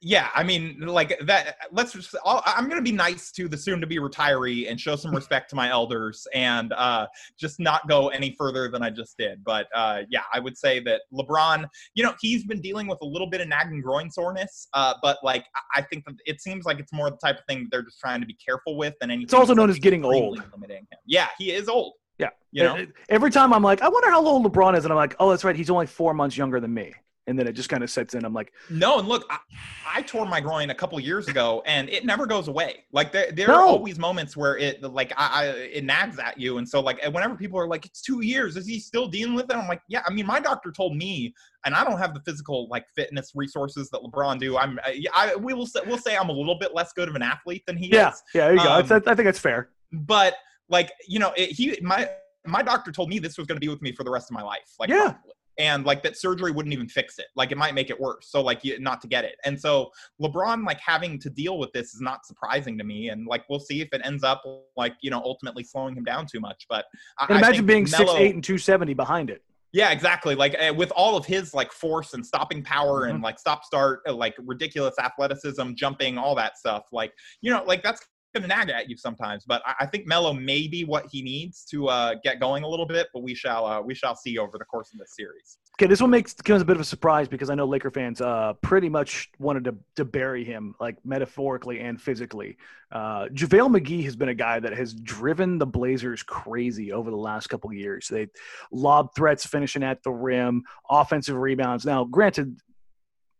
yeah, 0.00 0.28
I 0.34 0.42
mean, 0.42 0.80
like 0.80 1.18
that. 1.26 1.56
Let's 1.70 1.92
just. 1.92 2.14
i 2.24 2.54
am 2.56 2.64
going 2.64 2.76
to 2.76 2.90
be 2.90 2.96
nice 2.96 3.30
to 3.32 3.48
the 3.48 3.56
soon-to-be 3.56 3.98
retiree 3.98 4.70
and 4.70 4.80
show 4.80 4.96
some 4.96 5.14
respect 5.14 5.50
to 5.50 5.56
my 5.56 5.70
elders, 5.70 6.26
and 6.34 6.72
uh, 6.72 7.06
just 7.38 7.60
not 7.60 7.86
go 7.88 8.08
any 8.08 8.34
further 8.38 8.68
than 8.68 8.82
I 8.82 8.90
just 8.90 9.16
did. 9.16 9.44
But 9.44 9.68
uh, 9.74 10.02
yeah, 10.10 10.22
I 10.32 10.40
would 10.40 10.56
say 10.56 10.80
that 10.80 11.02
LeBron, 11.12 11.68
you 11.94 12.04
know, 12.04 12.14
he's 12.20 12.44
been 12.44 12.60
dealing 12.60 12.86
with 12.86 12.98
a 13.02 13.06
little 13.06 13.28
bit 13.28 13.40
of 13.40 13.48
nagging 13.48 13.80
groin 13.80 14.10
soreness, 14.10 14.68
uh, 14.74 14.94
but 15.02 15.18
like 15.22 15.44
I 15.74 15.82
think 15.82 16.04
that 16.06 16.16
it 16.26 16.40
seems 16.40 16.64
like 16.64 16.78
it's 16.78 16.92
more 16.92 17.10
the 17.10 17.18
type 17.18 17.38
of 17.38 17.44
thing 17.48 17.60
that 17.60 17.68
they're 17.70 17.82
just 17.82 18.00
trying 18.00 18.20
to 18.20 18.26
be 18.26 18.36
careful 18.44 18.76
with 18.76 18.94
than 19.00 19.10
anything. 19.10 19.24
It's 19.24 19.34
also 19.34 19.54
known 19.54 19.70
as 19.70 19.78
getting 19.78 20.04
old. 20.04 20.42
Limiting 20.52 20.78
him. 20.78 20.98
Yeah, 21.06 21.28
he 21.38 21.52
is 21.52 21.68
old. 21.68 21.94
Yeah, 22.18 22.30
you 22.50 22.64
know. 22.64 22.86
Every 23.08 23.30
time 23.30 23.52
I'm 23.52 23.62
like, 23.62 23.80
I 23.82 23.88
wonder 23.88 24.10
how 24.10 24.26
old 24.26 24.44
LeBron 24.44 24.76
is, 24.76 24.84
and 24.84 24.92
I'm 24.92 24.96
like, 24.96 25.14
oh, 25.20 25.30
that's 25.30 25.44
right, 25.44 25.54
he's 25.54 25.70
only 25.70 25.86
four 25.86 26.14
months 26.14 26.36
younger 26.36 26.58
than 26.58 26.74
me 26.74 26.94
and 27.28 27.38
then 27.38 27.46
it 27.46 27.52
just 27.52 27.68
kind 27.68 27.84
of 27.84 27.90
sets 27.90 28.14
in. 28.14 28.24
I'm 28.24 28.32
like, 28.32 28.52
no. 28.70 28.98
And 28.98 29.06
look, 29.06 29.26
I, 29.30 29.38
I 29.86 30.02
tore 30.02 30.26
my 30.26 30.40
groin 30.40 30.70
a 30.70 30.74
couple 30.74 30.98
years 30.98 31.28
ago, 31.28 31.62
and 31.66 31.88
it 31.90 32.04
never 32.04 32.26
goes 32.26 32.48
away. 32.48 32.84
Like 32.90 33.12
there, 33.12 33.30
there 33.30 33.48
no. 33.48 33.54
are 33.54 33.62
always 33.62 33.98
moments 33.98 34.36
where 34.36 34.56
it, 34.56 34.82
like, 34.82 35.12
I, 35.16 35.28
I, 35.28 35.44
it 35.46 35.84
nags 35.84 36.18
at 36.18 36.38
you, 36.38 36.58
and 36.58 36.68
so 36.68 36.80
like, 36.80 37.00
whenever 37.04 37.36
people 37.36 37.60
are 37.60 37.68
like, 37.68 37.84
it's 37.84 38.00
two 38.00 38.22
years, 38.22 38.56
is 38.56 38.66
he 38.66 38.80
still 38.80 39.06
dealing 39.06 39.34
with 39.34 39.50
it? 39.50 39.56
I'm 39.56 39.68
like, 39.68 39.82
yeah. 39.88 40.02
I 40.06 40.12
mean, 40.12 40.26
my 40.26 40.40
doctor 40.40 40.72
told 40.72 40.96
me, 40.96 41.34
and 41.64 41.74
I 41.74 41.84
don't 41.84 41.98
have 41.98 42.14
the 42.14 42.20
physical 42.20 42.66
like 42.68 42.86
fitness 42.96 43.32
resources 43.34 43.90
that 43.90 44.00
LeBron 44.00 44.40
do. 44.40 44.56
I'm, 44.56 44.78
I, 45.14 45.36
we 45.36 45.52
will 45.52 45.66
say, 45.66 45.80
we'll 45.86 45.98
say 45.98 46.16
I'm 46.16 46.30
a 46.30 46.32
little 46.32 46.58
bit 46.58 46.74
less 46.74 46.92
good 46.94 47.08
of 47.08 47.14
an 47.14 47.22
athlete 47.22 47.64
than 47.66 47.76
he 47.76 47.92
yeah. 47.92 48.10
is. 48.10 48.22
Yeah, 48.34 48.46
there 48.46 48.54
you 48.54 48.60
um, 48.60 48.86
go. 48.86 48.94
I 48.94 49.14
think 49.14 49.26
that's 49.26 49.38
fair. 49.38 49.68
But 49.92 50.36
like, 50.68 50.90
you 51.06 51.18
know, 51.18 51.32
it, 51.36 51.50
he 51.50 51.78
my 51.82 52.08
my 52.46 52.62
doctor 52.62 52.90
told 52.92 53.10
me 53.10 53.18
this 53.18 53.36
was 53.36 53.46
going 53.46 53.56
to 53.56 53.60
be 53.60 53.68
with 53.68 53.82
me 53.82 53.92
for 53.92 54.04
the 54.04 54.10
rest 54.10 54.30
of 54.30 54.34
my 54.34 54.42
life. 54.42 54.74
Like, 54.78 54.88
yeah. 54.88 55.12
Probably 55.12 55.32
and 55.58 55.84
like 55.84 56.02
that 56.02 56.16
surgery 56.16 56.50
wouldn't 56.50 56.72
even 56.72 56.88
fix 56.88 57.18
it 57.18 57.26
like 57.36 57.52
it 57.52 57.58
might 57.58 57.74
make 57.74 57.90
it 57.90 58.00
worse 58.00 58.28
so 58.30 58.40
like 58.40 58.64
you, 58.64 58.78
not 58.78 59.00
to 59.00 59.08
get 59.08 59.24
it 59.24 59.36
and 59.44 59.58
so 59.58 59.90
lebron 60.20 60.64
like 60.64 60.80
having 60.80 61.18
to 61.18 61.28
deal 61.28 61.58
with 61.58 61.72
this 61.72 61.94
is 61.94 62.00
not 62.00 62.24
surprising 62.24 62.78
to 62.78 62.84
me 62.84 63.08
and 63.08 63.26
like 63.26 63.44
we'll 63.48 63.60
see 63.60 63.80
if 63.80 63.88
it 63.92 64.00
ends 64.04 64.24
up 64.24 64.42
like 64.76 64.94
you 65.00 65.10
know 65.10 65.20
ultimately 65.24 65.64
slowing 65.64 65.96
him 65.96 66.04
down 66.04 66.26
too 66.26 66.40
much 66.40 66.66
but 66.68 66.84
I, 67.18 67.36
imagine 67.36 67.66
being 67.66 67.86
six 67.86 68.10
eight 68.12 68.34
and 68.34 68.44
270 68.44 68.94
behind 68.94 69.30
it 69.30 69.42
yeah, 69.72 69.90
exactly. 69.90 70.34
Like 70.34 70.56
uh, 70.58 70.72
with 70.72 70.90
all 70.92 71.16
of 71.16 71.26
his 71.26 71.52
like 71.52 71.72
force 71.72 72.14
and 72.14 72.24
stopping 72.24 72.62
power 72.62 73.02
mm-hmm. 73.02 73.16
and 73.16 73.22
like 73.22 73.38
stop 73.38 73.64
start, 73.64 74.00
uh, 74.08 74.14
like 74.14 74.34
ridiculous 74.38 74.94
athleticism, 74.98 75.74
jumping, 75.74 76.16
all 76.16 76.34
that 76.36 76.56
stuff. 76.56 76.84
Like 76.90 77.12
you 77.42 77.52
know, 77.52 77.62
like 77.64 77.82
that's 77.82 78.00
going 78.34 78.42
to 78.42 78.48
nag 78.48 78.70
at 78.70 78.88
you 78.88 78.96
sometimes. 78.96 79.44
But 79.44 79.62
I, 79.64 79.74
I, 79.80 79.86
think 79.86 80.06
Melo 80.06 80.32
may 80.32 80.68
be 80.68 80.84
what 80.84 81.06
he 81.10 81.22
needs 81.22 81.64
to 81.66 81.88
uh, 81.88 82.14
get 82.22 82.40
going 82.40 82.62
a 82.62 82.68
little 82.68 82.86
bit. 82.86 83.08
But 83.12 83.22
we 83.22 83.34
shall 83.34 83.66
uh, 83.66 83.80
we 83.80 83.94
shall 83.94 84.14
see 84.14 84.38
over 84.38 84.58
the 84.58 84.64
course 84.64 84.92
of 84.92 84.98
this 84.98 85.14
series. 85.16 85.58
Okay, 85.80 85.86
this 85.86 86.00
one 86.00 86.10
makes 86.10 86.34
comes 86.34 86.62
a 86.62 86.64
bit 86.64 86.76
of 86.76 86.80
a 86.80 86.84
surprise 86.84 87.28
because 87.28 87.50
I 87.50 87.54
know 87.54 87.66
Laker 87.66 87.90
fans 87.90 88.20
uh, 88.20 88.54
pretty 88.62 88.88
much 88.88 89.30
wanted 89.38 89.64
to 89.64 89.76
to 89.96 90.04
bury 90.04 90.44
him, 90.44 90.74
like 90.80 90.96
metaphorically 91.04 91.80
and 91.80 92.00
physically. 92.00 92.56
Uh, 92.90 93.26
JaVale 93.26 93.78
McGee 93.78 94.04
has 94.04 94.16
been 94.16 94.30
a 94.30 94.34
guy 94.34 94.60
that 94.60 94.76
has 94.76 94.94
driven 94.94 95.58
the 95.58 95.66
Blazers 95.66 96.22
crazy 96.22 96.92
over 96.92 97.10
the 97.10 97.16
last 97.16 97.48
couple 97.48 97.72
years. 97.72 98.08
They 98.08 98.28
lob 98.72 99.14
threats 99.14 99.46
finishing 99.46 99.82
at 99.82 100.02
the 100.02 100.10
rim, 100.10 100.64
offensive 100.88 101.36
rebounds. 101.36 101.84
Now, 101.84 102.04
granted, 102.04 102.58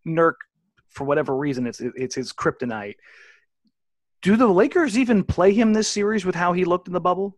Nurk, 0.06 0.34
for 0.90 1.04
whatever 1.04 1.36
reason, 1.36 1.66
it's 1.66 1.80
it's 1.80 2.14
his 2.14 2.32
kryptonite 2.32 2.96
do 4.22 4.36
the 4.36 4.46
Lakers 4.46 4.98
even 4.98 5.24
play 5.24 5.52
him 5.52 5.72
this 5.72 5.88
series 5.88 6.24
with 6.24 6.34
how 6.34 6.52
he 6.52 6.64
looked 6.64 6.88
in 6.88 6.94
the 6.94 7.00
bubble? 7.00 7.36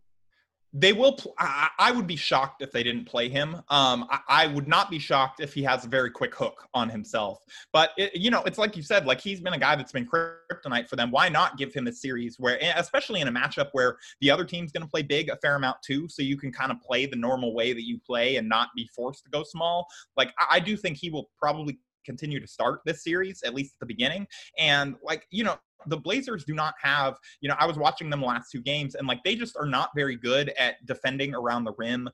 They 0.73 0.93
will. 0.93 1.15
Pl- 1.15 1.35
I, 1.39 1.69
I, 1.81 1.91
would 1.91 2.07
be 2.07 2.15
shocked 2.15 2.63
if 2.63 2.71
they 2.71 2.85
didn't 2.85 3.05
play 3.05 3.29
him. 3.29 3.57
Um, 3.71 4.07
I, 4.09 4.21
I, 4.29 4.47
would 4.47 4.69
not 4.69 4.89
be 4.89 5.01
shocked 5.01 5.41
if 5.41 5.53
he 5.53 5.65
has 5.65 5.85
a 5.85 5.89
very 5.89 6.11
quick 6.11 6.33
hook 6.33 6.69
on 6.75 6.89
himself. 6.89 7.41
But 7.73 7.91
it, 7.97 8.15
you 8.15 8.31
know, 8.31 8.43
it's 8.45 8.57
like 8.57 8.77
you 8.77 8.83
said. 8.85 9.05
Like 9.05 9.21
he's 9.21 9.41
been 9.41 9.55
a 9.55 9.59
guy 9.59 9.75
that's 9.75 9.91
been 9.91 10.07
kryptonite 10.07 10.89
for 10.89 10.95
them. 10.95 11.11
Why 11.11 11.29
not 11.29 11.59
give 11.59 11.75
him 11.75 11.89
a 11.89 11.93
series 11.93 12.39
where, 12.39 12.57
especially 12.77 13.21
in 13.21 13.27
a 13.27 13.33
matchup 13.33 13.71
where 13.73 13.97
the 14.21 14.31
other 14.31 14.45
team's 14.45 14.71
going 14.71 14.85
to 14.85 14.89
play 14.89 15.03
big 15.03 15.29
a 15.29 15.37
fair 15.39 15.57
amount 15.57 15.79
too, 15.85 16.09
so 16.09 16.23
you 16.23 16.37
can 16.37 16.53
kind 16.53 16.71
of 16.71 16.81
play 16.81 17.05
the 17.05 17.17
normal 17.17 17.53
way 17.53 17.73
that 17.73 17.85
you 17.85 17.99
play 17.99 18.37
and 18.37 18.49
not 18.49 18.69
be 18.77 18.89
forced 18.95 19.25
to 19.25 19.31
go 19.31 19.43
small. 19.43 19.89
Like 20.17 20.33
I, 20.39 20.57
I 20.57 20.61
do 20.61 20.77
think 20.77 20.99
he 20.99 21.11
will 21.11 21.31
probably 21.37 21.81
continue 22.05 22.41
to 22.41 22.47
start 22.47 22.81
this 22.85 23.05
series 23.05 23.43
at 23.45 23.55
least 23.55 23.75
at 23.75 23.81
the 23.81 23.87
beginning. 23.87 24.27
And 24.59 24.97
like 25.03 25.27
you 25.31 25.45
know, 25.45 25.59
the 25.87 25.97
Blazers 25.97 26.45
do 26.45 26.55
not 26.55 26.75
have, 26.83 27.17
you 27.41 27.49
know, 27.49 27.57
I 27.59 27.67
was 27.67 27.77
watching 27.77 28.11
them 28.11 28.23
last 28.23 28.51
two 28.51 28.61
games 28.61 28.95
and 28.95 29.07
like 29.07 29.23
they 29.25 29.35
just 29.35 29.57
are 29.57 29.67
not 29.67 29.91
very 29.95 30.17
good 30.17 30.53
at 30.59 30.75
defending 30.87 31.35
around 31.35 31.65
the 31.65 31.73
rim 31.79 32.09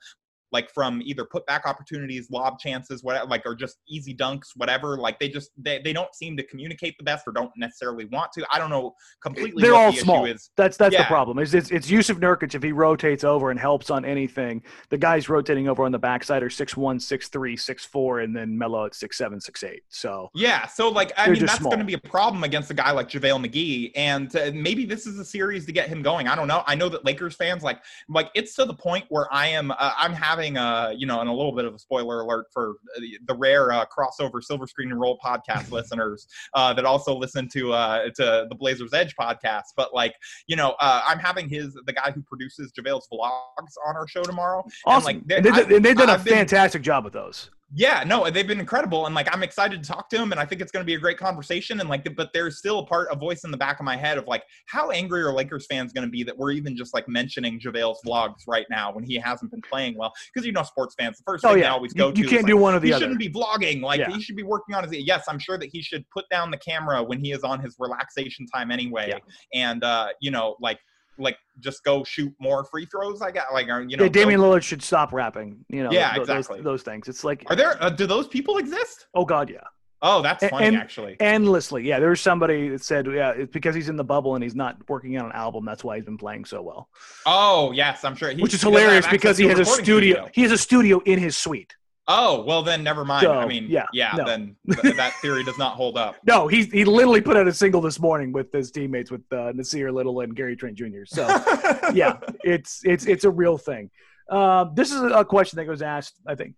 like 0.56 0.72
from 0.72 1.02
either 1.04 1.26
putback 1.26 1.66
opportunities, 1.66 2.30
lob 2.30 2.58
chances, 2.58 3.04
whatever, 3.04 3.26
like 3.26 3.42
or 3.44 3.54
just 3.54 3.76
easy 3.86 4.14
dunks, 4.14 4.52
whatever. 4.56 4.96
Like 4.96 5.18
they 5.18 5.28
just 5.28 5.50
they, 5.58 5.82
they 5.84 5.92
don't 5.92 6.14
seem 6.14 6.34
to 6.38 6.42
communicate 6.42 6.96
the 6.96 7.04
best 7.04 7.28
or 7.28 7.32
don't 7.32 7.50
necessarily 7.58 8.06
want 8.06 8.32
to. 8.32 8.46
I 8.50 8.58
don't 8.58 8.70
know 8.70 8.94
completely. 9.22 9.62
They're 9.62 9.74
what 9.74 9.84
all 9.84 9.92
the 9.92 9.98
small. 9.98 10.24
Issue 10.24 10.34
is. 10.34 10.50
That's 10.56 10.78
that's 10.78 10.96
the 10.96 11.04
problem. 11.04 11.38
Is 11.38 11.52
it's 11.52 11.70
it's 11.70 11.90
Jusuf 11.90 12.18
Nurkic 12.18 12.54
if 12.54 12.62
he 12.62 12.72
rotates 12.72 13.22
over 13.22 13.50
and 13.50 13.60
helps 13.60 13.90
on 13.90 14.06
anything. 14.06 14.62
The 14.88 14.96
guys 14.96 15.28
rotating 15.28 15.68
over 15.68 15.84
on 15.84 15.92
the 15.92 15.98
backside 15.98 16.42
are 16.42 16.48
six 16.48 16.74
one, 16.74 16.98
six 16.98 17.28
three, 17.28 17.54
six 17.54 17.84
four, 17.84 18.20
and 18.20 18.34
then 18.34 18.56
Melo 18.56 18.86
at 18.86 18.94
six 18.94 19.18
seven, 19.18 19.38
six 19.38 19.62
eight. 19.62 19.82
So 19.90 20.30
Yeah, 20.34 20.66
so 20.66 20.88
like 20.88 21.12
I 21.18 21.28
mean 21.28 21.44
that's 21.44 21.58
going 21.58 21.80
to 21.80 21.84
be 21.84 21.94
a 21.94 21.98
problem 21.98 22.44
against 22.44 22.70
a 22.70 22.74
guy 22.74 22.92
like 22.92 23.10
JaVale 23.10 23.46
McGee, 23.46 23.92
and 23.94 24.34
uh, 24.34 24.52
maybe 24.54 24.86
this 24.86 25.06
is 25.06 25.18
a 25.18 25.24
series 25.24 25.66
to 25.66 25.72
get 25.72 25.90
him 25.90 26.00
going. 26.00 26.28
I 26.28 26.34
don't 26.34 26.48
know. 26.48 26.62
I 26.66 26.74
know 26.74 26.88
that 26.88 27.04
Lakers 27.04 27.34
fans 27.34 27.62
like 27.62 27.82
like 28.08 28.30
it's 28.34 28.54
to 28.54 28.64
the 28.64 28.74
point 28.74 29.04
where 29.10 29.32
I 29.32 29.48
am 29.48 29.70
uh, 29.70 29.74
I'm 29.78 30.14
having 30.14 30.45
a 30.56 30.92
you 30.96 31.06
know 31.06 31.20
and 31.20 31.28
a 31.28 31.32
little 31.32 31.50
bit 31.52 31.64
of 31.64 31.74
a 31.74 31.78
spoiler 31.78 32.20
alert 32.20 32.46
for 32.52 32.76
the, 33.00 33.18
the 33.26 33.34
rare 33.34 33.72
uh, 33.72 33.84
crossover 33.86 34.40
Silver 34.42 34.66
Screen 34.68 34.92
and 34.92 35.00
Roll 35.00 35.18
podcast 35.24 35.70
listeners 35.72 36.28
uh, 36.54 36.72
that 36.74 36.84
also 36.84 37.16
listen 37.16 37.48
to 37.54 37.72
uh, 37.72 38.04
to 38.14 38.46
the 38.48 38.54
Blazers 38.54 38.92
Edge 38.94 39.14
podcast. 39.16 39.72
But 39.76 39.92
like 39.92 40.14
you 40.46 40.54
know 40.56 40.76
uh, 40.80 41.02
I'm 41.06 41.18
having 41.18 41.48
his 41.48 41.76
the 41.86 41.92
guy 41.92 42.12
who 42.12 42.22
produces 42.22 42.72
JaVale's 42.72 43.08
vlogs 43.12 43.72
on 43.86 43.96
our 43.96 44.06
show 44.06 44.22
tomorrow. 44.22 44.64
awesome. 44.84 45.04
like, 45.16 45.26
they- 45.26 45.36
and, 45.38 45.44
they, 45.46 45.76
and 45.76 45.84
they've 45.84 45.96
done 45.96 46.08
a 46.08 46.12
I've 46.12 46.24
been- 46.24 46.34
fantastic 46.34 46.82
job 46.82 47.02
with 47.04 47.12
those. 47.12 47.50
Yeah, 47.74 48.04
no, 48.06 48.30
they've 48.30 48.46
been 48.46 48.60
incredible, 48.60 49.06
and 49.06 49.14
like 49.14 49.28
I'm 49.34 49.42
excited 49.42 49.82
to 49.82 49.88
talk 49.88 50.08
to 50.10 50.16
him, 50.16 50.30
and 50.30 50.40
I 50.40 50.44
think 50.44 50.60
it's 50.60 50.70
going 50.70 50.84
to 50.84 50.86
be 50.86 50.94
a 50.94 50.98
great 50.98 51.18
conversation. 51.18 51.80
And 51.80 51.88
like, 51.88 52.06
but 52.14 52.30
there's 52.32 52.58
still 52.58 52.78
a 52.78 52.86
part, 52.86 53.08
a 53.10 53.16
voice 53.16 53.42
in 53.42 53.50
the 53.50 53.56
back 53.56 53.80
of 53.80 53.84
my 53.84 53.96
head 53.96 54.18
of 54.18 54.28
like, 54.28 54.44
how 54.66 54.90
angry 54.92 55.20
are 55.22 55.32
Lakers 55.32 55.66
fans 55.68 55.92
going 55.92 56.06
to 56.06 56.10
be 56.10 56.22
that 56.22 56.38
we're 56.38 56.52
even 56.52 56.76
just 56.76 56.94
like 56.94 57.08
mentioning 57.08 57.58
JaVale's 57.58 58.00
vlogs 58.06 58.42
right 58.46 58.66
now 58.70 58.92
when 58.92 59.02
he 59.02 59.16
hasn't 59.16 59.50
been 59.50 59.62
playing 59.62 59.96
well? 59.98 60.12
Because 60.32 60.46
you 60.46 60.52
know, 60.52 60.62
sports 60.62 60.94
fans, 60.96 61.18
the 61.18 61.24
first 61.26 61.44
Oh 61.44 61.48
thing 61.48 61.56
they 61.58 61.62
yeah, 61.64 61.72
always 61.72 61.92
you, 61.92 61.98
go 61.98 62.12
to 62.12 62.18
you 62.18 62.24
is 62.26 62.30
can't 62.30 62.44
like, 62.44 62.50
do 62.52 62.56
one 62.56 62.74
or 62.74 62.78
the 62.78 62.86
he 62.86 62.92
other. 62.92 63.02
shouldn't 63.02 63.18
be 63.18 63.28
vlogging. 63.30 63.82
Like 63.82 63.98
Yeah. 63.98 64.10
he 64.12 64.22
should 64.22 64.36
be 64.36 64.44
working 64.44 64.76
on 64.76 64.84
his. 64.84 64.92
Yes, 65.04 65.24
I'm 65.28 65.40
sure 65.40 65.58
that 65.58 65.68
he 65.72 65.82
should 65.82 66.08
put 66.10 66.24
down 66.30 66.52
the 66.52 66.58
camera 66.58 67.02
when 67.02 67.18
he 67.18 67.32
is 67.32 67.42
on 67.42 67.58
his 67.60 67.74
relaxation 67.80 68.46
time 68.46 68.70
anyway, 68.70 69.08
Yeah. 69.08 69.18
and 69.60 69.82
uh, 69.82 70.08
you 70.20 70.30
know, 70.30 70.56
like 70.60 70.78
like 71.18 71.36
just 71.60 71.82
go 71.84 72.04
shoot 72.04 72.32
more 72.38 72.64
free 72.64 72.86
throws. 72.86 73.22
I 73.22 73.30
got 73.30 73.52
like, 73.52 73.66
you 73.66 73.96
know, 73.96 74.04
yeah, 74.04 74.08
Damian 74.08 74.40
Lillard 74.40 74.62
should 74.62 74.82
stop 74.82 75.12
rapping. 75.12 75.64
You 75.68 75.84
know, 75.84 75.90
Yeah, 75.92 76.12
th- 76.14 76.26
those, 76.26 76.36
exactly. 76.38 76.62
those 76.62 76.82
things. 76.82 77.08
It's 77.08 77.24
like, 77.24 77.44
Are 77.48 77.56
there? 77.56 77.82
Uh, 77.82 77.90
do 77.90 78.06
those 78.06 78.28
people 78.28 78.58
exist? 78.58 79.06
oh 79.14 79.24
god, 79.24 79.48
yeah, 79.50 79.58
Oh, 80.02 80.20
that's 80.22 80.46
funny 80.46 80.66
and- 80.66 80.76
actually. 80.76 81.16
endlessly. 81.20 81.82
Yeah, 81.84 81.98
there 82.00 82.10
was 82.10 82.20
somebody 82.20 82.68
that 82.68 82.82
said, 82.84 83.06
yeah, 83.06 83.30
it's 83.30 83.52
because 83.52 83.74
he's 83.74 83.88
in 83.88 83.96
the 83.96 84.04
bubble 84.04 84.34
and 84.34 84.44
he's 84.44 84.54
not 84.54 84.76
working 84.88 85.16
on 85.18 85.26
an 85.26 85.32
album. 85.32 85.64
That's 85.64 85.82
why 85.82 85.96
he's 85.96 86.04
been 86.04 86.18
playing 86.18 86.44
so 86.44 86.60
well. 86.62 86.88
Oh 87.24 87.72
yes, 87.72 88.04
I'm 88.04 88.14
sure. 88.14 88.30
He, 88.30 88.42
Which 88.42 88.52
is 88.54 88.60
he 88.60 88.64
doesn't 88.70 88.74
have 88.74 88.82
hilarious 88.82 89.06
because 89.10 89.38
he 89.38 89.46
has 89.46 89.58
a 89.58 89.62
recording 89.62 89.84
studio. 89.84 90.28
He 90.34 90.42
has 90.42 90.52
a 90.52 90.58
studio 90.58 91.00
in 91.06 91.18
his 91.18 91.36
suite. 91.36 91.74
Oh 92.08 92.42
well, 92.42 92.62
then 92.62 92.84
never 92.84 93.04
mind. 93.04 93.24
So, 93.24 93.32
I 93.32 93.46
mean, 93.46 93.66
yeah, 93.68 93.86
yeah, 93.92 94.12
no. 94.16 94.24
then 94.24 94.56
th- 94.82 94.94
that 94.94 95.14
theory 95.14 95.42
does 95.42 95.58
not 95.58 95.74
hold 95.74 95.98
up. 95.98 96.16
No, 96.24 96.46
he's 96.46 96.70
he 96.70 96.84
literally 96.84 97.20
put 97.20 97.36
out 97.36 97.48
a 97.48 97.52
single 97.52 97.80
this 97.80 97.98
morning 97.98 98.32
with 98.32 98.52
his 98.52 98.70
teammates 98.70 99.10
with 99.10 99.22
uh, 99.32 99.52
Nassir 99.52 99.92
Little 99.92 100.20
and 100.20 100.34
Gary 100.34 100.54
Trent 100.54 100.76
Jr. 100.76 101.04
So 101.04 101.26
yeah, 101.94 102.18
it's 102.44 102.82
it's 102.84 103.06
it's 103.06 103.24
a 103.24 103.30
real 103.30 103.58
thing. 103.58 103.90
Uh, 104.30 104.66
this 104.74 104.92
is 104.92 105.02
a 105.02 105.24
question 105.24 105.56
that 105.56 105.66
was 105.66 105.82
asked, 105.82 106.14
I 106.26 106.34
think, 106.34 106.54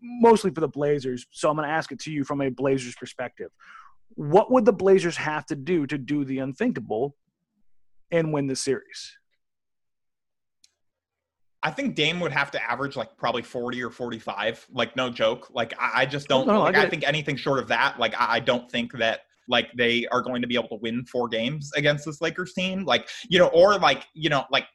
mostly 0.00 0.50
for 0.50 0.60
the 0.60 0.68
Blazers. 0.68 1.26
So 1.30 1.48
I'm 1.48 1.56
going 1.56 1.68
to 1.68 1.74
ask 1.74 1.92
it 1.92 2.00
to 2.00 2.12
you 2.12 2.24
from 2.24 2.40
a 2.40 2.48
Blazers 2.50 2.94
perspective. 2.94 3.50
What 4.14 4.50
would 4.50 4.64
the 4.64 4.72
Blazers 4.72 5.16
have 5.16 5.46
to 5.46 5.56
do 5.56 5.86
to 5.86 5.98
do 5.98 6.24
the 6.24 6.38
unthinkable 6.38 7.16
and 8.10 8.32
win 8.32 8.46
the 8.46 8.56
series? 8.56 9.16
I 11.62 11.70
think 11.70 11.94
Dame 11.94 12.18
would 12.20 12.32
have 12.32 12.50
to 12.52 12.70
average 12.70 12.96
like 12.96 13.16
probably 13.16 13.42
40 13.42 13.82
or 13.82 13.90
45. 13.90 14.66
Like 14.72 14.96
no 14.96 15.10
joke. 15.10 15.48
Like 15.52 15.74
I, 15.78 16.02
I 16.02 16.06
just 16.06 16.26
oh, 16.30 16.38
don't. 16.38 16.46
No, 16.48 16.70
no, 16.70 16.78
I 16.78 16.82
I 16.82 16.88
think 16.88 17.06
anything 17.06 17.36
short 17.36 17.58
of 17.58 17.68
that. 17.68 17.98
Like 17.98 18.14
I, 18.20 18.34
I 18.34 18.40
don't 18.40 18.70
think 18.70 18.92
that 18.98 19.20
like 19.48 19.70
they 19.76 20.06
are 20.08 20.22
going 20.22 20.42
to 20.42 20.48
be 20.48 20.54
able 20.54 20.68
to 20.68 20.76
win 20.76 21.04
four 21.04 21.28
games 21.28 21.70
against 21.76 22.04
this 22.04 22.20
Lakers 22.20 22.52
team. 22.52 22.84
Like 22.84 23.08
you 23.28 23.38
know, 23.38 23.48
or 23.48 23.78
like 23.78 24.06
you 24.14 24.30
know, 24.30 24.44
like. 24.50 24.66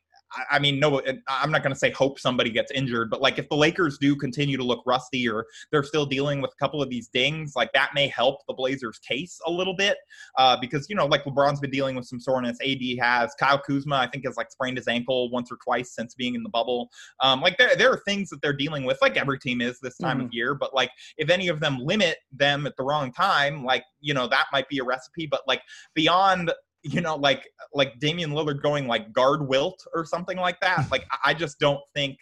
I- 0.52 0.60
mean, 0.60 0.80
no, 0.80 1.02
I'm 1.28 1.52
not 1.52 1.63
going 1.63 1.74
to 1.74 1.80
say 1.80 1.92
hope 1.92 2.20
somebody 2.20 2.50
gets 2.50 2.72
injured, 2.72 3.10
but 3.10 3.22
like 3.22 3.40
if 3.40 3.48
the 3.50 3.56
Lakers 3.56 3.98
do 3.98 4.16
continue 4.16 4.58
to 4.58 4.63
look 4.63 4.84
rusty 4.86 5.28
or 5.28 5.46
they're 5.72 5.84
still 5.84 6.06
dealing 6.06 6.42
with 6.42 6.52
a 6.52 6.56
couple 6.56 6.82
of 6.82 6.90
these 6.90 7.08
dings, 7.08 7.54
like 7.56 7.72
that 7.74 7.92
may 7.94 8.08
help 8.08 8.46
the 8.48 8.54
Blazers' 8.54 9.00
case 9.00 9.40
a 9.46 9.52
little 9.52 9.76
bit 9.76 9.98
uh, 10.38 10.58
because 10.60 10.90
you 10.90 10.96
know, 10.96 11.06
like 11.06 11.24
LeBron's 11.24 11.60
been 11.60 11.72
dealing 11.72 11.96
with 11.96 12.06
some 12.06 12.20
soreness. 12.20 12.58
AD 12.66 12.82
has 13.00 13.34
Kyle 13.40 13.60
Kuzma, 13.60 13.96
I 13.96 14.08
think, 14.08 14.26
has 14.26 14.38
like 14.38 14.52
sprained 14.52 14.78
his 14.78 14.88
ankle 14.88 15.30
once 15.32 15.52
or 15.52 15.58
twice 15.63 15.94
since 15.94 16.13
being 16.16 16.36
in 16.36 16.44
the 16.44 16.50
bubble. 16.50 16.90
Um, 17.22 17.42
like 17.42 17.58
there, 17.58 17.76
there 17.76 17.92
are 17.92 18.02
things 18.06 18.30
that 18.30 18.42
they're 18.42 18.54
dealing 18.54 18.84
with, 18.84 18.98
like 19.02 19.18
every 19.18 19.40
team 19.40 19.62
is 19.62 19.80
this 19.80 19.98
time 19.98 20.22
of 20.22 20.34
year. 20.34 20.56
But 20.56 20.74
like 20.74 20.92
if 21.18 21.30
any 21.30 21.48
of 21.48 21.60
them 21.60 21.80
limit 21.80 22.18
them 22.32 22.66
at 22.68 22.76
the 22.78 22.84
wrong 22.84 23.12
time, 23.12 23.63
like 23.63 23.84
you 24.00 24.13
know, 24.13 24.28
that 24.28 24.46
might 24.52 24.68
be 24.70 24.80
a 24.80 24.84
recipe. 24.84 25.28
But 25.28 25.42
like 25.48 25.62
beyond. 25.94 26.52
You 26.88 27.02
know, 27.02 27.15
like 27.15 27.47
like 27.73 28.00
Damian 28.00 28.32
Lillard 28.32 28.62
going 28.62 28.88
like 28.88 29.12
guard 29.12 29.47
wilt 29.47 29.86
or 29.93 30.06
something 30.06 30.38
like 30.38 30.60
that. 30.62 30.89
Like 30.91 31.06
I- 31.12 31.32
I 31.32 31.34
just 31.34 31.60
don't 31.60 31.82
think 31.93 32.17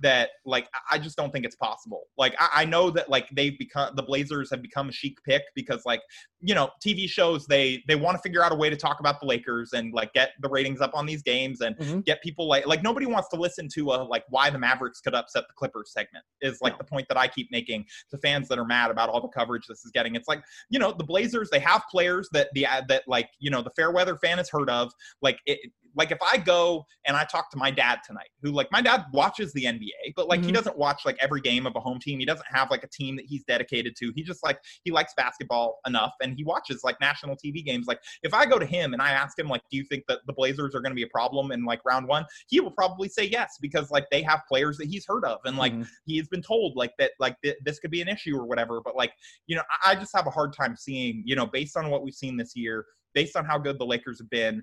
that 0.00 0.30
like 0.44 0.68
I- 0.90 0.98
just 0.98 1.16
don't 1.16 1.32
think 1.32 1.44
it's 1.44 1.56
possible. 1.56 2.02
Like 2.18 2.34
I, 2.38 2.62
I 2.62 2.64
know 2.64 2.90
that 2.90 3.08
like 3.08 3.28
they've 3.30 3.58
become 3.58 3.94
the 3.96 4.02
Blazers 4.02 4.50
have 4.50 4.60
become 4.62 4.88
a 4.88 4.92
chic 4.92 5.16
pick 5.24 5.42
because 5.54 5.82
like 5.86 6.02
you 6.40 6.54
know 6.54 6.70
TV 6.84 7.08
shows 7.08 7.46
they 7.46 7.82
they 7.88 7.94
want 7.96 8.16
to 8.16 8.22
figure 8.22 8.42
out 8.42 8.52
a 8.52 8.54
way 8.54 8.68
to 8.70 8.76
talk 8.76 9.00
about 9.00 9.20
the 9.20 9.26
Lakers 9.26 9.72
and 9.72 9.92
like 9.94 10.12
get 10.12 10.32
the 10.40 10.48
ratings 10.48 10.80
up 10.80 10.92
on 10.94 11.06
these 11.06 11.22
games 11.22 11.60
and 11.60 11.76
Mhm. 11.78 12.04
get 12.04 12.22
people 12.22 12.48
like 12.48 12.66
like 12.66 12.82
nobody 12.82 13.06
wants 13.06 13.28
to 13.30 13.36
listen 13.36 13.68
to 13.74 13.92
a 13.92 13.96
like 14.04 14.24
why 14.28 14.50
the 14.50 14.58
Mavericks 14.58 15.00
could 15.00 15.14
upset 15.14 15.44
the 15.48 15.54
Clippers 15.54 15.92
segment 15.92 16.24
is 16.40 16.60
like 16.60 16.74
No. 16.74 16.78
the 16.78 16.84
point 16.84 17.08
that 17.08 17.16
I 17.16 17.28
keep 17.28 17.50
making 17.50 17.86
to 18.10 18.18
fans 18.18 18.48
that 18.48 18.58
are 18.58 18.64
mad 18.64 18.90
about 18.90 19.08
all 19.08 19.20
the 19.20 19.28
coverage 19.28 19.66
this 19.66 19.84
is 19.84 19.90
getting. 19.92 20.14
It's 20.16 20.28
like 20.28 20.42
you 20.68 20.78
know 20.78 20.92
the 20.92 21.04
Blazers 21.04 21.50
they 21.50 21.60
have 21.60 21.82
players 21.90 22.28
that 22.32 22.48
the 22.54 22.66
that 22.88 23.02
like 23.06 23.30
you 23.38 23.50
know 23.50 23.62
the 23.62 23.70
Fairweather 23.70 24.16
fan 24.16 24.38
has 24.38 24.48
heard 24.50 24.68
of 24.70 24.92
like 25.22 25.38
it 25.46 25.58
like 25.96 26.12
if 26.12 26.18
I 26.22 26.36
go 26.36 26.84
and 27.04 27.16
I 27.16 27.24
talk 27.24 27.50
to 27.50 27.56
my 27.56 27.70
dad 27.70 27.98
tonight, 28.06 28.28
who 28.42 28.52
like 28.52 28.70
my 28.70 28.80
dad 28.80 29.06
watches 29.12 29.52
the 29.52 29.64
NBA, 29.64 29.89
but 30.16 30.28
like 30.28 30.44
he 30.44 30.50
Mhm. 30.50 30.54
doesn't 30.54 30.76
watch 30.78 31.02
like 31.04 31.16
every 31.20 31.40
game 31.40 31.66
of 31.66 31.74
a 31.76 31.80
home 31.80 31.98
team. 31.98 32.18
He 32.18 32.24
doesn't 32.24 32.46
have 32.48 32.70
like 32.70 32.82
a 32.84 32.88
team 32.88 33.16
that 33.16 33.26
he's 33.26 33.44
dedicated 33.44 33.94
to. 33.96 34.12
He 34.14 34.22
just 34.22 34.42
like 34.42 34.58
he 34.84 34.90
likes 34.90 35.14
basketball 35.16 35.80
enough 35.86 36.14
and 36.22 36.34
he 36.36 36.44
watches 36.44 36.82
like 36.84 37.00
national 37.00 37.36
TV 37.36 37.64
games. 37.64 37.86
Like 37.86 38.00
if 38.22 38.34
I 38.34 38.46
go 38.46 38.58
to 38.58 38.66
him 38.66 38.92
and 38.92 39.02
I 39.02 39.10
ask 39.10 39.38
him 39.38 39.48
like, 39.48 39.62
do 39.70 39.76
you 39.76 39.84
think 39.84 40.04
that 40.08 40.20
the 40.26 40.32
Blazers 40.32 40.74
are 40.74 40.80
going 40.80 40.90
to 40.92 40.96
be 40.96 41.02
a 41.02 41.08
problem 41.08 41.52
in 41.52 41.64
like 41.64 41.80
round 41.84 42.06
one? 42.08 42.24
He 42.48 42.60
will 42.60 42.70
probably 42.70 43.08
say 43.08 43.24
yes 43.24 43.58
because 43.60 43.90
like 43.90 44.06
they 44.10 44.22
have 44.22 44.42
players 44.48 44.76
that 44.78 44.88
he's 44.88 45.04
heard 45.06 45.24
of 45.24 45.38
and 45.44 45.56
like 45.56 45.72
Mhm. 45.72 45.88
he 46.06 46.16
has 46.18 46.28
been 46.28 46.42
told 46.42 46.76
like 46.76 46.92
that 46.98 47.12
like 47.18 47.36
th- 47.42 47.56
this 47.64 47.78
could 47.78 47.90
be 47.90 48.02
an 48.02 48.08
issue 48.08 48.36
or 48.36 48.46
whatever. 48.46 48.80
But 48.80 48.96
like 48.96 49.12
you 49.46 49.56
know, 49.56 49.62
I-, 49.84 49.92
I 49.92 49.94
just 49.94 50.14
have 50.14 50.26
a 50.26 50.30
hard 50.30 50.52
time 50.52 50.76
seeing 50.76 51.22
you 51.24 51.36
know 51.36 51.46
based 51.46 51.76
on 51.76 51.90
what 51.90 52.02
we've 52.02 52.14
seen 52.14 52.36
this 52.36 52.54
year. 52.56 52.86
Based 53.14 53.36
on 53.36 53.44
how 53.44 53.58
good 53.58 53.78
the 53.78 53.86
Lakers 53.86 54.18
have 54.18 54.30
been, 54.30 54.62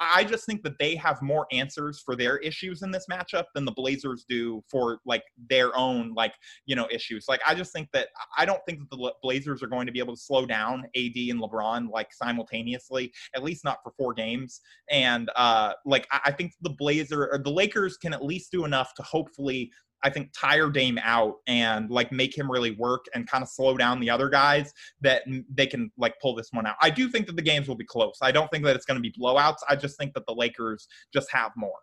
I 0.00 0.24
just 0.24 0.46
think 0.46 0.62
that 0.62 0.78
they 0.78 0.94
have 0.96 1.20
more 1.22 1.46
answers 1.50 2.00
for 2.00 2.14
their 2.14 2.38
issues 2.38 2.82
in 2.82 2.90
this 2.90 3.06
matchup 3.10 3.44
than 3.54 3.64
the 3.64 3.72
Blazers 3.72 4.24
do 4.28 4.62
for 4.70 4.98
like 5.04 5.24
their 5.48 5.76
own 5.76 6.14
like 6.14 6.34
you 6.66 6.76
know 6.76 6.86
issues. 6.90 7.26
Like 7.28 7.40
I 7.46 7.54
just 7.54 7.72
think 7.72 7.88
that 7.92 8.08
I 8.36 8.44
don't 8.44 8.60
think 8.66 8.80
that 8.80 8.90
the 8.90 9.12
Blazers 9.22 9.62
are 9.62 9.66
going 9.66 9.86
to 9.86 9.92
be 9.92 9.98
able 9.98 10.14
to 10.14 10.20
slow 10.20 10.46
down 10.46 10.84
AD 10.96 11.16
and 11.16 11.40
LeBron 11.40 11.90
like 11.90 12.12
simultaneously, 12.12 13.12
at 13.34 13.42
least 13.42 13.64
not 13.64 13.78
for 13.82 13.92
four 13.96 14.14
games. 14.14 14.60
And 14.90 15.30
uh 15.36 15.72
like 15.84 16.06
I, 16.12 16.20
I 16.26 16.32
think 16.32 16.52
the 16.62 16.70
Blazer 16.70 17.28
or 17.32 17.38
the 17.38 17.50
Lakers 17.50 17.96
can 17.96 18.12
at 18.12 18.24
least 18.24 18.52
do 18.52 18.64
enough 18.64 18.94
to 18.94 19.02
hopefully 19.02 19.70
I 20.04 20.10
think 20.10 20.30
tire 20.32 20.70
Dame 20.70 20.98
out 21.02 21.36
and 21.46 21.90
like 21.90 22.12
make 22.12 22.36
him 22.36 22.50
really 22.50 22.72
work 22.72 23.06
and 23.14 23.26
kind 23.28 23.42
of 23.42 23.48
slow 23.48 23.76
down 23.76 24.00
the 24.00 24.10
other 24.10 24.28
guys 24.28 24.72
that 25.00 25.22
they 25.54 25.66
can 25.66 25.90
like 25.98 26.14
pull 26.20 26.34
this 26.34 26.48
one 26.52 26.66
out. 26.66 26.76
I 26.80 26.90
do 26.90 27.08
think 27.08 27.26
that 27.26 27.36
the 27.36 27.42
games 27.42 27.68
will 27.68 27.76
be 27.76 27.84
close. 27.84 28.18
I 28.22 28.30
don't 28.30 28.50
think 28.50 28.64
that 28.64 28.76
it's 28.76 28.84
going 28.84 28.96
to 28.96 29.02
be 29.02 29.12
blowouts. 29.12 29.58
I 29.68 29.76
just 29.76 29.98
think 29.98 30.14
that 30.14 30.26
the 30.26 30.34
Lakers 30.34 30.86
just 31.12 31.30
have 31.32 31.52
more. 31.56 31.78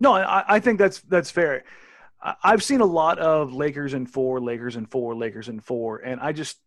No, 0.00 0.14
I, 0.14 0.44
I 0.48 0.60
think 0.60 0.78
that's 0.78 1.00
that's 1.02 1.30
fair. 1.30 1.64
I've 2.42 2.62
seen 2.62 2.80
a 2.80 2.86
lot 2.86 3.18
of 3.18 3.52
Lakers 3.52 3.94
in 3.94 4.06
four, 4.06 4.40
Lakers 4.40 4.76
in 4.76 4.86
four, 4.86 5.14
Lakers 5.16 5.48
in 5.48 5.60
four, 5.60 5.98
and 5.98 6.20
I 6.20 6.32
just 6.32 6.58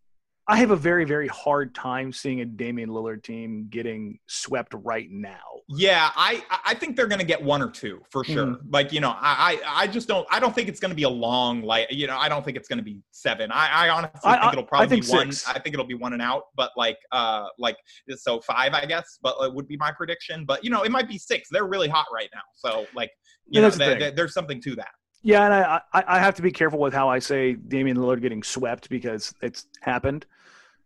I 0.48 0.56
have 0.58 0.70
a 0.70 0.76
very 0.76 1.04
very 1.04 1.26
hard 1.28 1.74
time 1.74 2.12
seeing 2.12 2.40
a 2.40 2.44
Damian 2.44 2.88
Lillard 2.90 3.24
team 3.24 3.66
getting 3.68 4.18
swept 4.28 4.74
right 4.84 5.10
now. 5.10 5.40
Yeah, 5.68 6.10
I 6.14 6.44
I 6.64 6.74
think 6.74 6.94
they're 6.94 7.08
going 7.08 7.18
to 7.18 7.24
get 7.26 7.42
one 7.42 7.60
or 7.60 7.68
two 7.68 8.00
for 8.10 8.22
sure. 8.22 8.46
Mhm. 8.46 8.58
Like 8.70 8.92
you 8.92 9.00
know, 9.00 9.16
I, 9.18 9.60
I 9.66 9.88
just 9.88 10.06
don't 10.06 10.24
I 10.30 10.38
don't 10.38 10.54
think 10.54 10.68
it's 10.68 10.78
going 10.78 10.90
to 10.90 10.94
be 10.96 11.02
a 11.02 11.08
long 11.08 11.62
like 11.62 11.88
you 11.90 12.06
know 12.06 12.16
I 12.16 12.28
don't 12.28 12.44
think 12.44 12.56
it's 12.56 12.68
going 12.68 12.78
to 12.78 12.84
be 12.84 13.00
seven. 13.10 13.50
I 13.50 13.86
I 13.86 13.88
honestly 13.88 14.20
I- 14.24 14.40
think 14.40 14.52
it'll 14.52 14.64
probably 14.64 14.88
think 14.88 15.06
be 15.06 15.10
one. 15.12 15.32
six. 15.32 15.48
I 15.48 15.58
think 15.58 15.74
it'll 15.74 15.84
be 15.86 15.94
one 15.94 16.12
and 16.12 16.22
out. 16.22 16.44
But 16.54 16.70
like 16.76 16.98
uh 17.10 17.46
like 17.58 17.76
so 18.16 18.40
five 18.40 18.72
I 18.72 18.84
guess. 18.86 19.18
But 19.20 19.34
it 19.40 19.52
would 19.52 19.66
be 19.66 19.76
my 19.76 19.90
prediction. 19.90 20.44
But 20.44 20.62
you 20.62 20.70
know 20.70 20.82
it 20.82 20.92
might 20.92 21.08
be 21.08 21.18
six. 21.18 21.48
They're 21.50 21.66
really 21.66 21.88
hot 21.88 22.06
right 22.14 22.28
now. 22.32 22.42
So 22.54 22.86
like 22.94 23.10
you 23.48 23.60
Yeah, 23.60 23.68
know 23.68 23.70
the 23.74 23.96
th- 23.98 24.14
there's 24.14 24.32
something 24.34 24.60
to 24.62 24.76
that. 24.76 24.90
Yeah, 25.22 25.44
and 25.46 25.52
I, 25.54 25.80
I 25.92 26.04
I 26.06 26.18
have 26.20 26.36
to 26.36 26.42
be 26.42 26.52
careful 26.52 26.78
with 26.78 26.94
how 26.94 27.08
I 27.08 27.18
say 27.18 27.54
Damian 27.54 27.96
Lillard 27.96 28.22
getting 28.22 28.44
swept 28.44 28.88
because 28.88 29.34
it's 29.42 29.66
happened. 29.80 30.24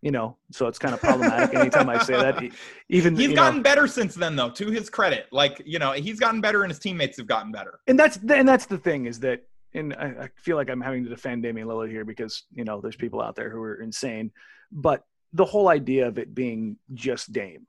You 0.03 0.11
know, 0.11 0.37
so 0.51 0.67
it's 0.67 0.79
kind 0.79 0.95
of 0.95 1.01
problematic 1.01 1.55
anytime 1.55 1.91
I 1.91 1.99
say 2.03 2.15
that. 2.15 2.43
Even 2.89 3.15
He's 3.15 3.29
you 3.29 3.29
know, 3.35 3.43
gotten 3.43 3.61
better 3.61 3.87
since 3.87 4.15
then 4.15 4.35
though. 4.35 4.49
To 4.51 4.71
his 4.71 4.89
credit, 4.89 5.27
like 5.31 5.63
you 5.67 5.79
know 5.79 5.93
he's 5.93 6.19
gotten 6.19 6.41
better 6.41 6.63
and 6.63 6.71
his 6.71 6.79
teammates 6.79 7.19
have 7.19 7.27
gotten 7.27 7.53
better. 7.53 7.81
and 7.87 7.99
that's 7.99 8.17
and 8.17 8.49
that's 8.49 8.67
the 8.67 8.79
thing 8.79 9.05
is 9.05 9.21
that 9.21 9.43
and 9.75 9.95
I, 9.95 10.07
I 10.23 10.29
feel 10.37 10.57
like 10.57 10.71
I'm 10.71 10.81
having 10.81 11.05
to 11.05 11.11
defend 11.11 11.43
Damian 11.43 11.69
Lillard 11.69 11.91
here 11.91 12.05
because 12.05 12.45
you 12.53 12.65
know 12.65 12.81
there's 12.81 12.97
people 12.97 13.21
out 13.21 13.37
there 13.37 13.51
who 13.51 13.63
are 13.63 13.77
insane, 13.77 14.33
but 14.73 15.05
the 15.33 15.45
whole 15.45 15.69
idea 15.69 16.09
of 16.09 16.19
it 16.19 16.35
being 16.35 16.77
just 16.95 17.33
Dame, 17.33 17.67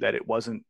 that 0.00 0.14
it 0.14 0.26
wasn't 0.26 0.64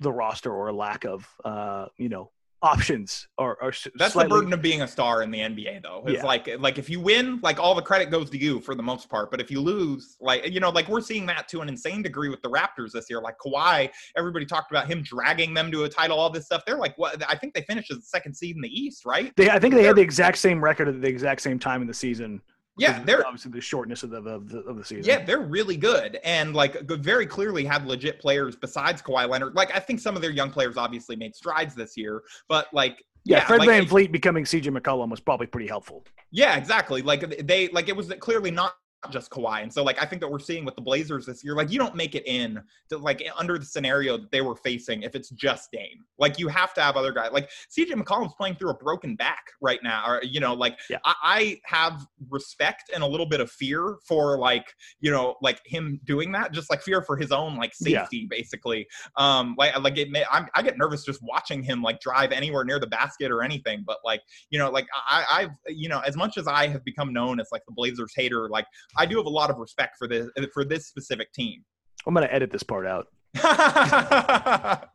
the 0.00 0.12
roster 0.12 0.52
or 0.52 0.68
a 0.68 0.72
lack 0.72 1.04
of 1.04 1.26
uh, 1.44 1.86
you 1.96 2.08
know 2.08 2.30
options 2.62 3.26
or, 3.38 3.60
or 3.62 3.72
that's 3.96 4.12
slightly... 4.12 4.28
the 4.28 4.34
burden 4.34 4.52
of 4.52 4.62
being 4.62 4.82
a 4.82 4.88
star 4.88 5.22
in 5.22 5.30
the 5.30 5.38
NBA 5.40 5.82
though. 5.82 6.04
It's 6.06 6.18
Yeah. 6.18 6.24
like 6.24 6.48
like 6.60 6.78
if 6.78 6.88
you 6.88 7.00
win, 7.00 7.40
like 7.42 7.58
all 7.58 7.74
the 7.74 7.82
credit 7.82 8.10
goes 8.10 8.30
to 8.30 8.38
you 8.38 8.60
for 8.60 8.74
the 8.74 8.82
most 8.82 9.08
part. 9.08 9.30
But 9.30 9.40
if 9.40 9.50
you 9.50 9.60
lose, 9.60 10.16
like 10.20 10.48
you 10.48 10.60
know, 10.60 10.70
like 10.70 10.88
we're 10.88 11.00
seeing 11.00 11.26
that 11.26 11.48
to 11.48 11.60
an 11.60 11.68
insane 11.68 12.02
degree 12.02 12.28
with 12.28 12.40
the 12.42 12.48
Raptors 12.50 12.92
this 12.92 13.10
year. 13.10 13.20
Like 13.20 13.36
Kawhi, 13.38 13.90
everybody 14.16 14.46
talked 14.46 14.70
about 14.70 14.86
him 14.86 15.02
dragging 15.02 15.54
them 15.54 15.70
to 15.72 15.84
a 15.84 15.88
title, 15.88 16.18
all 16.18 16.30
this 16.30 16.46
stuff. 16.46 16.62
They're 16.66 16.78
like 16.78 16.96
what 16.98 17.22
I 17.28 17.36
think 17.36 17.54
they 17.54 17.62
finished 17.62 17.90
as 17.90 17.98
the 17.98 18.04
second 18.04 18.34
seed 18.34 18.56
in 18.56 18.62
the 18.62 18.68
East, 18.68 19.04
right? 19.04 19.32
They, 19.36 19.50
I 19.50 19.58
think 19.58 19.74
they 19.74 19.80
had 19.82 19.88
They're- 19.88 19.94
the 19.96 20.02
exact 20.02 20.38
same 20.38 20.62
record 20.62 20.88
at 20.88 21.00
the 21.00 21.08
exact 21.08 21.40
same 21.42 21.58
time 21.58 21.82
in 21.82 21.88
the 21.88 21.94
season. 21.94 22.40
Yeah, 22.78 23.02
they're 23.02 23.26
obviously 23.26 23.50
the 23.50 23.60
shortness 23.60 24.02
of 24.02 24.10
the 24.10 24.22
of 24.22 24.48
the, 24.48 24.60
of 24.60 24.76
the 24.76 24.84
season. 24.84 25.04
Yeah, 25.04 25.24
they're 25.24 25.40
really 25.40 25.76
good 25.76 26.18
and 26.24 26.54
like 26.54 26.80
very 26.88 27.26
clearly 27.26 27.64
have 27.64 27.84
legit 27.86 28.18
players 28.18 28.56
besides 28.56 29.02
Kawhi 29.02 29.28
Leonard. 29.28 29.54
Like 29.54 29.74
I 29.74 29.78
think 29.78 30.00
some 30.00 30.16
of 30.16 30.22
their 30.22 30.30
young 30.30 30.50
players 30.50 30.76
obviously 30.76 31.16
made 31.16 31.34
strides 31.34 31.74
this 31.74 31.96
year, 31.96 32.22
but 32.48 32.68
like 32.72 33.04
yeah. 33.24 33.44
Fred 33.46 33.60
like, 33.60 33.68
Van 33.68 33.86
Fleet 33.86 34.10
becoming 34.10 34.44
CJ 34.44 34.76
McCollum 34.76 35.10
was 35.10 35.20
probably 35.20 35.46
pretty 35.46 35.68
helpful. 35.68 36.04
Yeah, 36.30 36.56
exactly. 36.56 37.02
Like 37.02 37.46
they 37.46 37.68
like 37.68 37.88
it 37.88 37.96
was 37.96 38.12
clearly 38.20 38.50
not 38.50 38.74
just 39.10 39.30
Kawhi. 39.30 39.62
And 39.62 39.72
so 39.72 39.82
like 39.82 40.00
I 40.00 40.06
think 40.06 40.20
that 40.20 40.30
we're 40.30 40.38
seeing 40.38 40.64
with 40.64 40.76
the 40.76 40.80
Blazers 40.82 41.26
this 41.26 41.42
year, 41.42 41.54
like 41.56 41.70
you 41.70 41.78
don't 41.78 41.96
make 41.96 42.14
it 42.14 42.26
in 42.26 42.62
to 42.90 42.98
like 42.98 43.22
under 43.36 43.58
the 43.58 43.64
scenario 43.64 44.16
that 44.16 44.30
they 44.30 44.40
were 44.40 44.56
facing 44.56 45.02
if 45.02 45.14
it's 45.14 45.30
just 45.30 45.70
Dame. 45.72 46.04
Like 46.18 46.38
you 46.38 46.48
have 46.48 46.72
to 46.74 46.80
have 46.82 46.96
other 46.96 47.12
guys. 47.12 47.30
Like 47.32 47.50
CJ 47.76 47.90
McCollum's 47.92 48.34
playing 48.34 48.56
through 48.56 48.70
a 48.70 48.74
broken 48.74 49.16
back 49.16 49.44
right 49.60 49.80
now. 49.82 50.04
Or 50.06 50.22
you 50.22 50.40
know, 50.40 50.54
like 50.54 50.78
Yeah. 50.88 50.98
I, 51.04 51.14
I 51.22 51.60
have 51.64 52.06
respect 52.30 52.90
and 52.94 53.02
a 53.02 53.06
little 53.06 53.26
bit 53.26 53.40
of 53.40 53.50
fear 53.50 53.96
for 54.06 54.38
like, 54.38 54.72
you 55.00 55.10
know, 55.10 55.36
like 55.42 55.60
him 55.64 56.00
doing 56.04 56.30
that, 56.32 56.52
just 56.52 56.70
like 56.70 56.82
fear 56.82 57.02
for 57.02 57.16
his 57.16 57.32
own 57.32 57.56
like 57.56 57.72
Yeah. 57.80 58.02
safety, 58.02 58.26
basically. 58.30 58.86
Um 59.16 59.54
like 59.58 59.76
like 59.80 59.98
it 59.98 60.10
may 60.10 60.24
I'm, 60.30 60.46
I 60.54 60.62
get 60.62 60.78
nervous 60.78 61.04
just 61.04 61.20
watching 61.22 61.62
him 61.62 61.82
like 61.82 62.00
drive 62.00 62.32
anywhere 62.32 62.64
near 62.64 62.78
the 62.78 62.86
basket 62.86 63.30
or 63.32 63.42
anything. 63.42 63.82
But 63.86 63.98
like, 64.04 64.22
you 64.50 64.58
know, 64.58 64.70
like 64.70 64.86
I, 65.08 65.24
I've 65.30 65.50
you 65.68 65.88
know, 65.88 66.00
as 66.00 66.16
much 66.16 66.38
as 66.38 66.46
I 66.46 66.68
have 66.68 66.84
become 66.84 67.12
known 67.12 67.40
as 67.40 67.48
like 67.50 67.62
the 67.66 67.72
Blazers 67.72 68.12
hater, 68.14 68.48
like 68.48 68.66
I 68.96 69.06
do 69.06 69.16
have 69.16 69.26
a 69.26 69.30
lot 69.30 69.50
of 69.50 69.58
respect 69.58 69.96
for 69.98 70.06
this 70.08 70.28
for 70.52 70.64
this 70.64 70.86
specific 70.86 71.32
team. 71.32 71.64
I'm 72.06 72.14
gonna 72.14 72.26
edit 72.30 72.50
this 72.50 72.62
part 72.62 72.86
out. 72.86 73.06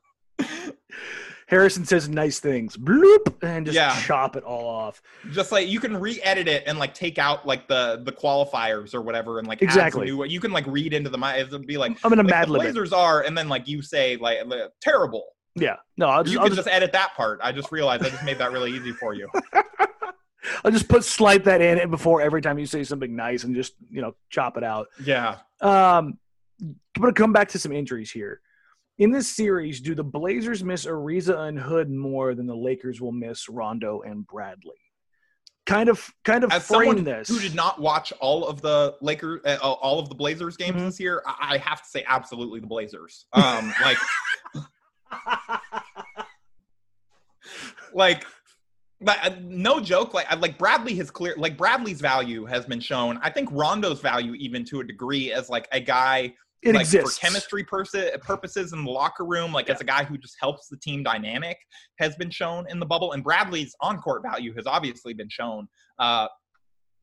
Harrison 1.47 1.85
says 1.85 2.09
nice 2.09 2.39
things, 2.41 2.75
bloop, 2.75 3.41
and 3.41 3.65
just 3.65 3.75
Yeah. 3.77 3.97
chop 4.01 4.35
it 4.35 4.43
all 4.43 4.67
off. 4.67 5.01
Just 5.31 5.53
like 5.53 5.69
you 5.69 5.79
can 5.79 5.95
re-edit 5.95 6.45
it 6.49 6.63
and 6.67 6.77
like 6.77 6.93
take 6.93 7.17
out 7.17 7.47
like 7.47 7.69
the 7.69 8.01
the 8.03 8.11
qualifiers 8.11 8.93
or 8.93 9.01
whatever 9.01 9.39
and 9.39 9.47
like 9.47 9.63
add 9.63 9.71
some 9.71 9.79
Exactly. 9.79 10.05
new. 10.07 10.25
You 10.25 10.41
can 10.41 10.51
like 10.51 10.65
read 10.67 10.93
into 10.93 11.09
the 11.09 11.17
mind. 11.17 11.39
It'll 11.41 11.59
be 11.59 11.77
like 11.77 11.91
I'm 12.03 12.09
gonna 12.09 12.23
like, 12.23 12.29
mad 12.31 12.49
the. 12.49 12.53
Blazers 12.55 12.91
are, 12.91 13.21
and 13.21 13.37
then 13.37 13.47
like 13.47 13.65
you 13.67 13.81
say 13.81 14.17
like 14.17 14.45
li- 14.45 14.67
terrible. 14.81 15.23
Yeah, 15.55 15.77
no, 15.95 16.07
I'll 16.07 16.23
just, 16.23 16.33
you 16.33 16.39
I'll 16.39 16.47
can 16.47 16.55
just, 16.55 16.67
just 16.67 16.75
edit 16.75 16.91
that 16.91 17.13
part. 17.15 17.39
I 17.41 17.51
just 17.53 17.71
realized 17.71 18.03
I 18.05 18.09
just 18.09 18.23
made 18.25 18.37
that 18.39 18.51
really 18.51 18.71
easy 18.75 18.91
for 18.91 19.13
you. 19.15 19.29
I'll 20.63 20.71
just 20.71 20.87
put 20.87 21.03
slight 21.03 21.43
that 21.45 21.61
in 21.61 21.89
before 21.89 22.21
every 22.21 22.41
time 22.41 22.57
you 22.59 22.65
say 22.65 22.83
something 22.83 23.15
nice 23.15 23.43
and 23.43 23.55
just 23.55 23.73
you 23.89 24.01
know 24.01 24.13
chop 24.29 24.57
it 24.57 24.63
out. 24.63 24.87
Yeah. 25.03 25.37
Um, 25.61 26.17
I'm 26.61 26.75
gonna 27.01 27.13
come 27.13 27.33
back 27.33 27.49
to 27.49 27.59
some 27.59 27.71
injuries 27.71 28.11
here. 28.11 28.41
In 28.99 29.11
this 29.11 29.27
series, 29.29 29.79
do 29.79 29.93
the 29.93 30.03
Blazers 30.03 30.63
miss 30.63 30.85
Ariza 30.85 31.47
and 31.47 31.59
Hood 31.59 31.89
more 31.91 32.33
than 32.33 32.47
the 32.47 32.55
Lakers 32.55 32.99
will 32.99 33.11
miss 33.11 33.47
Rondo 33.47 34.01
and 34.01 34.25
Bradley? 34.25 34.73
Kind 35.67 35.89
of, 35.89 36.09
kind 36.23 36.43
of 36.43 36.51
As 36.51 36.65
frame 36.65 37.03
this. 37.03 37.27
who 37.27 37.39
did 37.39 37.53
not 37.53 37.79
watch 37.79 38.11
all 38.21 38.47
of 38.47 38.61
the 38.61 38.95
Lakers, 39.01 39.41
uh, 39.45 39.57
all 39.61 39.99
of 39.99 40.07
the 40.09 40.15
Blazers 40.15 40.55
games 40.57 40.81
Mhm. 40.81 40.85
this 40.85 40.99
year, 40.99 41.21
I, 41.27 41.55
I 41.55 41.57
have 41.59 41.83
to 41.83 41.89
say 41.89 42.03
absolutely 42.07 42.59
the 42.61 42.67
Blazers. 42.67 43.25
Um, 43.33 43.71
like 43.83 43.97
like 47.93 48.25
but 49.01 49.17
uh, 49.23 49.35
no 49.41 49.79
joke 49.79 50.13
like 50.13 50.29
like 50.39 50.57
bradley 50.57 50.95
has 50.95 51.11
clear 51.11 51.35
like 51.37 51.57
bradley's 51.57 52.01
value 52.01 52.45
has 52.45 52.65
been 52.65 52.79
shown 52.79 53.19
i 53.21 53.29
think 53.29 53.49
rondo's 53.51 54.01
value 54.01 54.33
even 54.33 54.63
to 54.63 54.79
a 54.79 54.83
degree 54.83 55.31
as 55.31 55.49
like 55.49 55.67
a 55.71 55.79
guy 55.79 56.33
it 56.63 56.73
like 56.73 56.81
exists. 56.81 57.19
for 57.19 57.25
chemistry 57.25 57.63
pers- 57.63 57.93
purposes 58.21 58.73
in 58.73 58.83
the 58.83 58.89
locker 58.89 59.25
room 59.25 59.53
like 59.53 59.69
as 59.69 59.79
a 59.79 59.83
guy 59.83 60.03
who 60.03 60.17
just 60.17 60.35
helps 60.39 60.67
the 60.67 60.77
team 60.77 61.03
dynamic 61.03 61.57
has 61.99 62.15
been 62.15 62.31
shown 62.31 62.65
in 62.69 62.79
the 62.79 62.85
bubble 62.85 63.11
and 63.11 63.23
bradley's 63.23 63.75
on-court 63.81 64.23
value 64.23 64.53
has 64.55 64.65
obviously 64.65 65.13
been 65.13 65.29
shown 65.29 65.67
uh 65.99 66.27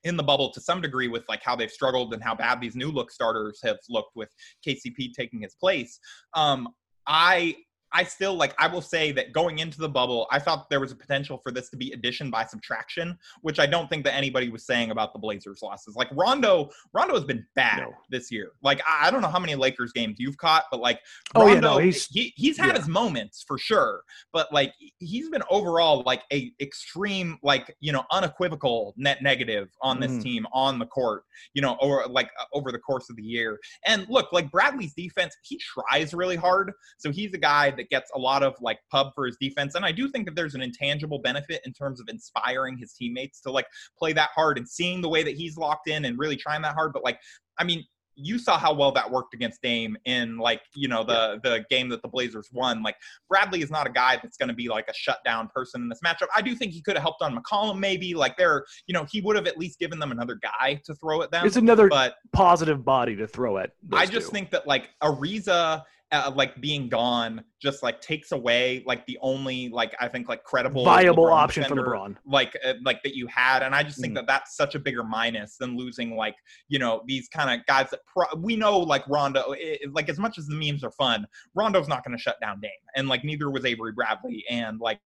in 0.04 0.16
the 0.16 0.22
bubble 0.22 0.50
to 0.50 0.60
some 0.60 0.80
degree 0.80 1.08
with 1.08 1.24
like 1.28 1.42
how 1.42 1.56
they've 1.56 1.70
struggled 1.70 2.12
and 2.14 2.22
how 2.22 2.34
bad 2.34 2.60
these 2.60 2.76
new 2.76 2.90
look 2.90 3.10
starters 3.10 3.58
have 3.64 3.78
looked 3.88 4.14
with 4.14 4.28
KCP 4.66 5.12
taking 5.14 5.40
his 5.40 5.54
place. 5.54 5.98
Um, 6.34 6.68
I 7.06 7.56
I 7.94 8.02
still 8.04 8.34
like 8.34 8.54
I 8.58 8.66
will 8.66 8.82
say 8.82 9.12
that 9.12 9.32
going 9.32 9.60
into 9.60 9.78
the 9.78 9.88
bubble, 9.88 10.26
I 10.32 10.40
thought 10.40 10.68
there 10.68 10.80
was 10.80 10.90
a 10.92 10.96
potential 10.96 11.38
for 11.42 11.52
this 11.52 11.70
to 11.70 11.76
be 11.76 11.92
addition 11.92 12.30
by 12.30 12.44
subtraction, 12.44 13.16
which 13.42 13.58
I 13.60 13.66
don't 13.66 13.88
think 13.88 14.04
that 14.04 14.14
anybody 14.14 14.48
was 14.50 14.66
saying 14.66 14.90
about 14.90 15.12
the 15.12 15.20
Blazers 15.20 15.62
losses. 15.62 15.94
Like 15.94 16.08
Rondo, 16.12 16.70
Rondo 16.92 17.14
has 17.14 17.24
been 17.24 17.46
bad 17.54 17.78
No. 17.82 17.92
this 18.10 18.32
year. 18.32 18.50
Like 18.62 18.82
I, 18.88 19.06
I 19.06 19.10
don't 19.12 19.22
know 19.22 19.28
how 19.28 19.38
many 19.38 19.54
Lakers 19.54 19.92
games 19.92 20.16
you've 20.18 20.36
caught, 20.36 20.64
but 20.72 20.80
like 20.80 21.00
Oh, 21.36 21.46
yeah, 21.46 21.52
Rondo, 21.54 21.68
no, 21.74 21.78
he's- 21.78 22.06
he, 22.10 22.32
he's 22.36 22.58
had 22.58 22.68
yeah. 22.72 22.78
his 22.80 22.88
moments 22.88 23.44
for 23.46 23.58
sure, 23.58 24.02
but 24.32 24.52
like 24.52 24.74
he's 24.98 25.30
been 25.30 25.42
overall 25.48 26.02
like 26.04 26.22
a 26.32 26.52
extreme, 26.60 27.38
like 27.44 27.74
you 27.80 27.92
know, 27.92 28.04
unequivocal 28.10 28.94
net 28.96 29.22
negative 29.22 29.68
on 29.82 30.00
this 30.00 30.10
Mhm. 30.12 30.22
team 30.22 30.46
on 30.52 30.78
the 30.80 30.86
court, 30.86 31.22
you 31.54 31.62
know, 31.62 31.76
or 31.80 32.06
like 32.08 32.28
uh, 32.40 32.44
over 32.52 32.72
the 32.72 32.78
course 32.78 33.08
of 33.08 33.14
the 33.16 33.22
year. 33.22 33.58
And 33.86 34.04
look, 34.08 34.32
like 34.32 34.50
Bradley's 34.50 34.94
defense, 34.94 35.36
he 35.42 35.58
tries 35.58 36.12
really 36.12 36.36
hard, 36.36 36.72
so 36.98 37.12
he's 37.12 37.32
a 37.34 37.38
guy 37.38 37.70
that 37.70 37.83
gets 37.90 38.10
a 38.14 38.18
lot 38.18 38.42
of 38.42 38.54
like 38.60 38.78
pub 38.90 39.12
for 39.14 39.26
his 39.26 39.36
defense. 39.40 39.74
And 39.74 39.84
I 39.84 39.92
do 39.92 40.08
think 40.08 40.26
that 40.26 40.34
there's 40.34 40.54
an 40.54 40.62
intangible 40.62 41.18
benefit 41.18 41.60
in 41.64 41.72
terms 41.72 42.00
of 42.00 42.08
inspiring 42.08 42.76
his 42.76 42.92
teammates 42.92 43.40
to 43.42 43.50
like 43.50 43.66
play 43.98 44.12
that 44.12 44.30
hard 44.34 44.58
and 44.58 44.68
seeing 44.68 45.00
the 45.00 45.08
way 45.08 45.22
that 45.22 45.34
he's 45.34 45.56
locked 45.56 45.88
in 45.88 46.04
and 46.04 46.18
really 46.18 46.36
trying 46.36 46.62
that 46.62 46.74
hard. 46.74 46.92
But 46.92 47.04
like, 47.04 47.18
I 47.58 47.64
mean, 47.64 47.84
you 48.16 48.38
saw 48.38 48.58
how 48.58 48.72
well 48.72 48.92
that 48.92 49.10
worked 49.10 49.34
against 49.34 49.60
Dame 49.62 49.96
in 50.04 50.38
like 50.38 50.60
you 50.74 50.88
know 50.88 51.04
the 51.04 51.40
the 51.42 51.64
game 51.70 51.88
that 51.88 52.02
the 52.02 52.08
Blazers 52.08 52.48
won. 52.52 52.82
Like 52.82 52.96
Bradley 53.28 53.62
is 53.62 53.70
not 53.70 53.86
a 53.86 53.90
guy 53.90 54.18
that's 54.22 54.36
going 54.36 54.48
to 54.48 54.54
be 54.54 54.68
like 54.68 54.86
a 54.88 54.94
shutdown 54.94 55.48
person 55.54 55.82
in 55.82 55.88
this 55.88 56.00
matchup. 56.04 56.26
I 56.34 56.42
do 56.42 56.54
think 56.54 56.72
he 56.72 56.82
could 56.82 56.94
have 56.94 57.02
helped 57.02 57.22
on 57.22 57.36
McCollum 57.36 57.78
maybe. 57.78 58.14
Like 58.14 58.36
there, 58.36 58.64
you 58.86 58.92
know, 58.92 59.06
he 59.10 59.20
would 59.20 59.36
have 59.36 59.46
at 59.46 59.58
least 59.58 59.78
given 59.78 59.98
them 59.98 60.12
another 60.12 60.38
guy 60.40 60.80
to 60.84 60.94
throw 60.94 61.22
at 61.22 61.30
them. 61.30 61.46
It's 61.46 61.56
another 61.56 61.88
but 61.88 62.14
positive 62.32 62.84
body 62.84 63.16
to 63.16 63.26
throw 63.26 63.58
at. 63.58 63.72
I 63.92 64.06
just 64.06 64.28
two. 64.28 64.32
think 64.32 64.50
that 64.50 64.66
like 64.66 64.90
Ariza, 65.02 65.82
uh, 66.12 66.30
like 66.34 66.60
being 66.60 66.88
gone, 66.88 67.42
just 67.60 67.82
like 67.82 68.00
takes 68.00 68.30
away 68.32 68.84
like 68.86 69.04
the 69.06 69.18
only 69.20 69.68
like 69.70 69.94
I 70.00 70.06
think 70.06 70.28
like 70.28 70.44
credible 70.44 70.84
viable 70.84 71.24
LeBron 71.26 71.32
option 71.32 71.62
defender, 71.64 71.84
for 71.84 71.90
LeBron. 71.96 72.16
like 72.26 72.56
uh, 72.64 72.74
like 72.84 73.02
that 73.02 73.16
you 73.16 73.26
had, 73.26 73.62
and 73.62 73.74
I 73.74 73.82
just 73.82 74.00
think 74.00 74.12
Mhm. 74.12 74.16
that 74.16 74.26
that's 74.26 74.56
such 74.56 74.74
a 74.74 74.78
bigger 74.78 75.02
minus 75.02 75.56
than 75.56 75.76
losing 75.76 76.14
like 76.16 76.36
you 76.68 76.78
know 76.78 77.02
these 77.06 77.28
kind 77.28 77.58
of 77.58 77.66
guys 77.66 77.90
that 77.90 78.00
pro- 78.06 78.38
we 78.40 78.54
know 78.54 78.78
like 78.78 79.02
Rondo. 79.08 79.52
i- 79.54 79.78
i- 79.82 79.88
like 79.92 80.08
as 80.08 80.18
much 80.18 80.38
as 80.38 80.46
the 80.46 80.54
memes 80.54 80.84
are 80.84 80.92
fun, 80.92 81.26
Rondo's 81.54 81.88
not 81.88 82.04
going 82.04 82.16
to 82.16 82.22
shut 82.22 82.36
down 82.40 82.60
Dame, 82.60 82.70
and 82.96 83.08
like 83.08 83.24
neither 83.24 83.50
was 83.50 83.64
Avery 83.64 83.92
Bradley, 83.92 84.44
and 84.50 84.78
like. 84.80 85.00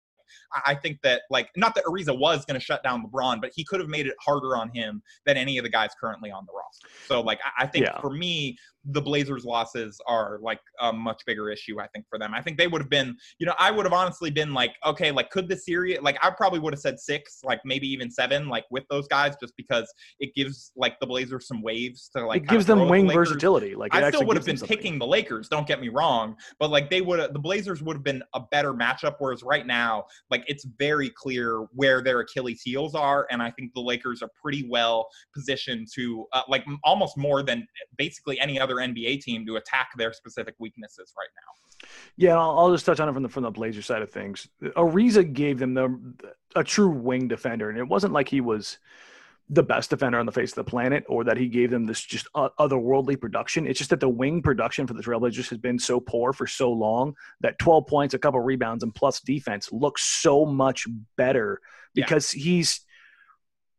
I 0.65 0.75
think 0.75 0.99
that, 1.03 1.23
like, 1.29 1.49
not 1.55 1.75
that 1.75 1.85
Ariza 1.85 2.17
was 2.17 2.45
going 2.45 2.59
to 2.59 2.63
shut 2.65 2.83
down 2.83 3.03
LeBron, 3.05 3.41
but 3.41 3.51
he 3.55 3.63
could 3.63 3.79
have 3.79 3.89
made 3.89 4.07
it 4.07 4.15
harder 4.21 4.55
on 4.55 4.69
him 4.73 5.01
than 5.25 5.37
any 5.37 5.57
of 5.57 5.63
the 5.63 5.69
guys 5.69 5.89
currently 5.99 6.31
on 6.31 6.45
the 6.45 6.53
roster. 6.53 6.87
So, 7.05 7.21
like, 7.21 7.39
I, 7.43 7.63
I 7.63 7.67
think 7.67 7.85
Yeah. 7.85 7.99
for 8.01 8.09
me, 8.09 8.57
the 8.89 9.01
Blazers' 9.01 9.43
losses 9.43 9.99
are 10.07 10.39
like 10.41 10.61
a 10.79 10.93
much 10.93 11.21
bigger 11.25 11.49
issue. 11.49 11.79
I 11.79 11.87
think 11.87 12.05
for 12.09 12.17
them, 12.17 12.33
I 12.33 12.41
think 12.41 12.57
they 12.57 12.67
would 12.67 12.81
have 12.81 12.89
been, 12.89 13.17
you 13.37 13.45
know, 13.45 13.53
I 13.59 13.69
would 13.69 13.85
have 13.85 13.91
honestly 13.91 14.31
been 14.31 14.53
like, 14.53 14.71
okay, 14.85 15.11
like, 15.11 15.29
could 15.29 15.49
the 15.49 15.57
series, 15.57 15.99
like, 16.01 16.17
I 16.21 16.29
probably 16.29 16.59
would 16.59 16.71
have 16.71 16.79
said 16.79 16.97
six, 16.99 17.39
like 17.43 17.59
maybe 17.65 17.85
even 17.87 18.09
seven, 18.09 18.47
like 18.47 18.63
with 18.71 18.83
those 18.89 19.07
guys, 19.09 19.35
just 19.41 19.53
because 19.57 19.93
it 20.19 20.33
gives 20.35 20.71
like 20.77 20.97
the 21.01 21.05
Blazers 21.05 21.47
some 21.47 21.61
waves 21.61 22.09
to 22.15 22.25
like. 22.25 22.43
it 22.43 22.47
gives 22.47 22.65
them 22.65 22.79
at 22.79 22.85
the 22.85 22.91
wing 22.91 23.11
versatility. 23.11 23.75
Like 23.75 23.93
it 23.93 24.03
I 24.03 24.09
still 24.09 24.25
would 24.25 24.37
have 24.37 24.45
been 24.45 24.57
picking 24.57 24.97
the 24.99 25.07
Lakers. 25.07 25.49
Don't 25.49 25.67
get 25.67 25.81
me 25.81 25.89
wrong, 25.89 26.37
but 26.59 26.69
like 26.69 26.89
they 26.89 27.01
would 27.01 27.19
have, 27.19 27.33
the 27.33 27.39
Blazers 27.39 27.81
would 27.81 27.97
have 27.97 28.03
been 28.03 28.23
a 28.35 28.41
better 28.51 28.73
matchup. 28.73 29.15
Whereas 29.19 29.43
right 29.43 29.67
now, 29.67 30.05
like 30.29 30.43
it's 30.47 30.65
very 30.77 31.09
clear 31.09 31.65
where 31.73 32.01
their 32.01 32.19
Achilles 32.21 32.61
heels 32.63 32.95
are, 32.95 33.27
and 33.31 33.41
I 33.41 33.51
think 33.51 33.73
the 33.73 33.81
Lakers 33.81 34.21
are 34.21 34.29
pretty 34.41 34.67
well 34.69 35.07
positioned 35.33 35.87
to, 35.95 36.25
uh, 36.33 36.41
like 36.47 36.65
almost 36.83 37.17
more 37.17 37.43
than 37.43 37.67
basically 37.97 38.39
any 38.39 38.59
other 38.59 38.75
NBA 38.75 39.21
team 39.21 39.45
to 39.45 39.55
attack 39.55 39.89
their 39.97 40.13
specific 40.13 40.55
weaknesses 40.59 41.13
right 41.17 41.29
now. 41.35 41.87
Yeah, 42.15 42.37
I'll, 42.37 42.71
just 42.71 42.85
touch 42.85 42.99
on 42.99 43.07
it 43.07 43.13
from 43.13 43.23
the 43.23 43.29
from 43.29 43.43
the 43.43 43.51
Blazer 43.51 43.81
side 43.81 44.01
of 44.01 44.09
things. 44.09 44.47
Ariza 44.61 45.31
gave 45.31 45.59
them 45.59 45.73
the 45.73 45.99
a 46.55 46.63
true 46.63 46.89
wing 46.89 47.27
defender, 47.27 47.69
and 47.69 47.77
it 47.77 47.87
wasn't 47.87 48.13
like 48.13 48.29
he 48.29 48.41
was 48.41 48.79
the 49.49 49.63
best 49.63 49.89
defender 49.89 50.19
on 50.19 50.25
the 50.25 50.31
face 50.31 50.51
of 50.51 50.55
the 50.55 50.63
planet, 50.69 51.05
or 51.07 51.23
that 51.23 51.37
he 51.37 51.47
gave 51.47 51.71
them 51.71 51.85
this 51.85 52.01
just 52.01 52.27
otherworldly 52.35 53.19
production. 53.19 53.65
It's 53.65 53.77
just 53.77 53.91
that 53.91 54.01
the 54.01 54.09
wing 54.09 54.41
production 54.41 54.85
for 54.85 54.93
the 54.93 55.01
Trailblazers 55.01 55.49
has 55.49 55.57
been 55.57 55.79
so 55.79 56.01
poor 56.01 56.33
for 56.33 56.45
so 56.47 56.71
long 56.71 57.13
that 57.39 57.57
12 57.59 57.87
points, 57.87 58.13
a 58.13 58.19
couple 58.19 58.41
rebounds, 58.41 58.83
and 58.83 58.93
plus 58.93 59.21
defense 59.21 59.71
looks 59.71 60.03
so 60.03 60.45
much 60.45 60.85
better 61.15 61.61
Yeah. 61.93 62.03
because 62.05 62.29
he's 62.31 62.81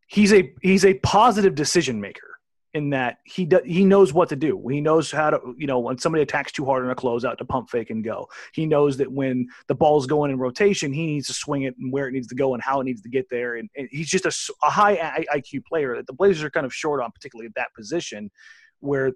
he's 0.07 0.33
a 0.33 0.55
he's 0.62 0.87
a 0.87 0.95
positive 0.95 1.55
decision 1.55 2.01
maker 2.01 2.38
in 2.79 2.91
that 2.91 3.18
he 3.24 3.45
do, 3.45 3.61
he 3.64 3.85
knows 3.85 4.12
what 4.12 4.31
to 4.31 4.37
do. 4.37 4.66
He 4.68 4.81
knows 4.81 5.11
how 5.11 5.31
to 5.31 5.55
you 5.59 5.66
know 5.66 5.79
when 5.79 5.99
somebody 5.99 6.22
attacks 6.22 6.53
too 6.53 6.64
hard 6.64 6.85
on 6.85 6.91
a 6.91 6.95
closeout 6.95 7.37
to 7.39 7.45
pump 7.45 7.68
fake 7.68 7.91
and 7.91 8.03
go. 8.03 8.29
He 8.55 8.64
knows 8.64 8.97
that 8.97 9.12
when 9.12 9.49
the 9.66 9.74
ball's 9.74 10.07
going 10.07 10.31
in 10.31 10.39
rotation, 10.39 10.93
he 10.93 11.07
needs 11.07 11.26
to 11.26 11.35
swing 11.35 11.64
it 11.64 11.74
and 11.79 11.93
where 11.93 12.09
it 12.09 12.12
needs 12.12 12.29
to 12.29 12.35
go 12.35 12.55
and 12.55 12.62
how 12.62 12.81
it 12.81 12.85
needs 12.85 13.03
to 13.03 13.11
get 13.11 13.26
there. 13.31 13.57
And, 13.57 13.68
and 13.76 13.89
he's 13.91 14.09
just 14.09 14.24
a, 14.24 14.66
a 14.66 14.70
high 14.70 15.26
IQ 15.35 15.64
player 15.66 15.97
that 15.97 16.07
the 16.07 16.14
Blazers 16.14 16.45
are 16.45 16.51
kind 16.51 16.64
of 16.64 16.72
short 16.72 17.03
on, 17.03 17.11
particularly 17.12 17.47
at 17.47 17.55
that 17.57 17.74
position, 17.76 18.31
where 18.81 19.12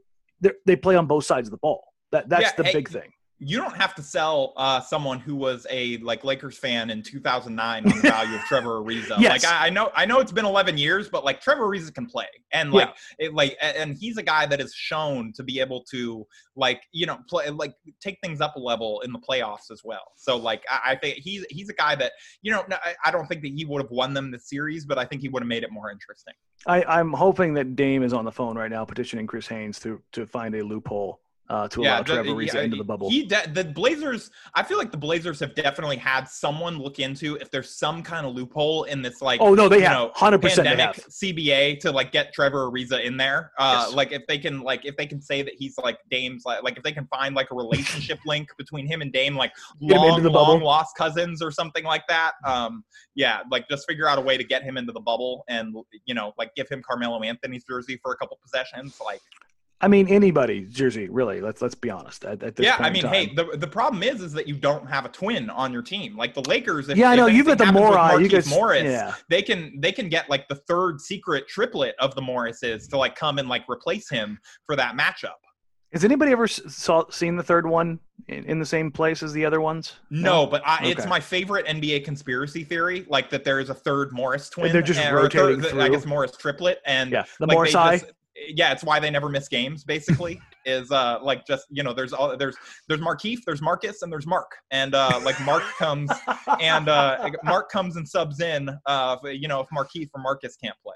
they 0.66 0.76
play 0.76 0.96
on 0.96 1.06
both 1.06 1.24
sides 1.24 1.46
of 1.48 1.52
the 1.52 1.58
ball. 1.58 1.84
That 2.10 2.28
that's 2.28 2.42
yeah, 2.42 2.52
the 2.56 2.64
big 2.64 2.90
thing 2.90 3.12
you 3.44 3.58
don't 3.58 3.76
have 3.76 3.92
to 3.96 4.02
sell 4.02 4.52
uh, 4.56 4.80
someone 4.80 5.18
who 5.18 5.34
was 5.34 5.66
a 5.68 5.96
like 5.98 6.22
Lakers 6.22 6.56
fan 6.56 6.90
in 6.90 7.02
2009 7.02 7.84
on 7.84 7.90
the 7.90 8.00
value 8.00 8.36
of 8.36 8.40
Trevor 8.42 8.80
Ariza. 8.80 9.16
yes. 9.18 9.42
Like 9.42 9.44
I, 9.44 9.66
I, 9.66 9.70
know, 9.70 9.90
I 9.96 10.06
know 10.06 10.20
it's 10.20 10.30
been 10.30 10.44
11 10.44 10.78
years, 10.78 11.08
but 11.08 11.24
like 11.24 11.40
Trevor 11.40 11.66
Ariza 11.66 11.92
can 11.92 12.06
play, 12.06 12.28
and 12.52 12.72
like 12.72 12.88
yeah. 13.18 13.26
it, 13.26 13.34
like 13.34 13.56
and 13.60 13.96
he's 13.98 14.16
a 14.16 14.22
guy 14.22 14.46
that 14.46 14.60
is 14.60 14.72
shown 14.72 15.32
to 15.32 15.42
be 15.42 15.58
able 15.58 15.82
to 15.90 16.24
like 16.54 16.82
you 16.92 17.04
know 17.04 17.18
play 17.28 17.50
like 17.50 17.74
take 18.00 18.18
things 18.22 18.40
up 18.40 18.54
a 18.54 18.60
level 18.60 19.00
in 19.00 19.12
the 19.12 19.18
playoffs 19.18 19.72
as 19.72 19.82
well. 19.82 20.12
So 20.14 20.36
like 20.36 20.62
I, 20.70 20.92
I 20.92 20.96
think 20.96 21.16
he's 21.16 21.44
he's 21.50 21.68
a 21.68 21.74
guy 21.74 21.96
that 21.96 22.12
you 22.42 22.52
know 22.52 22.64
I, 22.70 22.94
I 23.04 23.10
don't 23.10 23.26
think 23.26 23.42
that 23.42 23.52
he 23.52 23.64
would 23.64 23.82
have 23.82 23.90
won 23.90 24.14
them 24.14 24.30
the 24.30 24.38
series, 24.38 24.86
but 24.86 24.98
I 24.98 25.04
think 25.04 25.20
he 25.20 25.28
would 25.28 25.42
have 25.42 25.48
made 25.48 25.64
it 25.64 25.72
more 25.72 25.90
interesting. 25.90 26.34
I, 26.64 26.84
I'm 26.84 27.12
hoping 27.12 27.54
that 27.54 27.74
Dame 27.74 28.04
is 28.04 28.12
on 28.12 28.24
the 28.24 28.30
phone 28.30 28.56
right 28.56 28.70
now 28.70 28.84
petitioning 28.84 29.26
Chris 29.26 29.48
Haynes 29.48 29.80
to 29.80 30.00
to 30.12 30.26
find 30.26 30.54
a 30.54 30.62
loophole 30.62 31.18
uh, 31.52 31.68
to 31.68 31.82
yeah, 31.82 31.96
allow 31.96 32.02
Trevor 32.02 32.30
Ariza 32.30 32.54
yeah, 32.54 32.60
into 32.62 32.76
the 32.76 32.84
bubble. 32.84 33.10
He 33.10 33.26
de- 33.26 33.50
the 33.52 33.62
Blazers. 33.62 34.30
I 34.54 34.62
feel 34.62 34.78
like 34.78 34.90
the 34.90 34.96
Blazers 34.96 35.38
have 35.40 35.54
definitely 35.54 35.98
had 35.98 36.26
someone 36.26 36.78
look 36.78 36.98
into 36.98 37.36
if 37.36 37.50
there's 37.50 37.68
some 37.68 38.02
kind 38.02 38.26
of 38.26 38.34
loophole 38.34 38.84
in 38.84 39.02
this 39.02 39.20
like 39.20 39.38
oh 39.42 39.52
no 39.52 39.68
they 39.68 39.82
have 39.82 40.12
hundred 40.14 40.40
percent 40.40 40.66
pandemic 40.66 40.96
CBA 40.96 41.78
to 41.80 41.92
like 41.92 42.10
get 42.10 42.32
Trevor 42.32 42.70
Ariza 42.70 43.04
in 43.04 43.18
there. 43.18 43.52
Uh, 43.58 43.84
yes. 43.84 43.94
Like 43.94 44.12
if 44.12 44.26
they 44.26 44.38
can 44.38 44.62
like 44.62 44.86
if 44.86 44.96
they 44.96 45.04
can 45.04 45.20
say 45.20 45.42
that 45.42 45.52
he's 45.52 45.76
like 45.76 45.98
Dame's 46.10 46.46
like 46.46 46.62
like 46.62 46.78
if 46.78 46.82
they 46.82 46.92
can 46.92 47.06
find 47.08 47.34
like 47.34 47.50
a 47.50 47.54
relationship 47.54 48.18
link 48.26 48.48
between 48.56 48.86
him 48.86 49.02
and 49.02 49.12
Dame 49.12 49.36
like 49.36 49.52
long 49.78 50.22
long 50.22 50.62
lost 50.62 50.96
cousins 50.96 51.42
or 51.42 51.50
something 51.50 51.84
like 51.84 52.06
that. 52.08 52.32
Um, 52.46 52.82
yeah, 53.14 53.40
like 53.50 53.68
just 53.68 53.86
figure 53.86 54.08
out 54.08 54.16
a 54.16 54.22
way 54.22 54.38
to 54.38 54.44
get 54.44 54.62
him 54.62 54.78
into 54.78 54.92
the 54.92 55.00
bubble 55.00 55.44
and 55.48 55.76
you 56.06 56.14
know 56.14 56.32
like 56.38 56.54
give 56.54 56.70
him 56.70 56.82
Carmelo 56.82 57.20
Anthony's 57.22 57.64
jersey 57.64 58.00
for 58.02 58.12
a 58.12 58.16
couple 58.16 58.38
possessions. 58.42 58.98
Like 59.04 59.20
I 59.82 59.88
mean, 59.88 60.06
anybody's 60.06 60.72
jersey, 60.72 61.08
really. 61.08 61.40
Let's 61.40 61.60
let's 61.60 61.74
be 61.74 61.90
honest. 61.90 62.24
At, 62.24 62.40
at 62.44 62.58
yeah, 62.58 62.76
I 62.78 62.88
mean, 62.88 63.04
hey, 63.04 63.34
the, 63.34 63.56
the 63.56 63.66
problem 63.66 64.04
is 64.04 64.22
is 64.22 64.32
that 64.34 64.46
you 64.46 64.54
don't 64.54 64.88
have 64.88 65.04
a 65.04 65.08
twin 65.08 65.50
on 65.50 65.72
your 65.72 65.82
team. 65.82 66.16
Like 66.16 66.34
the 66.34 66.48
Lakers. 66.48 66.88
If, 66.88 66.96
yeah, 66.96 67.10
I 67.10 67.16
know 67.16 67.26
you've 67.26 67.46
got 67.46 67.58
the 67.58 67.72
Morris. 67.72 68.20
You 68.20 68.28
guys, 68.28 68.48
Morris. 68.48 68.84
Yeah. 68.84 69.14
They 69.28 69.42
can 69.42 69.80
they 69.80 69.90
can 69.90 70.08
get 70.08 70.30
like 70.30 70.46
the 70.46 70.54
third 70.54 71.00
secret 71.00 71.48
triplet 71.48 71.96
of 71.98 72.14
the 72.14 72.22
Morrises 72.22 72.86
to 72.88 72.96
like 72.96 73.16
come 73.16 73.38
and 73.38 73.48
like 73.48 73.68
replace 73.68 74.08
him 74.08 74.38
for 74.66 74.76
that 74.76 74.96
matchup. 74.96 75.32
Has 75.92 76.04
anybody 76.04 76.32
ever 76.32 76.46
saw 76.46 77.04
seen 77.10 77.36
the 77.36 77.42
third 77.42 77.66
one 77.66 77.98
in, 78.28 78.44
in 78.44 78.58
the 78.58 78.64
same 78.64 78.90
place 78.90 79.22
as 79.22 79.32
the 79.34 79.44
other 79.44 79.60
ones? 79.60 79.94
No, 80.10 80.44
no 80.44 80.46
but 80.46 80.62
I, 80.64 80.78
okay. 80.78 80.90
it's 80.90 81.06
my 81.06 81.20
favorite 81.20 81.66
NBA 81.66 82.04
conspiracy 82.04 82.64
theory. 82.64 83.04
Like 83.08 83.28
that, 83.30 83.44
there 83.44 83.60
is 83.60 83.68
a 83.68 83.74
third 83.74 84.12
Morris 84.12 84.48
twin. 84.48 84.66
And 84.66 84.74
they're 84.74 84.80
just 84.80 85.00
rotating 85.10 85.60
third, 85.60 85.70
through. 85.72 85.82
I 85.82 85.88
guess 85.88 86.06
Morris 86.06 86.36
triplet, 86.36 86.78
and 86.86 87.10
yeah, 87.10 87.24
the 87.40 87.46
like, 87.46 87.56
Morris 87.56 87.74
yeah, 88.48 88.72
it's 88.72 88.84
why 88.84 88.98
they 88.98 89.10
never 89.10 89.28
miss 89.28 89.48
games. 89.48 89.84
Basically, 89.84 90.40
is 90.66 90.90
uh 90.90 91.18
like 91.22 91.46
just 91.46 91.66
you 91.70 91.82
know 91.82 91.92
there's 91.92 92.12
all 92.12 92.36
there's 92.36 92.56
there's 92.88 93.00
Markieff, 93.00 93.40
there's 93.46 93.62
Marcus, 93.62 94.02
and 94.02 94.12
there's 94.12 94.26
Mark, 94.26 94.52
and 94.70 94.94
uh 94.94 95.20
like 95.24 95.40
Mark 95.42 95.64
comes 95.78 96.10
and 96.60 96.88
uh 96.88 97.30
Mark 97.44 97.70
comes 97.70 97.96
and 97.96 98.08
subs 98.08 98.40
in 98.40 98.70
uh 98.86 99.16
you 99.24 99.48
know 99.48 99.60
if 99.60 99.68
Markieff 99.68 100.08
or 100.14 100.20
Marcus 100.22 100.56
can't 100.56 100.76
play. 100.82 100.94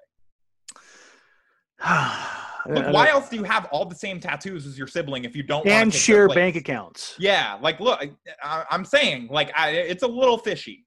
look, 2.69 2.93
why 2.93 3.09
else 3.09 3.29
do 3.29 3.37
you 3.37 3.45
have 3.45 3.67
all 3.67 3.85
the 3.85 3.95
same 3.95 4.19
tattoos 4.19 4.67
as 4.67 4.79
your 4.79 4.87
sibling 4.87 5.25
if 5.25 5.37
you 5.37 5.43
don't 5.43 5.67
and 5.67 5.93
share 5.93 6.29
bank 6.29 6.57
accounts? 6.57 7.15
Yeah, 7.19 7.59
like 7.61 7.81
look, 7.81 8.03
I, 8.43 8.65
am 8.71 8.85
saying 8.85 9.29
like 9.31 9.53
I, 9.57 9.71
it's 9.71 10.03
a 10.03 10.09
little 10.09 10.39
fishy. 10.39 10.87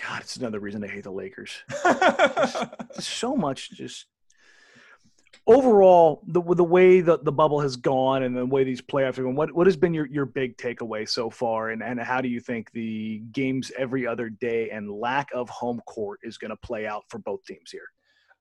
God, 0.00 0.20
it's 0.20 0.36
another 0.36 0.60
reason 0.60 0.84
I 0.84 0.86
hate 0.86 1.02
the 1.02 1.10
Lakers. 1.10 1.50
so 3.00 3.34
much 3.34 3.72
just 3.72 4.06
overall, 5.50 6.22
the 6.26 6.42
the 6.54 6.64
way 6.64 7.00
the, 7.00 7.18
the 7.18 7.32
bubble 7.32 7.60
has 7.60 7.76
gone 7.76 8.22
and 8.22 8.36
the 8.36 8.46
way 8.46 8.64
these 8.64 8.80
playoffs 8.80 9.18
are 9.18 9.22
going, 9.22 9.36
what 9.36 9.52
what 9.52 9.66
has 9.66 9.76
been 9.76 9.94
your, 9.94 10.06
your 10.06 10.26
big 10.26 10.56
takeaway 10.56 11.08
so 11.08 11.30
far, 11.30 11.70
and 11.70 11.82
and 11.82 12.00
how 12.00 12.20
do 12.20 12.28
you 12.28 12.40
think 12.40 12.70
the 12.72 13.22
games 13.32 13.70
every 13.76 14.06
other 14.06 14.28
day 14.28 14.70
and 14.70 14.90
lack 14.90 15.28
of 15.34 15.48
home 15.48 15.80
court 15.86 16.20
is 16.22 16.38
going 16.38 16.50
to 16.50 16.56
play 16.56 16.86
out 16.86 17.04
for 17.08 17.18
both 17.18 17.44
teams 17.44 17.70
here? 17.70 17.88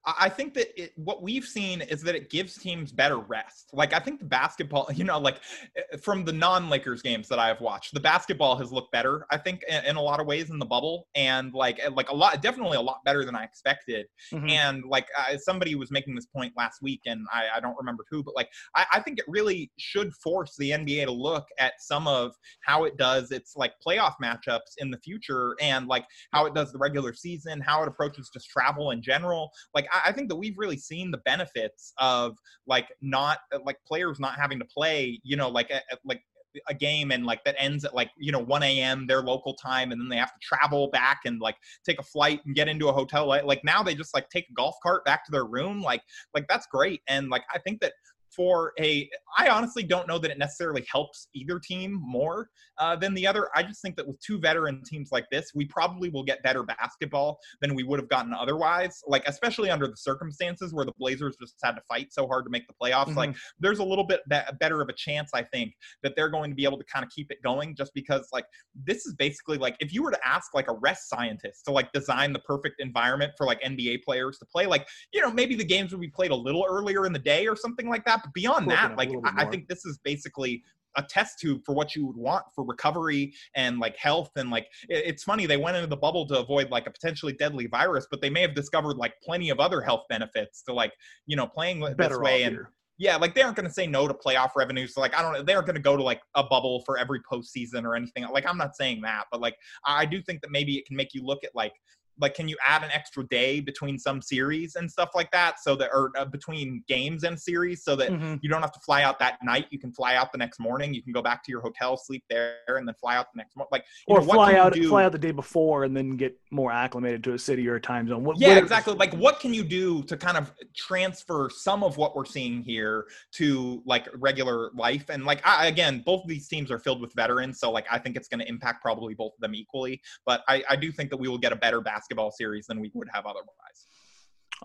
I 0.06 0.30
think 0.30 0.54
that 0.54 0.82
it, 0.82 0.94
what 0.96 1.22
we've 1.22 1.46
seen 1.46 1.82
is 1.82 2.02
that 2.04 2.16
it 2.16 2.30
gives 2.30 2.56
teams 2.56 2.92
better 2.92 3.18
rest. 3.18 3.70
Like 3.74 3.94
I 3.94 4.00
think 4.00 4.20
the 4.20 4.26
basketball, 4.26 4.90
you 4.96 5.04
know, 5.04 5.20
like 5.20 5.42
eh, 5.76 5.98
from 5.98 6.24
the 6.24 6.32
non-Lakers 6.32 7.02
games 7.02 7.28
that 7.28 7.40
I 7.40 7.48
have 7.48 7.60
watched, 7.60 7.94
the 7.94 8.00
basketball 8.00 8.56
has 8.58 8.72
looked 8.72 8.92
better. 8.92 9.26
I 9.30 9.38
think 9.38 9.64
in, 9.68 9.84
in 9.84 9.96
a 9.98 10.02
lot 10.02 10.22
of 10.22 10.28
ways 10.28 10.50
in 10.50 10.58
the 10.58 10.66
bubble, 10.66 11.08
and 11.16 11.54
like 11.54 11.80
eh, 11.84 11.90
like 11.94 12.10
a 12.10 12.16
lot, 12.16 12.42
definitely 12.42 12.78
a 12.78 12.82
lot 12.82 13.00
better 13.04 13.26
than 13.26 13.36
I 13.36 13.44
expected. 13.44 14.08
Mm-hmm. 14.32 14.50
And 14.50 14.84
like 14.86 15.08
uh, 15.18 15.38
somebody 15.38 15.76
was 15.76 15.92
making 15.92 16.16
this 16.16 16.28
point 16.28 16.54
last 16.56 16.82
week, 16.82 17.02
and 17.06 17.26
I, 17.34 17.58
I 17.58 17.60
don't 17.60 17.78
remember 17.78 18.06
who, 18.10 18.24
but 18.24 18.36
like 18.36 18.50
I, 18.76 18.86
I 18.94 19.00
think 19.02 19.20
it 19.20 19.26
really 19.28 19.70
should 19.78 20.14
force 20.14 20.56
the 20.58 20.72
NBA 20.72 21.06
to 21.06 21.12
look 21.12 21.46
at 21.60 21.74
some 21.80 22.08
of 22.08 22.34
how 22.62 22.86
it 22.86 22.98
does 22.98 23.32
its 23.32 23.58
like 23.58 23.74
playoff 23.86 24.14
matchups 24.24 24.76
in 24.78 24.92
the 24.92 24.98
future, 25.00 25.58
and 25.60 25.88
like 25.88 26.06
how 26.32 26.46
it 26.46 26.54
does 26.54 26.72
the 26.72 26.80
regular 26.80 27.14
season, 27.14 27.60
how 27.60 27.84
it 27.84 27.90
approaches 27.90 28.30
just 28.34 28.50
travel 28.50 28.92
in 28.92 29.02
general. 29.02 29.52
Like 29.76 29.89
I, 29.92 30.10
I 30.10 30.12
think 30.12 30.30
that 30.30 30.36
we've 30.36 30.58
really 30.58 30.78
seen 30.78 31.12
the 31.12 31.20
benefits 31.20 31.94
of 31.98 32.38
like 32.68 32.88
not 33.02 33.40
like 33.66 33.78
players 33.88 34.20
not 34.20 34.36
having 34.40 34.60
to 34.60 34.66
play, 34.66 35.20
you 35.24 35.36
know, 35.36 35.50
like 35.50 35.70
a, 35.70 35.82
like 36.06 36.22
a 36.68 36.74
game 36.74 37.12
and 37.12 37.26
like 37.26 37.44
that 37.44 37.56
ends 37.60 37.86
at 37.86 37.94
like 37.94 38.10
you 38.18 38.32
know 38.32 38.40
1 38.40 38.64
a.m 38.64 39.06
their 39.06 39.22
local 39.22 39.54
time 39.54 39.92
and 39.92 40.02
then 40.02 40.10
they 40.10 40.18
have 40.18 40.34
to 40.34 40.40
travel 40.42 40.90
back 40.90 41.20
and 41.26 41.40
like 41.40 41.56
take 41.86 42.00
a 42.00 42.04
flight 42.04 42.42
and 42.46 42.56
get 42.56 42.68
into 42.68 42.88
a 42.88 42.92
hotel 42.92 43.28
like, 43.28 43.44
like 43.44 43.64
now 43.64 43.84
they 43.84 43.94
just 43.94 44.16
like 44.16 44.28
take 44.30 44.50
a 44.50 44.54
golf 44.54 44.76
cart 44.82 45.06
back 45.06 45.24
to 45.24 45.32
their 45.32 45.46
room 45.46 45.80
like 45.80 46.02
like 46.34 46.48
that's 46.50 46.66
great. 46.68 47.02
And 47.08 47.30
like 47.30 47.44
i 47.54 47.60
think 47.60 47.80
that 47.82 47.94
for 48.40 48.72
a 48.80 49.10
i 49.38 49.50
honestly 49.50 49.84
don't 49.84 50.08
know 50.08 50.18
that 50.18 50.32
it 50.32 50.38
necessarily 50.38 50.86
helps 50.90 51.28
either 51.34 51.60
team 51.60 52.00
more 52.02 52.48
uh, 52.80 52.96
than 52.96 53.14
the 53.14 53.28
other. 53.28 53.50
I 53.56 53.64
just 53.64 53.82
think 53.82 53.98
that 53.98 54.08
with 54.08 54.20
two 54.22 54.40
veteran 54.40 54.82
teams 54.84 55.10
like 55.12 55.26
this 55.32 55.52
we 55.54 55.66
probably 55.66 56.10
will 56.10 56.24
get 56.24 56.42
better 56.44 56.64
basketball 56.64 57.40
than 57.62 57.76
we 57.76 57.84
would 57.84 58.00
have 58.00 58.10
gotten 58.10 58.34
otherwise. 58.34 59.02
Like 59.08 59.24
especially 59.28 59.70
under 59.70 59.88
the 59.88 59.98
circumstances 59.98 60.74
where 60.74 60.86
the 60.86 60.94
blazers 60.98 61.36
just 61.40 61.56
had 61.62 61.74
to 61.74 61.82
fight 61.88 62.14
so 62.14 62.28
hard 62.28 62.46
to 62.46 62.50
make 62.50 62.68
the 62.68 62.74
playoffs. 62.82 63.08
Mm-hmm. 63.08 63.18
like 63.18 63.36
there's 63.60 63.80
a 63.80 63.84
little 63.84 64.04
bit 64.04 64.22
be- 64.30 64.40
better 64.60 64.82
of 64.82 64.90
a 64.90 64.94
chance 64.94 65.32
i 65.34 65.42
think 65.42 65.74
that 66.04 66.16
they're 66.16 66.30
going 66.30 66.50
to 66.50 66.56
be 66.56 66.64
able 66.64 66.78
to 66.78 66.84
kind 66.86 67.04
of 67.04 67.12
keep 67.12 67.32
it 67.32 67.38
going 67.44 67.76
just 67.76 67.94
because 67.94 68.28
like 68.32 68.46
this 68.86 69.06
is 69.06 69.14
basically 69.16 69.58
like 69.58 69.76
if 69.80 69.94
you 69.94 70.04
were 70.04 70.12
to 70.12 70.28
ask 70.28 70.54
like 70.54 70.70
a 70.70 70.74
rest 70.82 71.10
scientist 71.10 71.66
to 71.66 71.72
like 71.72 71.92
design 71.92 72.34
the 72.34 72.40
perfect 72.40 72.80
environment 72.80 73.32
for 73.38 73.46
like 73.46 73.62
nba 73.62 74.02
players 74.04 74.38
to 74.38 74.46
play 74.46 74.66
like 74.66 74.88
you 75.14 75.22
know 75.22 75.32
maybe 75.32 75.56
the 75.56 75.64
games 75.64 75.92
would 75.92 76.02
be 76.02 76.10
played 76.10 76.32
a 76.32 76.36
little 76.36 76.66
earlier 76.70 77.06
in 77.06 77.14
the 77.14 77.20
day 77.20 77.48
or 77.48 77.56
something 77.56 77.90
like 77.90 78.06
that 78.06 78.22
beyond 78.34 78.70
that, 78.72 78.98
like 78.98 79.10
I, 79.26 79.44
I 79.44 79.46
think 79.46 79.68
this 79.68 79.86
is 79.86 80.00
basically 80.04 80.64
a 80.98 81.04
test 81.04 81.40
tube 81.40 81.62
for 81.66 81.74
what 81.74 81.96
you 81.96 82.06
would 82.06 82.18
want 82.18 82.46
for 82.54 82.64
recovery 82.66 83.34
and 83.56 83.80
like 83.80 83.96
health 83.98 84.32
and 84.36 84.50
like 84.50 84.68
it, 84.90 85.04
it's 85.06 85.24
funny 85.24 85.46
they 85.46 85.58
went 85.58 85.78
into 85.78 85.88
the 85.88 85.98
bubble 85.98 86.28
to 86.28 86.40
avoid 86.40 86.70
like 86.70 86.88
a 86.88 86.92
potentially 86.92 87.34
deadly 87.34 87.68
virus 87.68 88.08
but 88.10 88.22
they 88.22 88.30
may 88.30 88.42
have 88.42 88.56
discovered 88.56 88.98
like 88.98 89.14
plenty 89.24 89.50
of 89.50 89.60
other 89.60 89.82
health 89.82 90.04
benefits 90.10 90.64
to 90.64 90.74
like 90.74 90.94
you 91.26 91.36
know 91.36 91.48
playing 91.48 91.80
Better 91.80 92.16
this 92.16 92.18
way 92.18 92.44
and 92.44 92.56
here. 92.56 92.72
yeah 92.98 93.18
like 93.18 93.36
they 93.36 93.42
aren't 93.42 93.56
going 93.56 93.68
to 93.68 93.74
say 93.74 93.86
no 93.86 94.08
to 94.08 94.14
playoff 94.14 94.52
revenues 94.56 94.94
so, 94.96 95.02
like 95.02 95.16
i 95.16 95.22
don't 95.22 95.34
know 95.34 95.44
they 95.44 95.54
aren't 95.54 95.68
going 95.68 95.76
to 95.76 95.82
go 95.82 95.96
to 95.96 96.04
like 96.04 96.22
a 96.36 96.44
bubble 96.44 96.82
for 96.86 96.98
every 96.98 97.22
postseason 97.22 97.84
or 97.84 97.96
anything 97.96 98.26
like 98.32 98.48
i'm 98.48 98.58
not 98.58 98.76
saying 98.76 99.02
that 99.02 99.26
but 99.32 99.42
like 99.42 99.56
i 99.86 100.06
do 100.06 100.22
think 100.22 100.42
that 100.42 100.52
maybe 100.52 100.76
it 100.78 100.86
can 100.86 100.96
make 100.96 101.14
you 101.14 101.24
look 101.24 101.44
at 101.44 101.52
like 101.54 101.74
like 102.20 102.34
can 102.34 102.48
you 102.48 102.58
add 102.66 102.84
an 102.84 102.90
extra 102.92 103.26
day 103.28 103.60
between 103.60 103.98
some 103.98 104.22
series 104.22 104.76
and 104.76 104.90
stuff 104.90 105.10
like 105.16 105.32
that 105.32 105.60
so 105.60 105.76
that 105.76 105.90
or 105.94 106.12
uh, 106.18 106.26
between 106.26 106.84
games 106.88 107.24
and 107.24 107.40
series 107.40 107.84
so 107.84 107.96
that 107.96 108.12
mm-hmm. 108.12 108.36
you 108.42 108.50
don't 108.50 108.62
have 108.62 108.72
to 108.72 108.80
fly 108.80 109.04
out 109.04 109.20
that 109.20 109.38
night? 109.44 109.68
You 109.70 109.80
can 109.80 109.92
fly 109.92 110.16
out 110.16 110.32
the 110.32 110.38
next 110.38 110.60
morning. 110.60 110.94
You 110.94 111.02
can 111.02 111.14
go 111.14 111.22
back 111.22 111.44
to 111.46 111.52
your 111.52 111.62
hotel 111.62 111.98
sleep 111.98 112.24
there 112.30 112.58
and 112.68 112.88
then 112.88 112.96
fly 112.96 113.16
out 113.16 113.28
the 113.34 113.38
next 113.38 113.56
morning 113.56 113.70
like 113.72 113.86
or 114.08 114.20
know, 114.20 114.26
fly 114.26 114.54
out 114.56 114.76
fly 114.76 115.04
out 115.04 115.12
the 115.12 115.18
day 115.18 115.32
before 115.32 115.84
and 115.84 115.96
then 115.96 116.18
get 116.18 116.38
more 116.52 116.72
acclimated 116.72 117.24
to 117.24 117.34
a 117.34 117.40
city 117.40 117.68
or 117.68 117.76
a 117.76 117.82
time 117.82 118.08
zone. 118.08 118.24
What, 118.24 118.40
yeah 118.40 118.50
what 118.50 118.58
exactly. 118.58 118.94
Like 118.96 119.14
what 119.14 119.40
can 119.40 119.54
you 119.54 119.64
do 119.64 120.04
to 120.04 120.18
kind 120.18 120.38
of 120.38 120.52
transfer 120.76 121.50
some 121.54 121.84
of 121.84 121.98
what 121.98 122.16
we're 122.16 122.26
seeing 122.26 122.62
here 122.62 123.06
to 123.34 123.82
like 123.86 124.08
regular 124.16 124.72
life? 124.74 125.10
And 125.10 125.26
like 125.26 125.46
I, 125.46 125.68
again 125.68 126.04
both 126.06 126.24
of 126.24 126.28
these 126.28 126.48
teams 126.48 126.72
are 126.72 126.80
filled 126.80 127.00
with 127.00 127.14
veterans 127.14 127.60
so 127.60 127.72
like 127.72 127.86
i 127.92 127.98
think 127.98 128.18
it's 128.18 128.28
going 128.28 128.40
to 128.40 128.48
impact 128.50 128.82
probably 128.82 129.14
both 129.14 129.34
of 129.36 129.40
them 129.40 129.56
equally 129.56 130.02
but 130.26 130.44
I, 130.48 130.64
I 130.70 130.76
do 130.76 130.92
think 130.92 131.10
that 131.12 131.18
we 131.18 131.28
will 131.28 131.38
get 131.38 131.54
a 131.54 131.56
better 131.56 131.80
basketball 131.80 132.09
basketball 132.10 132.32
series 132.32 132.66
than 132.68 132.80
we 132.80 132.92
would 132.94 133.08
have 133.14 133.26
otherwise. 133.26 133.88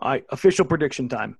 All 0.00 0.10
right, 0.10 0.24
official 0.30 0.64
prediction 0.64 1.08
time. 1.08 1.38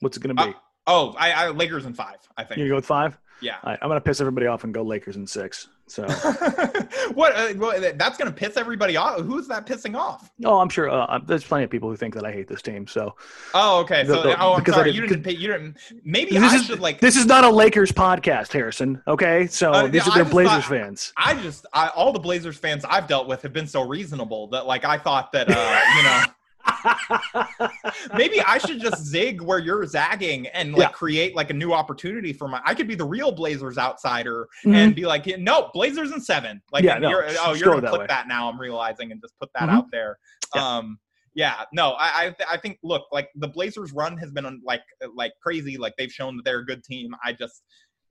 What's 0.00 0.16
it 0.16 0.22
going 0.22 0.36
to 0.36 0.44
be? 0.44 0.50
Uh, 0.50 0.54
Oh, 0.86 1.14
I, 1.18 1.32
I 1.32 1.48
Lakers 1.50 1.84
in 1.86 1.94
five. 1.94 2.16
I 2.36 2.44
think. 2.44 2.58
You 2.60 2.68
go 2.68 2.76
with 2.76 2.86
five. 2.86 3.18
Yeah. 3.40 3.56
Right, 3.64 3.78
I'm 3.82 3.88
gonna 3.88 4.00
piss 4.00 4.20
everybody 4.20 4.46
off 4.46 4.62
and 4.64 4.72
go 4.72 4.82
Lakers 4.82 5.16
in 5.16 5.26
six. 5.26 5.68
So, 5.88 6.04
what? 7.14 7.34
Uh, 7.36 7.52
well, 7.56 7.78
that's 7.96 8.16
going 8.16 8.30
to 8.30 8.34
piss 8.34 8.56
everybody 8.56 8.96
off. 8.96 9.20
Who's 9.20 9.46
that 9.48 9.66
pissing 9.66 9.94
off? 9.94 10.30
oh, 10.44 10.58
I'm 10.58 10.70
sure 10.70 10.88
uh, 10.88 11.18
there's 11.26 11.44
plenty 11.44 11.64
of 11.64 11.70
people 11.70 11.90
who 11.90 11.96
think 11.96 12.14
that 12.14 12.24
I 12.24 12.32
hate 12.32 12.48
this 12.48 12.62
team. 12.62 12.86
So, 12.86 13.14
Oh, 13.52 13.80
okay. 13.80 14.06
So, 14.06 14.16
The- 14.16 14.22
the- 14.30 14.40
oh, 14.42 14.54
I'm 14.54 14.60
because 14.60 14.74
sorry. 14.76 14.92
didn't- 14.92 15.02
You 15.02 15.08
didn't 15.08 15.24
pay. 15.24 15.32
You 15.32 15.48
didn't. 15.48 15.76
Maybe 16.04 16.30
this 16.38 16.52
I 16.52 16.56
is 16.56 16.64
should 16.66 16.80
like. 16.80 17.00
this 17.00 17.16
is 17.16 17.26
not 17.26 17.44
a 17.44 17.50
Lakers 17.50 17.92
podcast, 17.92 18.52
Harrison. 18.52 19.02
Okay, 19.06 19.46
so 19.48 19.72
Uh, 19.72 19.86
these 19.88 20.06
are 20.08 20.12
I 20.18 20.22
the 20.22 20.30
Blazers 20.30 20.52
thought- 20.62 20.70
fans. 20.70 21.12
I 21.18 21.34
just 21.34 21.66
I, 21.74 21.88
all 21.88 22.12
the 22.12 22.20
Blazers 22.20 22.56
fans 22.56 22.84
I've 22.88 23.06
dealt 23.06 23.26
with 23.28 23.42
have 23.42 23.52
been 23.52 23.66
so 23.66 23.86
reasonable 23.86 24.46
that 24.48 24.66
like 24.66 24.84
I 24.86 24.96
thought 24.96 25.32
that 25.32 25.48
uh, 25.50 25.80
you 25.96 26.02
know 26.04 26.22
maybe 28.14 28.40
I 28.40 28.58
should 28.58 28.80
just 28.80 29.04
zig 29.04 29.40
where 29.42 29.58
you're 29.58 29.84
zagging 29.86 30.46
and 30.48 30.72
like 30.72 30.80
Yeah. 30.80 30.88
create 30.92 31.34
like 31.36 31.50
a 31.50 31.54
new 31.54 31.72
opportunity 31.72 32.32
for 32.32 32.48
my. 32.48 32.60
I 32.64 32.74
could 32.74 32.88
be 32.88 32.94
the 32.94 33.04
real 33.04 33.32
Blazers 33.32 33.78
outsider 33.78 34.48
Mhm. 34.64 34.74
and 34.74 34.94
be 34.94 35.06
like, 35.06 35.26
no, 35.38 35.70
Blazers 35.72 36.12
in 36.12 36.20
seven. 36.20 36.62
Like, 36.72 36.84
Yeah, 36.84 36.98
no, 36.98 37.10
you're, 37.10 37.24
oh, 37.40 37.54
you're 37.54 37.68
gonna 37.68 37.80
that 37.82 37.88
clip 37.90 38.00
way. 38.02 38.06
that 38.08 38.28
now. 38.28 38.48
I'm 38.48 38.60
realizing 38.60 39.12
and 39.12 39.20
just 39.20 39.38
put 39.38 39.50
that 39.54 39.68
Mhm. 39.68 39.72
out 39.72 39.86
there. 39.90 40.18
Yeah. 40.54 40.76
Um, 40.76 40.98
yeah, 41.34 41.64
no, 41.72 41.92
I, 41.92 42.10
I, 42.14 42.22
th- 42.30 42.48
I 42.50 42.56
think 42.58 42.78
look, 42.82 43.06
like 43.10 43.30
the 43.36 43.48
Blazers 43.48 43.92
run 43.92 44.18
has 44.18 44.30
been 44.30 44.60
like, 44.64 44.82
like 45.14 45.32
crazy. 45.42 45.78
Like 45.78 45.94
they've 45.96 46.12
shown 46.12 46.36
that 46.36 46.44
they're 46.44 46.58
a 46.58 46.66
good 46.66 46.84
team. 46.84 47.14
I 47.24 47.32
just, 47.32 47.62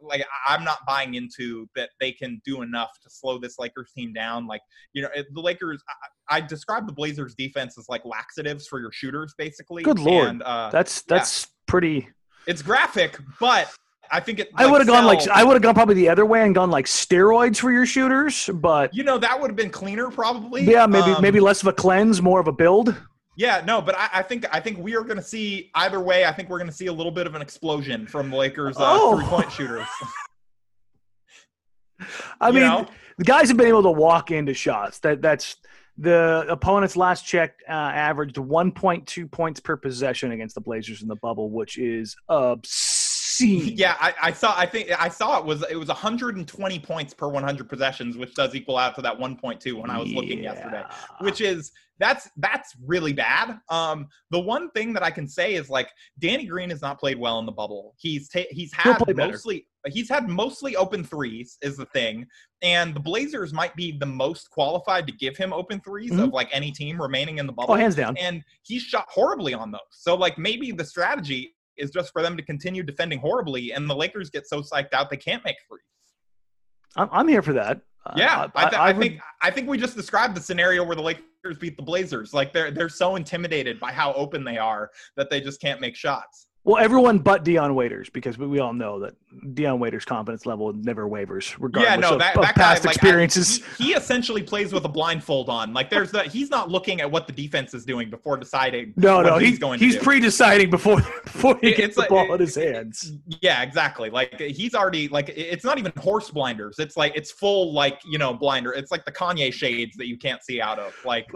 like, 0.02 0.26
I'm 0.48 0.64
not 0.64 0.80
buying 0.88 1.16
into 1.16 1.68
that 1.76 1.90
they 2.00 2.12
can 2.12 2.42
do 2.46 2.62
enough 2.62 2.90
to 3.04 3.10
slow 3.10 3.38
this 3.38 3.58
Lakers 3.60 3.92
team 3.96 4.14
down. 4.14 4.48
Like, 4.48 4.62
you 4.94 5.02
know, 5.02 5.10
the 5.34 5.42
Lakers. 5.42 5.84
I, 6.30 6.38
I 6.38 6.42
describe 6.42 6.88
the 6.88 6.94
Blazers 6.94 7.36
defense 7.36 7.78
as 7.78 7.88
like 7.90 8.04
laxatives 8.06 8.68
for 8.68 8.80
your 8.80 8.92
shooters, 8.92 9.34
basically. 9.38 9.84
Good 9.84 10.00
lord. 10.00 10.28
And, 10.30 10.44
uh, 10.44 10.70
That's 10.72 11.02
that's 11.04 11.48
pretty. 11.68 12.08
it's 12.48 12.62
graphic, 12.62 13.18
but 13.40 13.74
I 14.12 14.20
think 14.20 14.40
it. 14.40 14.50
I 14.56 14.66
would 14.66 14.82
have 14.82 14.88
gone 14.88 15.06
like. 15.06 15.28
I 15.30 15.44
would 15.44 15.54
have 15.54 15.62
gone 15.62 15.74
probably 15.76 15.96
the 15.96 16.10
other 16.10 16.26
way 16.26 16.44
and 16.44 16.54
gone 16.56 16.70
like 16.72 16.86
steroids 16.86 17.58
for 17.58 17.72
your 17.72 17.86
shooters, 17.86 18.50
but 18.54 18.94
You 18.94 19.04
know, 19.04 19.18
that 19.18 19.40
would 19.40 19.50
have 19.50 19.56
been 19.58 19.70
cleaner, 19.70 20.10
probably. 20.10 20.64
yeah, 20.64 20.86
maybe 20.86 21.12
Um, 21.12 21.22
maybe 21.22 21.40
less 21.40 21.62
of 21.62 21.68
a 21.68 21.74
cleanse, 21.74 22.22
more 22.22 22.40
of 22.40 22.48
a 22.48 22.52
build. 22.52 22.96
Yeah, 23.42 23.64
no, 23.66 23.82
but 23.82 23.96
I, 23.98 24.08
I 24.14 24.22
think 24.22 24.46
I 24.54 24.60
think 24.60 24.78
we 24.78 24.96
are 24.96 25.02
going 25.02 25.18
to 25.18 25.24
see 25.24 25.72
either 25.74 26.00
way. 26.00 26.26
I 26.26 26.32
think 26.32 26.48
we're 26.48 26.60
going 26.60 26.70
to 26.70 26.76
see 26.76 26.86
a 26.86 26.94
little 26.94 27.12
bit 27.12 27.26
of 27.26 27.34
an 27.34 27.42
explosion 27.42 28.06
from 28.06 28.30
the 28.30 28.36
Lakers' 28.38 28.78
uh, 28.78 28.82
Oh. 28.84 29.18
three-point 29.18 29.52
shooters. 29.52 29.88
I 32.40 32.50
You 32.50 32.54
mean, 32.54 32.64
know? 32.64 32.88
the 33.18 33.24
guys 33.24 33.48
have 33.48 33.58
been 33.58 33.66
able 33.68 33.82
to 33.82 33.90
walk 33.92 34.30
into 34.30 34.54
shots. 34.54 35.00
That 35.00 35.24
that's 35.24 35.56
the 35.98 36.46
opponent's 36.50 36.96
last 36.96 37.26
check 37.26 37.56
uh, 37.68 37.72
averaged 37.72 38.36
1.2 38.36 39.32
points 39.32 39.60
per 39.60 39.76
possession 39.76 40.32
against 40.34 40.54
the 40.54 40.62
Blazers 40.62 41.02
in 41.02 41.08
the 41.08 41.16
bubble, 41.16 41.50
which 41.50 41.80
is 41.80 42.16
obscene. 43.42 43.78
yeah, 43.78 43.96
I, 44.00 44.14
I 44.22 44.32
saw. 44.32 44.58
I 44.58 44.66
think 44.66 44.92
I 45.00 45.10
saw 45.10 45.40
it 45.40 45.46
was 45.46 45.64
it 45.70 45.76
was 45.76 45.88
120 45.88 46.80
points 46.80 47.14
per 47.14 47.28
100 47.28 47.70
possessions, 47.70 48.18
which 48.18 48.34
does 48.34 48.56
equal 48.56 48.78
out 48.78 48.96
to 48.96 49.02
that 49.02 49.18
1.2 49.18 49.74
when 49.74 49.90
I 49.90 50.00
was 50.00 50.12
looking 50.12 50.44
yesterday. 50.44 50.84
Which 51.20 51.42
is 51.42 51.72
that's 52.02 52.30
that's 52.38 52.76
really 52.84 53.14
bad. 53.14 53.60
Um, 53.70 54.08
the 54.32 54.40
one 54.40 54.72
thing 54.72 54.92
that 54.94 55.04
I 55.04 55.12
can 55.12 55.28
say 55.28 55.54
is 55.54 55.70
like 55.70 55.90
Danny 56.20 56.46
Green 56.46 56.70
has 56.72 56.82
not 56.82 57.00
played 57.00 57.20
well 57.20 57.40
in 57.40 57.46
the 57.46 57.52
bubble. 57.52 57.94
He's 57.98 58.28
ta- 58.28 58.50
he's 58.50 58.74
had 58.74 58.98
mostly 59.16 59.68
he's 59.88 60.10
had 60.10 60.28
mostly 60.28 60.76
open 60.76 61.04
threes 61.04 61.58
is 61.62 61.78
the 61.78 61.86
thing, 61.86 62.26
and 62.64 62.96
the 62.96 63.00
Blazers 63.00 63.54
might 63.54 63.76
be 63.76 63.98
the 63.98 64.06
most 64.06 64.50
qualified 64.50 65.06
to 65.08 65.14
give 65.14 65.38
him 65.38 65.54
open 65.54 65.80
3s 65.80 66.20
of 66.20 66.34
like 66.34 66.50
any 66.52 66.72
team 66.72 67.02
remaining 67.02 67.38
in 67.38 67.46
the 67.46 67.54
bubble. 67.54 67.74
Oh, 67.74 67.78
hands 67.78 67.96
down. 67.96 68.18
And 68.18 68.44
he 68.64 68.80
shot 68.80 69.06
horribly 69.08 69.54
on 69.54 69.72
those. 69.72 69.82
So 69.92 70.16
like 70.16 70.38
maybe 70.38 70.72
the 70.72 70.86
strategy 70.86 71.54
is 71.78 71.92
just 71.92 72.12
for 72.12 72.22
them 72.22 72.38
to 72.38 72.44
continue 72.44 72.84
defending 72.84 73.20
horribly, 73.20 73.72
and 73.74 73.90
the 73.90 73.96
Lakers 73.96 74.30
get 74.30 74.48
so 74.48 74.62
psyched 74.62 74.94
out 74.94 75.10
they 75.10 75.18
can't 75.18 75.44
make 75.44 75.56
threes. 75.68 75.82
I'm, 76.96 77.10
I'm 77.12 77.28
here 77.28 77.42
for 77.42 77.54
that. 77.54 77.82
Yeah, 78.16 78.42
Uh, 78.42 78.48
I, 78.56 78.70
th- 78.70 78.74
I, 78.82 78.92
would- 78.92 79.02
think 79.02 79.22
I 79.44 79.52
think 79.52 79.70
we 79.70 79.78
just 79.78 79.96
described 79.96 80.36
the 80.36 80.42
scenario 80.42 80.84
where 80.84 80.96
the 80.96 81.04
Lakers 81.04 81.58
beat 81.60 81.78
the 81.78 81.84
Blazers. 81.84 82.34
Like 82.34 82.52
they're 82.52 82.72
they're 82.72 82.90
so 82.90 83.16
intimidated 83.16 83.80
by 83.80 83.92
how 83.92 84.14
open 84.14 84.44
they 84.44 84.58
are 84.58 84.90
that 85.18 85.30
they 85.30 85.40
just 85.40 85.62
can't 85.62 85.80
make 85.80 85.96
shots. 85.96 86.48
Well, 86.64 86.78
everyone 86.78 87.18
but 87.18 87.44
Dion 87.44 87.74
Waiters, 87.74 88.12
because 88.12 88.38
we, 88.38 88.46
we 88.46 88.60
all 88.60 88.72
know 88.72 89.00
that 89.00 89.16
Dion 89.56 89.80
Waiters' 89.80 90.06
confidence 90.06 90.46
level 90.46 90.72
never 90.74 91.08
wavers, 91.08 91.56
regardless 91.60 91.90
yeah, 91.90 91.96
no, 91.96 92.14
of, 92.14 92.20
that, 92.20 92.36
of 92.36 92.44
that 92.44 92.54
guy 92.56 92.62
past 92.62 92.86
like, 92.86 92.92
I- 92.92 92.94
experiences. 92.94 93.66
he, 93.80 93.86
he 93.86 93.94
essentially 93.94 94.44
plays 94.44 94.72
with 94.72 94.86
a 94.86 94.90
blindfold 94.90 95.50
on. 95.50 95.74
Like 95.74 95.90
there's 95.90 96.12
the 96.12 96.22
he's 96.24 96.52
not 96.52 96.70
looking 96.70 97.02
at 97.02 97.10
what 97.10 97.26
the 97.26 97.34
defense 97.34 97.74
is 97.74 97.84
doing 97.84 98.12
before 98.12 98.38
deciding. 98.38 98.94
no, 98.96 99.18
what 99.18 99.26
no, 99.26 99.38
he's 99.40 99.50
he's 99.50 99.60
going 99.60 99.80
he's 99.80 99.98
pre-deciding 99.98 100.70
before 100.70 100.98
before 101.24 101.58
he 101.62 101.72
gets 101.72 101.80
it's 101.80 101.96
the 101.96 102.02
like- 102.02 102.10
ball 102.10 102.32
in 102.36 102.40
his 102.40 102.54
hands. 102.54 103.14
Yeah, 103.42 103.64
exactly. 103.64 104.12
Like 104.12 104.40
he's 104.40 104.76
already 104.76 105.08
like 105.08 105.30
it's 105.30 105.66
not 105.66 105.80
even 105.80 105.92
horse 105.98 106.30
blinders. 106.30 106.78
It's 106.78 106.96
like 106.96 107.14
it's 107.16 107.32
full 107.32 107.74
like 107.74 108.02
you 108.06 108.20
know 108.20 108.36
blinder. 108.36 108.72
It's 108.74 108.92
like 108.92 109.04
the 109.06 109.12
Kanye 109.12 109.52
shades 109.52 109.98
that 109.98 110.06
you 110.06 110.18
can't 110.18 110.44
see 110.44 110.62
out 110.62 110.78
of. 110.78 110.94
Like 111.04 111.28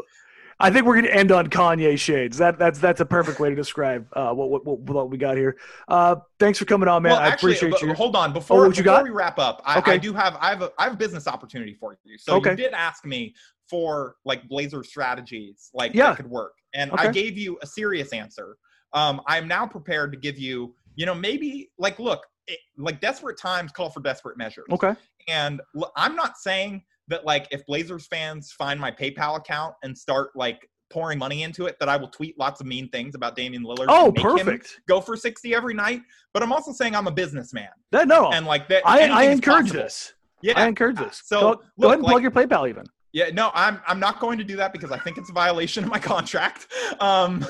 I 0.59 0.69
think 0.69 0.85
we're 0.85 0.93
going 0.93 1.05
to 1.05 1.13
end 1.13 1.31
on 1.31 1.47
Kanye 1.47 1.99
shades. 1.99 2.37
That 2.37 2.57
that's 2.57 2.79
that's 2.79 3.01
a 3.01 3.05
perfect 3.05 3.39
way 3.39 3.49
to 3.49 3.55
describe 3.55 4.07
uh, 4.13 4.31
what, 4.33 4.49
what 4.49 4.65
what 4.65 4.79
what 4.79 5.09
we 5.09 5.17
got 5.17 5.35
here. 5.35 5.57
Uh, 5.87 6.15
thanks 6.39 6.57
for 6.59 6.65
coming 6.65 6.87
on, 6.87 7.03
man. 7.03 7.11
well, 7.13 7.21
I 7.21 7.29
appreciate 7.29 7.81
you. 7.81 7.93
hold 7.93 8.15
on 8.15 8.31
before, 8.31 8.67
what 8.67 8.77
you 8.77 8.83
before 8.83 9.03
we 9.03 9.09
wrap 9.09 9.37
up. 9.37 9.61
I, 9.65 9.79
Okay. 9.79 9.93
I 9.93 9.97
do 9.97 10.13
have 10.13 10.37
I 10.39 10.49
have 10.49 10.61
a 10.61 10.71
I 10.79 10.85
have 10.85 10.93
a 10.93 10.97
business 10.97 11.27
opportunity 11.27 11.73
for 11.73 11.97
you. 12.05 12.17
So 12.17 12.35
Okay. 12.35 12.51
you 12.51 12.55
did 12.55 12.73
ask 12.73 13.05
me 13.05 13.33
for 13.69 14.15
like 14.23 14.47
Blazer 14.47 14.83
strategies, 14.83 15.69
like 15.73 15.93
Yeah. 15.93 16.09
that 16.09 16.17
could 16.17 16.29
work, 16.29 16.53
and 16.73 16.91
I 16.93 17.11
gave 17.11 17.37
you 17.37 17.57
a 17.61 17.67
serious 17.67 18.13
answer. 18.13 18.55
Um, 18.93 19.21
I'm 19.27 19.47
now 19.49 19.67
prepared 19.67 20.13
to 20.13 20.17
give 20.17 20.37
you, 20.39 20.73
you 20.95 21.05
know, 21.05 21.15
maybe 21.15 21.69
like 21.77 21.99
look, 21.99 22.25
it, 22.47 22.59
like 22.77 23.01
desperate 23.01 23.37
times 23.37 23.73
call 23.73 23.89
for 23.89 23.99
desperate 23.99 24.37
measures. 24.37 24.65
Okay. 24.71 24.93
And 25.27 25.61
I'm 25.97 26.15
not 26.15 26.37
saying 26.37 26.83
that 27.07 27.25
like 27.25 27.47
if 27.51 27.65
Blazers 27.65 28.07
fans 28.07 28.51
find 28.51 28.79
my 28.79 28.91
PayPal 28.91 29.37
account 29.37 29.75
and 29.83 29.97
start 29.97 30.29
like 30.35 30.67
pouring 30.89 31.17
money 31.19 31.43
into 31.43 31.65
it, 31.65 31.75
that 31.79 31.89
I 31.89 31.97
will 31.97 32.07
tweet 32.07 32.37
lots 32.39 32.61
of 32.61 32.67
mean 32.67 32.89
things 32.89 33.15
about 33.15 33.35
Damian 33.35 33.63
Lillard. 33.63 33.85
Oh, 33.89 34.05
and 34.07 34.15
make 34.15 34.25
him 34.25 34.37
perfect. 34.37 34.79
Go 34.87 35.01
for 35.01 35.17
60 35.17 35.53
every 35.53 35.73
night. 35.73 36.01
But 36.33 36.43
I'm 36.43 36.51
also 36.51 36.71
saying 36.71 36.95
I'm 36.95 37.07
a 37.07 37.11
businessman. 37.11 37.69
That, 37.91 38.07
no, 38.07 38.31
And 38.31 38.45
like 38.45 38.67
that, 38.69 38.83
I, 38.85 39.07
I 39.09 39.23
encourage 39.23 39.65
possible. 39.67 39.83
this. 39.83 40.13
Yeah. 40.41 40.53
I 40.59 40.67
encourage 40.67 40.97
this. 40.97 41.21
So, 41.25 41.39
go, 41.39 41.47
look, 41.49 41.59
go 41.79 41.87
ahead 41.87 41.93
and 41.99 42.03
like- 42.03 42.11
plug 42.11 42.21
your 42.21 42.31
PayPal 42.31 42.69
even. 42.69 42.85
Yeah, 43.13 43.29
no, 43.31 43.49
I'm 43.53 43.79
I'm 43.87 43.97
not 44.01 44.19
going 44.19 44.37
to 44.39 44.43
do 44.43 44.57
that 44.57 44.73
because 44.73 44.91
I 44.91 44.97
think 44.99 45.17
it's 45.17 45.29
a 45.29 45.33
violation 45.33 45.85
of 45.85 45.89
my 45.89 45.99
contract. 46.13 46.67
Um, 46.99 47.45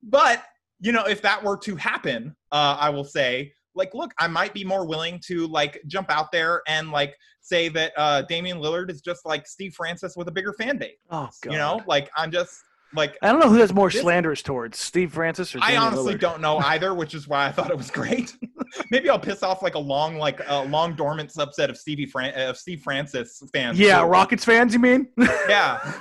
but 0.00 0.44
you 0.80 0.92
know, 0.92 1.02
if 1.06 1.20
that 1.22 1.42
were 1.42 1.56
to 1.56 1.74
happen, 1.74 2.36
uh, 2.52 2.76
I 2.78 2.88
will 2.90 3.02
say, 3.02 3.52
like, 3.78 3.94
look, 3.94 4.12
I 4.18 4.26
might 4.26 4.52
be 4.52 4.64
more 4.64 4.84
willing 4.86 5.20
to 5.26 5.46
like 5.46 5.80
jump 5.86 6.10
out 6.10 6.30
there 6.32 6.60
and 6.68 6.90
like 6.90 7.14
say 7.40 7.68
that 7.70 7.92
uh, 7.96 8.22
Damian 8.22 8.58
Lillard 8.58 8.90
is 8.90 9.00
just 9.00 9.24
like 9.24 9.46
Steve 9.46 9.72
Francis 9.74 10.14
with 10.16 10.28
a 10.28 10.32
bigger 10.32 10.52
fan 10.52 10.76
base. 10.76 10.96
Oh 11.10 11.30
God. 11.42 11.52
You 11.52 11.58
know, 11.58 11.80
like 11.86 12.10
I'm 12.16 12.30
just 12.30 12.60
like 12.94 13.16
I 13.22 13.30
don't 13.30 13.40
know 13.40 13.48
who 13.50 13.58
that's 13.58 13.72
more 13.72 13.90
This- 13.90 14.00
slanderous 14.02 14.42
towards, 14.42 14.78
Steve 14.78 15.12
Francis 15.12 15.54
or 15.54 15.60
I 15.62 15.76
honestly 15.76 16.14
Lillard. 16.14 16.20
don't 16.20 16.40
know 16.42 16.58
either, 16.64 16.92
which 16.94 17.14
is 17.14 17.26
why 17.28 17.46
I 17.46 17.52
thought 17.52 17.70
it 17.70 17.76
was 17.76 17.90
great. 17.90 18.36
Maybe 18.90 19.08
I'll 19.08 19.18
piss 19.18 19.42
off 19.42 19.62
like 19.62 19.74
a 19.76 19.78
long, 19.78 20.16
like 20.18 20.40
a 20.46 20.64
long 20.64 20.94
dormant 20.94 21.30
subset 21.30 21.70
of 21.70 21.78
Stevie 21.78 22.04
Fran- 22.06 22.34
of 22.34 22.56
Steve 22.58 22.82
Francis 22.82 23.42
fans. 23.52 23.78
Yeah. 23.78 24.02
Rockets 24.06 24.44
fans, 24.44 24.74
you 24.74 24.78
mean? 24.78 25.08
yeah 25.48 25.94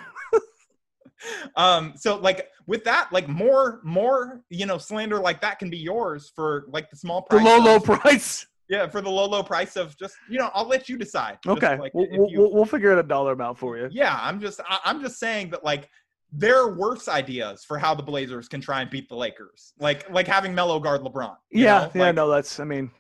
um 1.55 1.93
so 1.95 2.17
like 2.17 2.47
with 2.65 2.83
that 2.83 3.07
like 3.11 3.27
more 3.27 3.79
more 3.83 4.41
you 4.49 4.65
know 4.65 4.77
slander 4.77 5.19
like 5.19 5.41
that 5.41 5.59
can 5.59 5.69
be 5.69 5.77
yours 5.77 6.31
for 6.35 6.65
like 6.69 6.89
the 6.89 6.95
small 6.95 7.21
the 7.29 7.35
price 7.37 7.45
low, 7.45 7.57
low 7.59 7.75
of- 7.77 7.83
price. 7.83 8.45
yeah 8.69 8.87
for 8.87 9.01
the 9.01 9.09
low 9.09 9.25
low 9.25 9.41
price 9.43 9.75
of 9.75 9.97
just 9.97 10.15
you 10.29 10.37
know 10.37 10.49
i'll 10.53 10.67
let 10.67 10.87
you 10.89 10.97
decide 10.97 11.37
Just, 11.43 11.57
Okay, 11.57 11.77
like, 11.79 11.93
we'll, 11.93 12.05
you- 12.29 12.39
we'll, 12.41 12.53
we'll 12.53 12.65
figure 12.65 12.91
out 12.91 12.99
a 12.99 13.03
dollar 13.03 13.33
amount 13.33 13.57
for 13.57 13.77
you. 13.77 13.87
yeah 13.91 14.19
i'm 14.21 14.39
just 14.39 14.59
I, 14.67 14.79
i'm 14.85 15.01
just 15.01 15.19
saying 15.19 15.49
that 15.51 15.63
like 15.63 15.89
there 16.33 16.57
are 16.61 16.75
worse 16.77 17.07
ideas 17.07 17.63
for 17.63 17.77
how 17.77 17.95
the 17.95 18.03
blazers 18.03 18.47
can 18.49 18.59
try 18.59 18.81
and 18.81 18.89
beat 18.89 19.07
the 19.07 19.15
lakers 19.15 19.73
like 19.79 20.09
like 20.09 20.27
having 20.27 20.53
Melo 20.53 20.77
guard 20.79 21.01
lebron 21.01 21.35
Yeah, 21.51 21.63
know? 21.85 21.91
yeah, 21.95 22.01
Like, 22.07 22.15
no, 22.15 22.29
that's. 22.29 22.59
I 22.59 22.65
mean, 22.65 22.91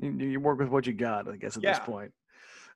you, 0.00 0.10
you 0.10 0.40
work 0.40 0.58
with 0.58 0.68
what 0.68 0.84
you 0.88 0.92
got, 0.92 1.28
I 1.28 1.36
guess, 1.36 1.56
at 1.56 1.62
this 1.62 1.78
point. 1.78 2.10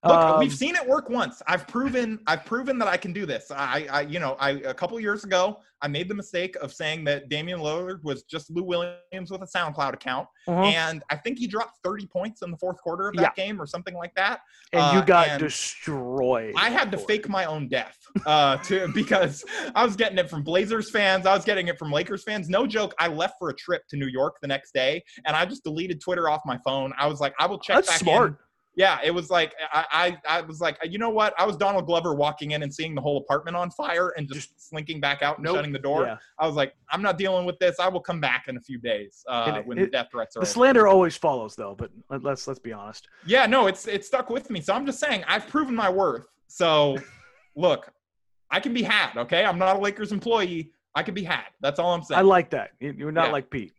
Look, 0.07 0.16
Um, 0.16 0.38
we've 0.38 0.54
seen 0.54 0.74
it 0.74 0.86
work 0.86 1.09
once. 1.11 1.42
I've 1.46 1.66
proven 1.66 2.20
I've 2.26 2.44
proven 2.44 2.78
that 2.78 2.88
I 2.88 2.96
can 2.96 3.12
do 3.12 3.26
this. 3.26 3.50
I, 3.50 3.86
I 3.90 4.00
you 4.02 4.18
know, 4.18 4.36
I 4.38 4.50
a 4.50 4.74
couple 4.74 4.98
years 5.00 5.24
ago, 5.24 5.59
I 5.82 5.88
made 5.88 6.09
the 6.09 6.14
mistake 6.14 6.57
of 6.57 6.72
saying 6.72 7.04
that 7.04 7.28
Damian 7.28 7.61
Lillard 7.61 8.02
was 8.02 8.22
just 8.22 8.50
Lou 8.50 8.62
Williams 8.62 9.30
with 9.30 9.42
a 9.42 9.46
SoundCloud 9.46 9.92
account, 9.94 10.26
uh-huh. 10.48 10.62
and 10.62 11.02
I 11.11 11.16
think 11.16 11.38
he 11.38 11.46
dropped 11.46 11.78
30 11.84 12.07
points 12.07 12.42
in 12.42 12.50
the 12.50 12.57
fourth 12.57 12.78
quarter 12.78 13.09
of 13.09 13.16
that 13.16 13.36
game 13.36 13.61
or 13.61 13.66
something 13.66 13.94
like 13.94 14.14
that. 14.14 14.40
and 14.72 14.80
you 14.94 15.00
uh, 15.00 15.04
got 15.04 15.28
and 15.28 15.40
destroyed. 15.40 16.54
I 16.57 16.70
had 16.70 16.90
to 16.92 16.98
fake 16.98 17.28
my 17.28 17.44
own 17.44 17.68
death 17.68 17.96
uh, 18.24 18.57
to 18.59 18.88
because 18.94 19.44
I 19.74 19.84
was 19.84 19.96
getting 19.96 20.18
it 20.18 20.30
from 20.30 20.42
Blazers 20.42 20.90
fans, 20.90 21.26
I 21.26 21.34
was 21.34 21.44
getting 21.44 21.68
it 21.68 21.78
from 21.78 21.92
Lakers 21.92 22.24
fans. 22.24 22.48
No 22.48 22.66
joke. 22.66 22.94
I 22.98 23.09
left 23.09 23.34
for 23.38 23.50
a 23.50 23.54
trip 23.54 23.82
to 23.88 23.96
New 23.96 24.09
York 24.09 24.36
the 24.40 24.48
next 24.48 24.72
day, 24.72 25.02
and 25.26 25.36
I 25.36 25.44
just 25.44 25.62
deleted 25.62 26.00
Twitter 26.00 26.30
off 26.30 26.40
my 26.46 26.59
phone. 26.59 26.92
I 26.98 27.07
was 27.07 27.20
like, 27.20 27.34
I 27.38 27.46
will 27.46 27.59
check 27.59 27.76
That's 27.76 27.88
back 27.88 27.98
smart. 27.98 28.30
in 28.30 28.36
Yeah, 28.77 28.99
it 29.03 29.11
was 29.11 29.31
like 29.31 29.55
I, 29.72 30.18
I, 30.29 30.39
I 30.39 30.41
was 30.43 30.61
like, 30.61 30.77
you 30.85 30.99
know 30.99 31.09
what? 31.09 31.33
I 31.39 31.47
was 31.47 31.57
Donald 31.57 31.87
Glover 31.87 32.14
walking 32.14 32.51
in 32.51 32.62
and 32.62 32.72
seeing 32.72 32.95
the 32.95 33.01
whole 33.01 33.16
apartment 33.16 33.57
on 33.57 33.70
fire 33.70 34.11
and 34.18 34.31
just 34.31 34.68
slinking 34.68 35.01
back 35.01 35.22
out 35.22 35.39
and 35.39 35.45
Nope. 35.47 35.57
shutting 35.57 35.72
the 35.72 35.79
door. 35.79 36.05
Yeah. 36.05 36.16
I 36.39 36.47
was 36.47 36.57
like, 36.57 36.74
I'm 36.91 37.01
not 37.01 37.16
dealing 37.16 37.47
with 37.47 37.59
this. 37.59 37.77
I 37.81 37.89
will 37.89 38.01
come 38.03 38.20
back 38.20 38.45
in 38.49 38.59
a 38.59 38.61
few 38.61 38.79
days 38.79 39.24
uh, 39.29 39.62
when 39.62 39.79
it- 39.79 39.87
the 39.87 39.91
death 39.93 40.09
threats 40.12 40.37
are. 40.37 40.41
The 40.41 40.47
over. 40.47 40.53
slander 40.53 40.87
always 40.87 41.16
follows, 41.16 41.57
though. 41.57 41.74
But 41.74 41.91
let- 42.11 42.22
let's 42.22 42.47
let's 42.47 42.61
be 42.61 42.74
honest. 42.74 43.09
Yeah, 43.24 43.47
no, 43.47 43.66
it's 43.66 43.89
it 43.89 44.05
stuck 44.05 44.29
with 44.29 44.51
me. 44.51 44.61
So 44.61 44.74
I'm 44.74 44.85
just 44.85 45.01
saying, 45.01 45.24
I've 45.27 45.49
proven 45.49 45.74
my 45.74 45.89
worth. 45.89 46.27
So, 46.49 46.99
look, 47.57 47.91
I 48.51 48.61
can 48.61 48.74
be 48.74 48.83
had. 48.83 49.16
Okay, 49.16 49.43
I'm 49.45 49.59
not 49.59 49.77
a 49.77 49.79
Lakers 49.79 50.12
employee. 50.12 50.70
I 50.95 51.03
can 51.03 51.14
be 51.14 51.24
had. 51.24 51.45
That's 51.62 51.79
all 51.79 51.95
I'm 51.95 52.03
saying. 52.03 52.18
I 52.18 52.22
like 52.22 52.51
that. 52.51 52.72
You- 52.79 52.95
You're 52.97 53.11
not 53.12 53.27
Yeah. 53.29 53.33
like 53.33 53.49
Pete. 53.51 53.72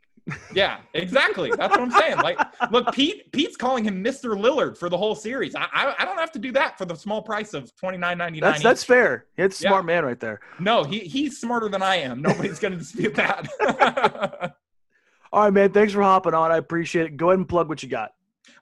Yeah, 0.54 0.80
exactly. 0.94 1.52
That's 1.56 1.72
what 1.72 1.80
I'm 1.82 1.92
saying. 1.92 2.18
Like, 2.18 2.38
look, 2.72 2.92
Pete. 2.94 3.32
Pete's 3.32 3.56
calling 3.56 3.84
him 3.84 4.04
Mr. 4.04 4.38
Lillard 4.38 4.78
for 4.78 4.90
the 4.90 4.98
whole 4.98 5.16
series. 5.16 5.56
I, 5.56 5.68
I, 5.72 5.96
I 6.00 6.06
don't 6.06 6.18
have 6.18 6.32
to 6.34 6.40
do 6.40 6.52
that 6.54 6.78
for 6.78 6.86
the 6.86 6.96
small 6.96 7.22
price 7.22 7.54
of 7.54 7.74
twenty 7.78 7.98
nine 7.98 8.18
ninety 8.18 8.40
nine. 8.42 8.52
That's 8.52 8.64
that's 8.64 8.84
fair. 8.84 9.26
It's 9.38 9.62
a 9.62 9.64
Yeah. 9.64 9.70
smart 9.70 9.86
man 9.86 10.04
right 10.06 10.20
there. 10.20 10.40
no. 10.60 10.84
He 10.84 11.00
he's 11.00 11.40
smarter 11.40 11.70
than 11.70 11.82
I 11.82 11.98
am. 11.98 12.22
Nobody's 12.22 12.60
going 12.60 12.74
to 12.74 12.78
dispute 12.80 13.16
that. 13.16 13.48
All 15.34 15.44
right, 15.44 15.54
man. 15.54 15.72
Thanks 15.72 15.94
for 15.94 16.02
hopping 16.02 16.34
on. 16.34 16.52
I 16.52 16.58
appreciate 16.58 17.06
it. 17.06 17.18
Go 17.18 17.30
ahead 17.30 17.40
and 17.40 17.48
plug 17.50 17.68
what 17.70 17.84
you 17.84 17.90
got. 17.90 18.14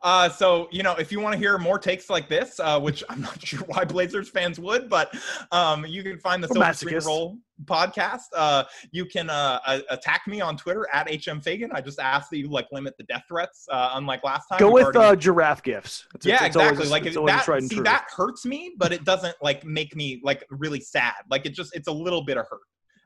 Uh, 0.01 0.29
so 0.29 0.67
you 0.71 0.83
know, 0.83 0.93
if 0.93 1.11
you 1.11 1.19
want 1.19 1.33
to 1.33 1.39
hear 1.39 1.57
more 1.57 1.79
takes 1.79 2.09
like 2.09 2.27
this, 2.29 2.59
uh, 2.59 2.79
which 2.79 3.03
I'm 3.09 3.21
not 3.21 3.41
sure 3.45 3.61
why 3.67 3.85
Blazers 3.85 4.29
fans 4.29 4.59
would, 4.59 4.89
but 4.89 5.15
um, 5.51 5.85
you 5.85 6.03
can 6.03 6.19
find 6.19 6.43
the 6.43 6.47
Silver 6.47 6.73
Screen. 6.73 6.99
Roll 7.05 7.37
podcast. 7.63 8.25
Uh, 8.35 8.65
you 8.91 9.05
can 9.05 9.29
uh, 9.29 9.59
attack 9.89 10.27
me 10.27 10.41
on 10.41 10.57
Twitter 10.57 10.85
at 10.91 11.07
hm 11.07 11.39
Faigen. 11.41 11.69
I 11.73 11.81
just 11.81 11.99
ask 11.99 12.29
that 12.29 12.37
you 12.37 12.49
like 12.49 12.67
limit 12.71 12.95
the 12.97 13.03
death 13.05 13.23
threats, 13.27 13.65
uh, 13.71 13.91
unlike 13.93 14.23
last 14.23 14.47
time. 14.47 14.59
Go 14.59 14.71
with 14.71 14.83
already- 14.95 14.99
uh, 14.99 15.15
giraffe 15.15 15.63
gifts. 15.63 16.05
It's- 16.15 16.25
yeah, 16.25 16.45
it's 16.45 16.55
always- 16.55 16.71
exactly. 16.73 16.91
like 16.91 17.05
it's 17.05 17.17
it, 17.17 17.25
that. 17.25 17.63
See, 17.63 17.75
true. 17.75 17.83
that 17.83 18.07
hurts 18.15 18.45
me, 18.45 18.73
but 18.77 18.91
it 18.91 19.05
doesn't 19.05 19.35
like 19.41 19.63
make 19.63 19.95
me 19.95 20.19
like 20.23 20.45
really 20.49 20.81
sad. 20.81 21.13
Like 21.29 21.45
it 21.45 21.53
just 21.53 21.75
it's 21.75 21.87
a 21.87 21.93
little 21.93 22.23
bit 22.23 22.37
of 22.37 22.45
hurt. 22.49 22.59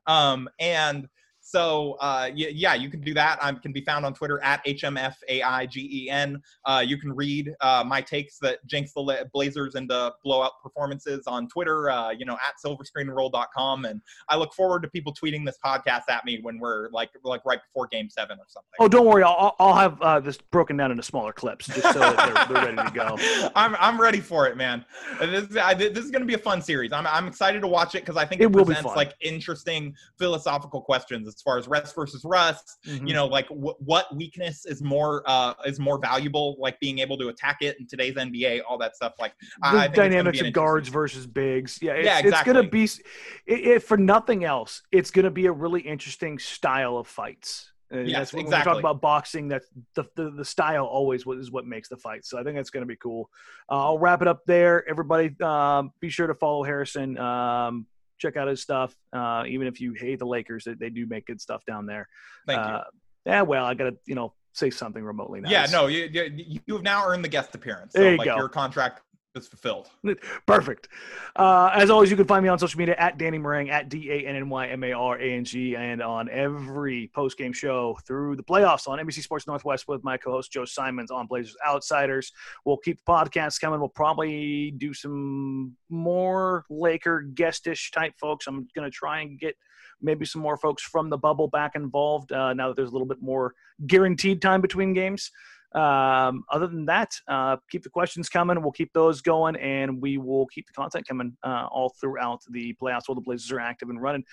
Um, 0.07 0.49
and 0.59 1.07
so 1.49 1.97
uh, 1.99 2.29
yeah, 2.35 2.49
yeah, 2.51 2.75
you 2.75 2.89
can 2.89 3.01
do 3.01 3.11
that. 3.15 3.43
I 3.43 3.51
can 3.53 3.71
be 3.71 3.81
found 3.81 4.05
on 4.05 4.13
Twitter 4.13 4.39
at 4.43 4.63
hmfaigen. 4.65 6.41
Uh, 6.63 6.83
you 6.85 6.97
can 6.97 7.15
read 7.15 7.55
uh, 7.61 7.83
my 7.85 8.01
takes 8.01 8.37
that 8.39 8.65
jinx 8.67 8.93
the 8.93 8.99
La- 8.99 9.23
Blazers 9.33 9.73
into 9.73 10.13
blowout 10.23 10.61
performances 10.61 11.25
on 11.25 11.47
Twitter. 11.47 11.89
Uh, 11.89 12.11
you 12.11 12.23
know 12.23 12.35
at 12.35 12.53
silverscreenroll.com, 12.63 13.85
and 13.85 13.99
I 14.29 14.37
look 14.37 14.53
forward 14.53 14.83
to 14.83 14.89
people 14.89 15.11
tweeting 15.11 15.43
this 15.43 15.57
podcast 15.65 16.03
at 16.07 16.23
me 16.23 16.39
when 16.43 16.59
we're 16.59 16.89
like 16.91 17.09
like 17.23 17.41
right 17.45 17.59
before 17.63 17.87
Game 17.87 18.11
Seven 18.11 18.37
or 18.37 18.45
something. 18.47 18.69
Oh, 18.79 18.87
don't 18.87 19.07
worry. 19.07 19.23
I'll, 19.23 19.55
I'll 19.59 19.73
have 19.73 19.99
uh, 20.03 20.19
this 20.19 20.37
broken 20.37 20.77
down 20.77 20.91
into 20.91 21.01
smaller 21.01 21.33
clips 21.33 21.65
just 21.65 21.81
so 21.81 21.99
that 21.99 22.47
they're, 22.47 22.63
they're 22.63 22.75
ready 22.75 22.89
to 22.89 22.93
go. 22.93 23.49
I'm 23.55 23.75
I'm 23.79 23.99
ready 23.99 24.19
for 24.19 24.45
it, 24.45 24.55
man. 24.55 24.85
This 25.19 25.45
is, 25.49 25.57
I, 25.57 25.73
this 25.73 26.05
is 26.05 26.11
going 26.11 26.21
to 26.21 26.27
be 26.27 26.35
a 26.35 26.39
fun 26.39 26.61
series. 26.61 26.91
I'm 26.93 27.07
I'm 27.07 27.27
excited 27.27 27.61
to 27.61 27.67
watch 27.67 27.95
it 27.95 28.01
because 28.01 28.17
I 28.17 28.25
think 28.25 28.39
It 28.39 28.45
it, 28.45 28.53
presents 28.53 28.95
like 28.95 29.15
interesting 29.19 29.95
philosophical 30.19 30.81
questions 30.81 31.27
as 31.39 31.43
far 31.43 31.57
as 31.57 31.67
rest 31.69 31.95
versus 31.95 32.23
rust. 32.25 32.77
Mhm. 32.85 33.07
You 33.07 33.13
know, 33.13 33.25
like 33.27 33.47
w- 33.47 33.75
what 33.79 34.13
weakness 34.13 34.65
is 34.65 34.81
more 34.83 35.23
uh 35.25 35.53
is 35.65 35.79
more 35.79 35.97
valuable, 35.97 36.57
like 36.59 36.77
being 36.81 36.99
able 36.99 37.17
to 37.17 37.29
attack 37.29 37.57
it 37.61 37.79
in 37.79 37.87
today's 37.87 38.15
NBA, 38.15 38.61
all 38.67 38.77
that 38.79 38.95
stuff. 38.95 39.13
Like 39.19 39.33
the 39.63 39.79
think 39.83 39.95
dynamics 39.95 40.41
of 40.41 40.51
guards 40.51 40.89
versus 40.89 41.25
bigs. 41.25 41.79
Yeah, 41.81 41.93
it's, 41.93 42.05
Yeah, 42.05 42.21
it's 42.25 42.43
gonna 42.43 42.67
be, 42.67 42.83
s- 42.83 42.99
i- 43.47 43.53
if 43.53 43.85
for 43.85 43.95
nothing 43.97 44.43
else, 44.43 44.81
it's 44.91 45.11
gonna 45.11 45.31
be 45.31 45.45
a 45.45 45.51
really 45.51 45.81
interesting 45.81 46.39
style 46.39 46.97
of 46.97 47.07
fights. 47.07 47.71
And 47.91 48.07
Yes, 48.07 48.17
that's 48.19 48.33
what, 48.33 48.37
When 48.39 48.45
we 48.45 48.49
exactly. 48.49 48.73
talk 48.73 48.79
about 48.81 49.01
boxing, 49.01 49.47
that's 49.47 49.67
the, 49.95 50.03
the 50.15 50.29
the 50.31 50.45
style 50.45 50.85
always 50.85 51.25
is 51.25 51.51
what 51.51 51.65
makes 51.65 51.87
the 51.89 51.97
fight. 51.97 52.25
So 52.25 52.37
I 52.37 52.43
think 52.43 52.55
that's 52.57 52.69
gonna 52.69 52.85
be 52.85 52.97
cool. 52.97 53.29
Uh, 53.71 53.85
I'll 53.85 53.97
wrap 53.99 54.21
it 54.21 54.27
up 54.27 54.41
there. 54.45 54.87
Everybody, 54.89 55.33
um, 55.41 55.91
be 56.01 56.09
sure 56.09 56.27
to 56.27 56.35
follow 56.35 56.63
Harrison. 56.63 57.17
Um, 57.17 57.87
check 58.19 58.37
out 58.37 58.47
his 58.47 58.61
stuff. 58.61 58.95
Uh, 59.11 59.43
even 59.47 59.65
if 59.67 59.81
you 59.81 59.93
hate 59.93 60.19
the 60.19 60.25
Lakers, 60.27 60.65
they, 60.65 60.73
they 60.73 60.89
do 60.89 61.07
make 61.07 61.25
good 61.25 61.41
stuff 61.41 61.65
down 61.65 61.85
there. 61.85 62.07
Thank 62.45 62.59
you. 62.59 62.73
uh, 62.73 62.83
Yeah, 63.25 63.41
well, 63.41 63.65
I 63.65 63.73
gotta 63.73 63.95
you 64.05 64.15
know 64.15 64.33
say 64.53 64.69
something 64.69 65.03
remotely 65.03 65.41
nice. 65.41 65.51
Yeah, 65.51 65.65
no, 65.71 65.87
you, 65.87 66.09
you 66.11 66.59
you 66.67 66.73
have 66.75 66.83
now 66.83 67.07
earned 67.07 67.23
the 67.23 67.29
guest 67.29 67.55
appearance. 67.55 67.93
So 67.93 68.01
There 68.01 68.11
you 68.11 68.17
like 68.17 68.25
go. 68.25 68.35
your 68.35 68.49
contract 68.49 69.01
is 69.39 69.47
fulfilled. 69.47 69.89
Perfect. 70.45 70.89
Uh, 71.35 71.71
as 71.73 71.89
always, 71.89 72.11
you 72.11 72.17
can 72.17 72.25
find 72.25 72.43
me 72.43 72.49
on 72.49 72.59
social 72.59 72.77
media 72.77 72.95
at 72.97 73.17
Danny 73.17 73.39
Marang, 73.39 73.69
at 73.69 73.89
D 73.89 74.11
A 74.11 74.27
N 74.27 74.35
N 74.35 74.49
Y 74.49 74.67
M 74.67 74.83
A 74.83 74.91
R 74.93 75.17
A 75.17 75.33
N 75.33 75.43
G, 75.43 75.75
and 75.75 76.01
on 76.01 76.29
every 76.29 77.09
post 77.13 77.37
game 77.37 77.53
show 77.53 77.97
through 78.05 78.35
the 78.35 78.43
playoffs 78.43 78.87
on 78.87 78.99
NBC 78.99 79.21
Sports 79.21 79.47
Northwest 79.47 79.87
with 79.87 80.03
my 80.03 80.17
co 80.17 80.31
host 80.31 80.51
Joe 80.51 80.65
Simons 80.65 81.11
on 81.11 81.27
Blazers 81.27 81.55
Outsiders. 81.65 82.31
We'll 82.65 82.77
keep 82.77 82.97
the 83.03 83.11
podcast 83.11 83.59
coming. 83.61 83.79
We'll 83.79 83.89
probably 83.89 84.71
do 84.71 84.93
some 84.93 85.75
more 85.89 86.65
Laker 86.69 87.25
guestish 87.33 87.91
type 87.91 88.13
folks. 88.19 88.47
I'm 88.47 88.67
going 88.75 88.89
to 88.89 88.91
try 88.91 89.21
and 89.21 89.39
get 89.39 89.55
maybe 90.01 90.25
some 90.25 90.41
more 90.41 90.57
folks 90.57 90.83
from 90.83 91.09
the 91.09 91.17
bubble 91.17 91.47
back 91.47 91.75
involved 91.75 92.31
uh, 92.31 92.53
now 92.53 92.67
that 92.67 92.75
there's 92.75 92.89
a 92.89 92.93
little 92.93 93.07
bit 93.07 93.21
more 93.21 93.53
guaranteed 93.85 94.41
time 94.41 94.61
between 94.61 94.93
games. 94.93 95.31
Um, 95.75 96.43
other 96.51 96.67
than 96.67 96.85
that, 96.85 97.13
uh, 97.27 97.57
keep 97.69 97.83
the 97.83 97.89
questions 97.89 98.27
coming. 98.27 98.61
We'll 98.61 98.71
keep 98.71 98.91
those 98.93 99.21
going, 99.21 99.55
and 99.57 100.01
we 100.01 100.17
will 100.17 100.47
keep 100.47 100.65
the 100.67 100.73
content 100.73 101.07
coming 101.07 101.37
uh, 101.43 101.67
all 101.71 101.93
throughout 102.01 102.41
the 102.49 102.75
playoffs 102.81 103.03
while 103.07 103.15
the 103.15 103.21
Blazers 103.21 103.51
are 103.51 103.59
active 103.59 103.89
and 103.89 104.01
running. 104.01 104.23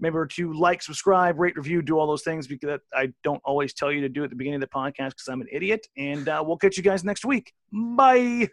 Remember 0.00 0.26
to 0.26 0.52
like, 0.52 0.82
subscribe, 0.82 1.38
rate, 1.38 1.56
review, 1.56 1.82
do 1.82 1.98
all 1.98 2.06
those 2.06 2.22
things 2.22 2.46
because 2.46 2.80
I 2.92 3.12
don't 3.22 3.40
always 3.44 3.74
tell 3.74 3.92
you 3.92 4.00
to 4.02 4.08
do 4.08 4.24
at 4.24 4.30
the 4.30 4.36
beginning 4.36 4.62
of 4.62 4.68
the 4.68 4.74
podcast 4.74 5.10
because 5.10 5.28
I'm 5.28 5.40
an 5.40 5.48
idiot. 5.50 5.86
And 5.96 6.28
uh, 6.28 6.42
we'll 6.44 6.58
catch 6.58 6.76
you 6.76 6.82
guys 6.82 7.04
next 7.04 7.24
week. 7.24 7.52
Bye. 7.72 8.48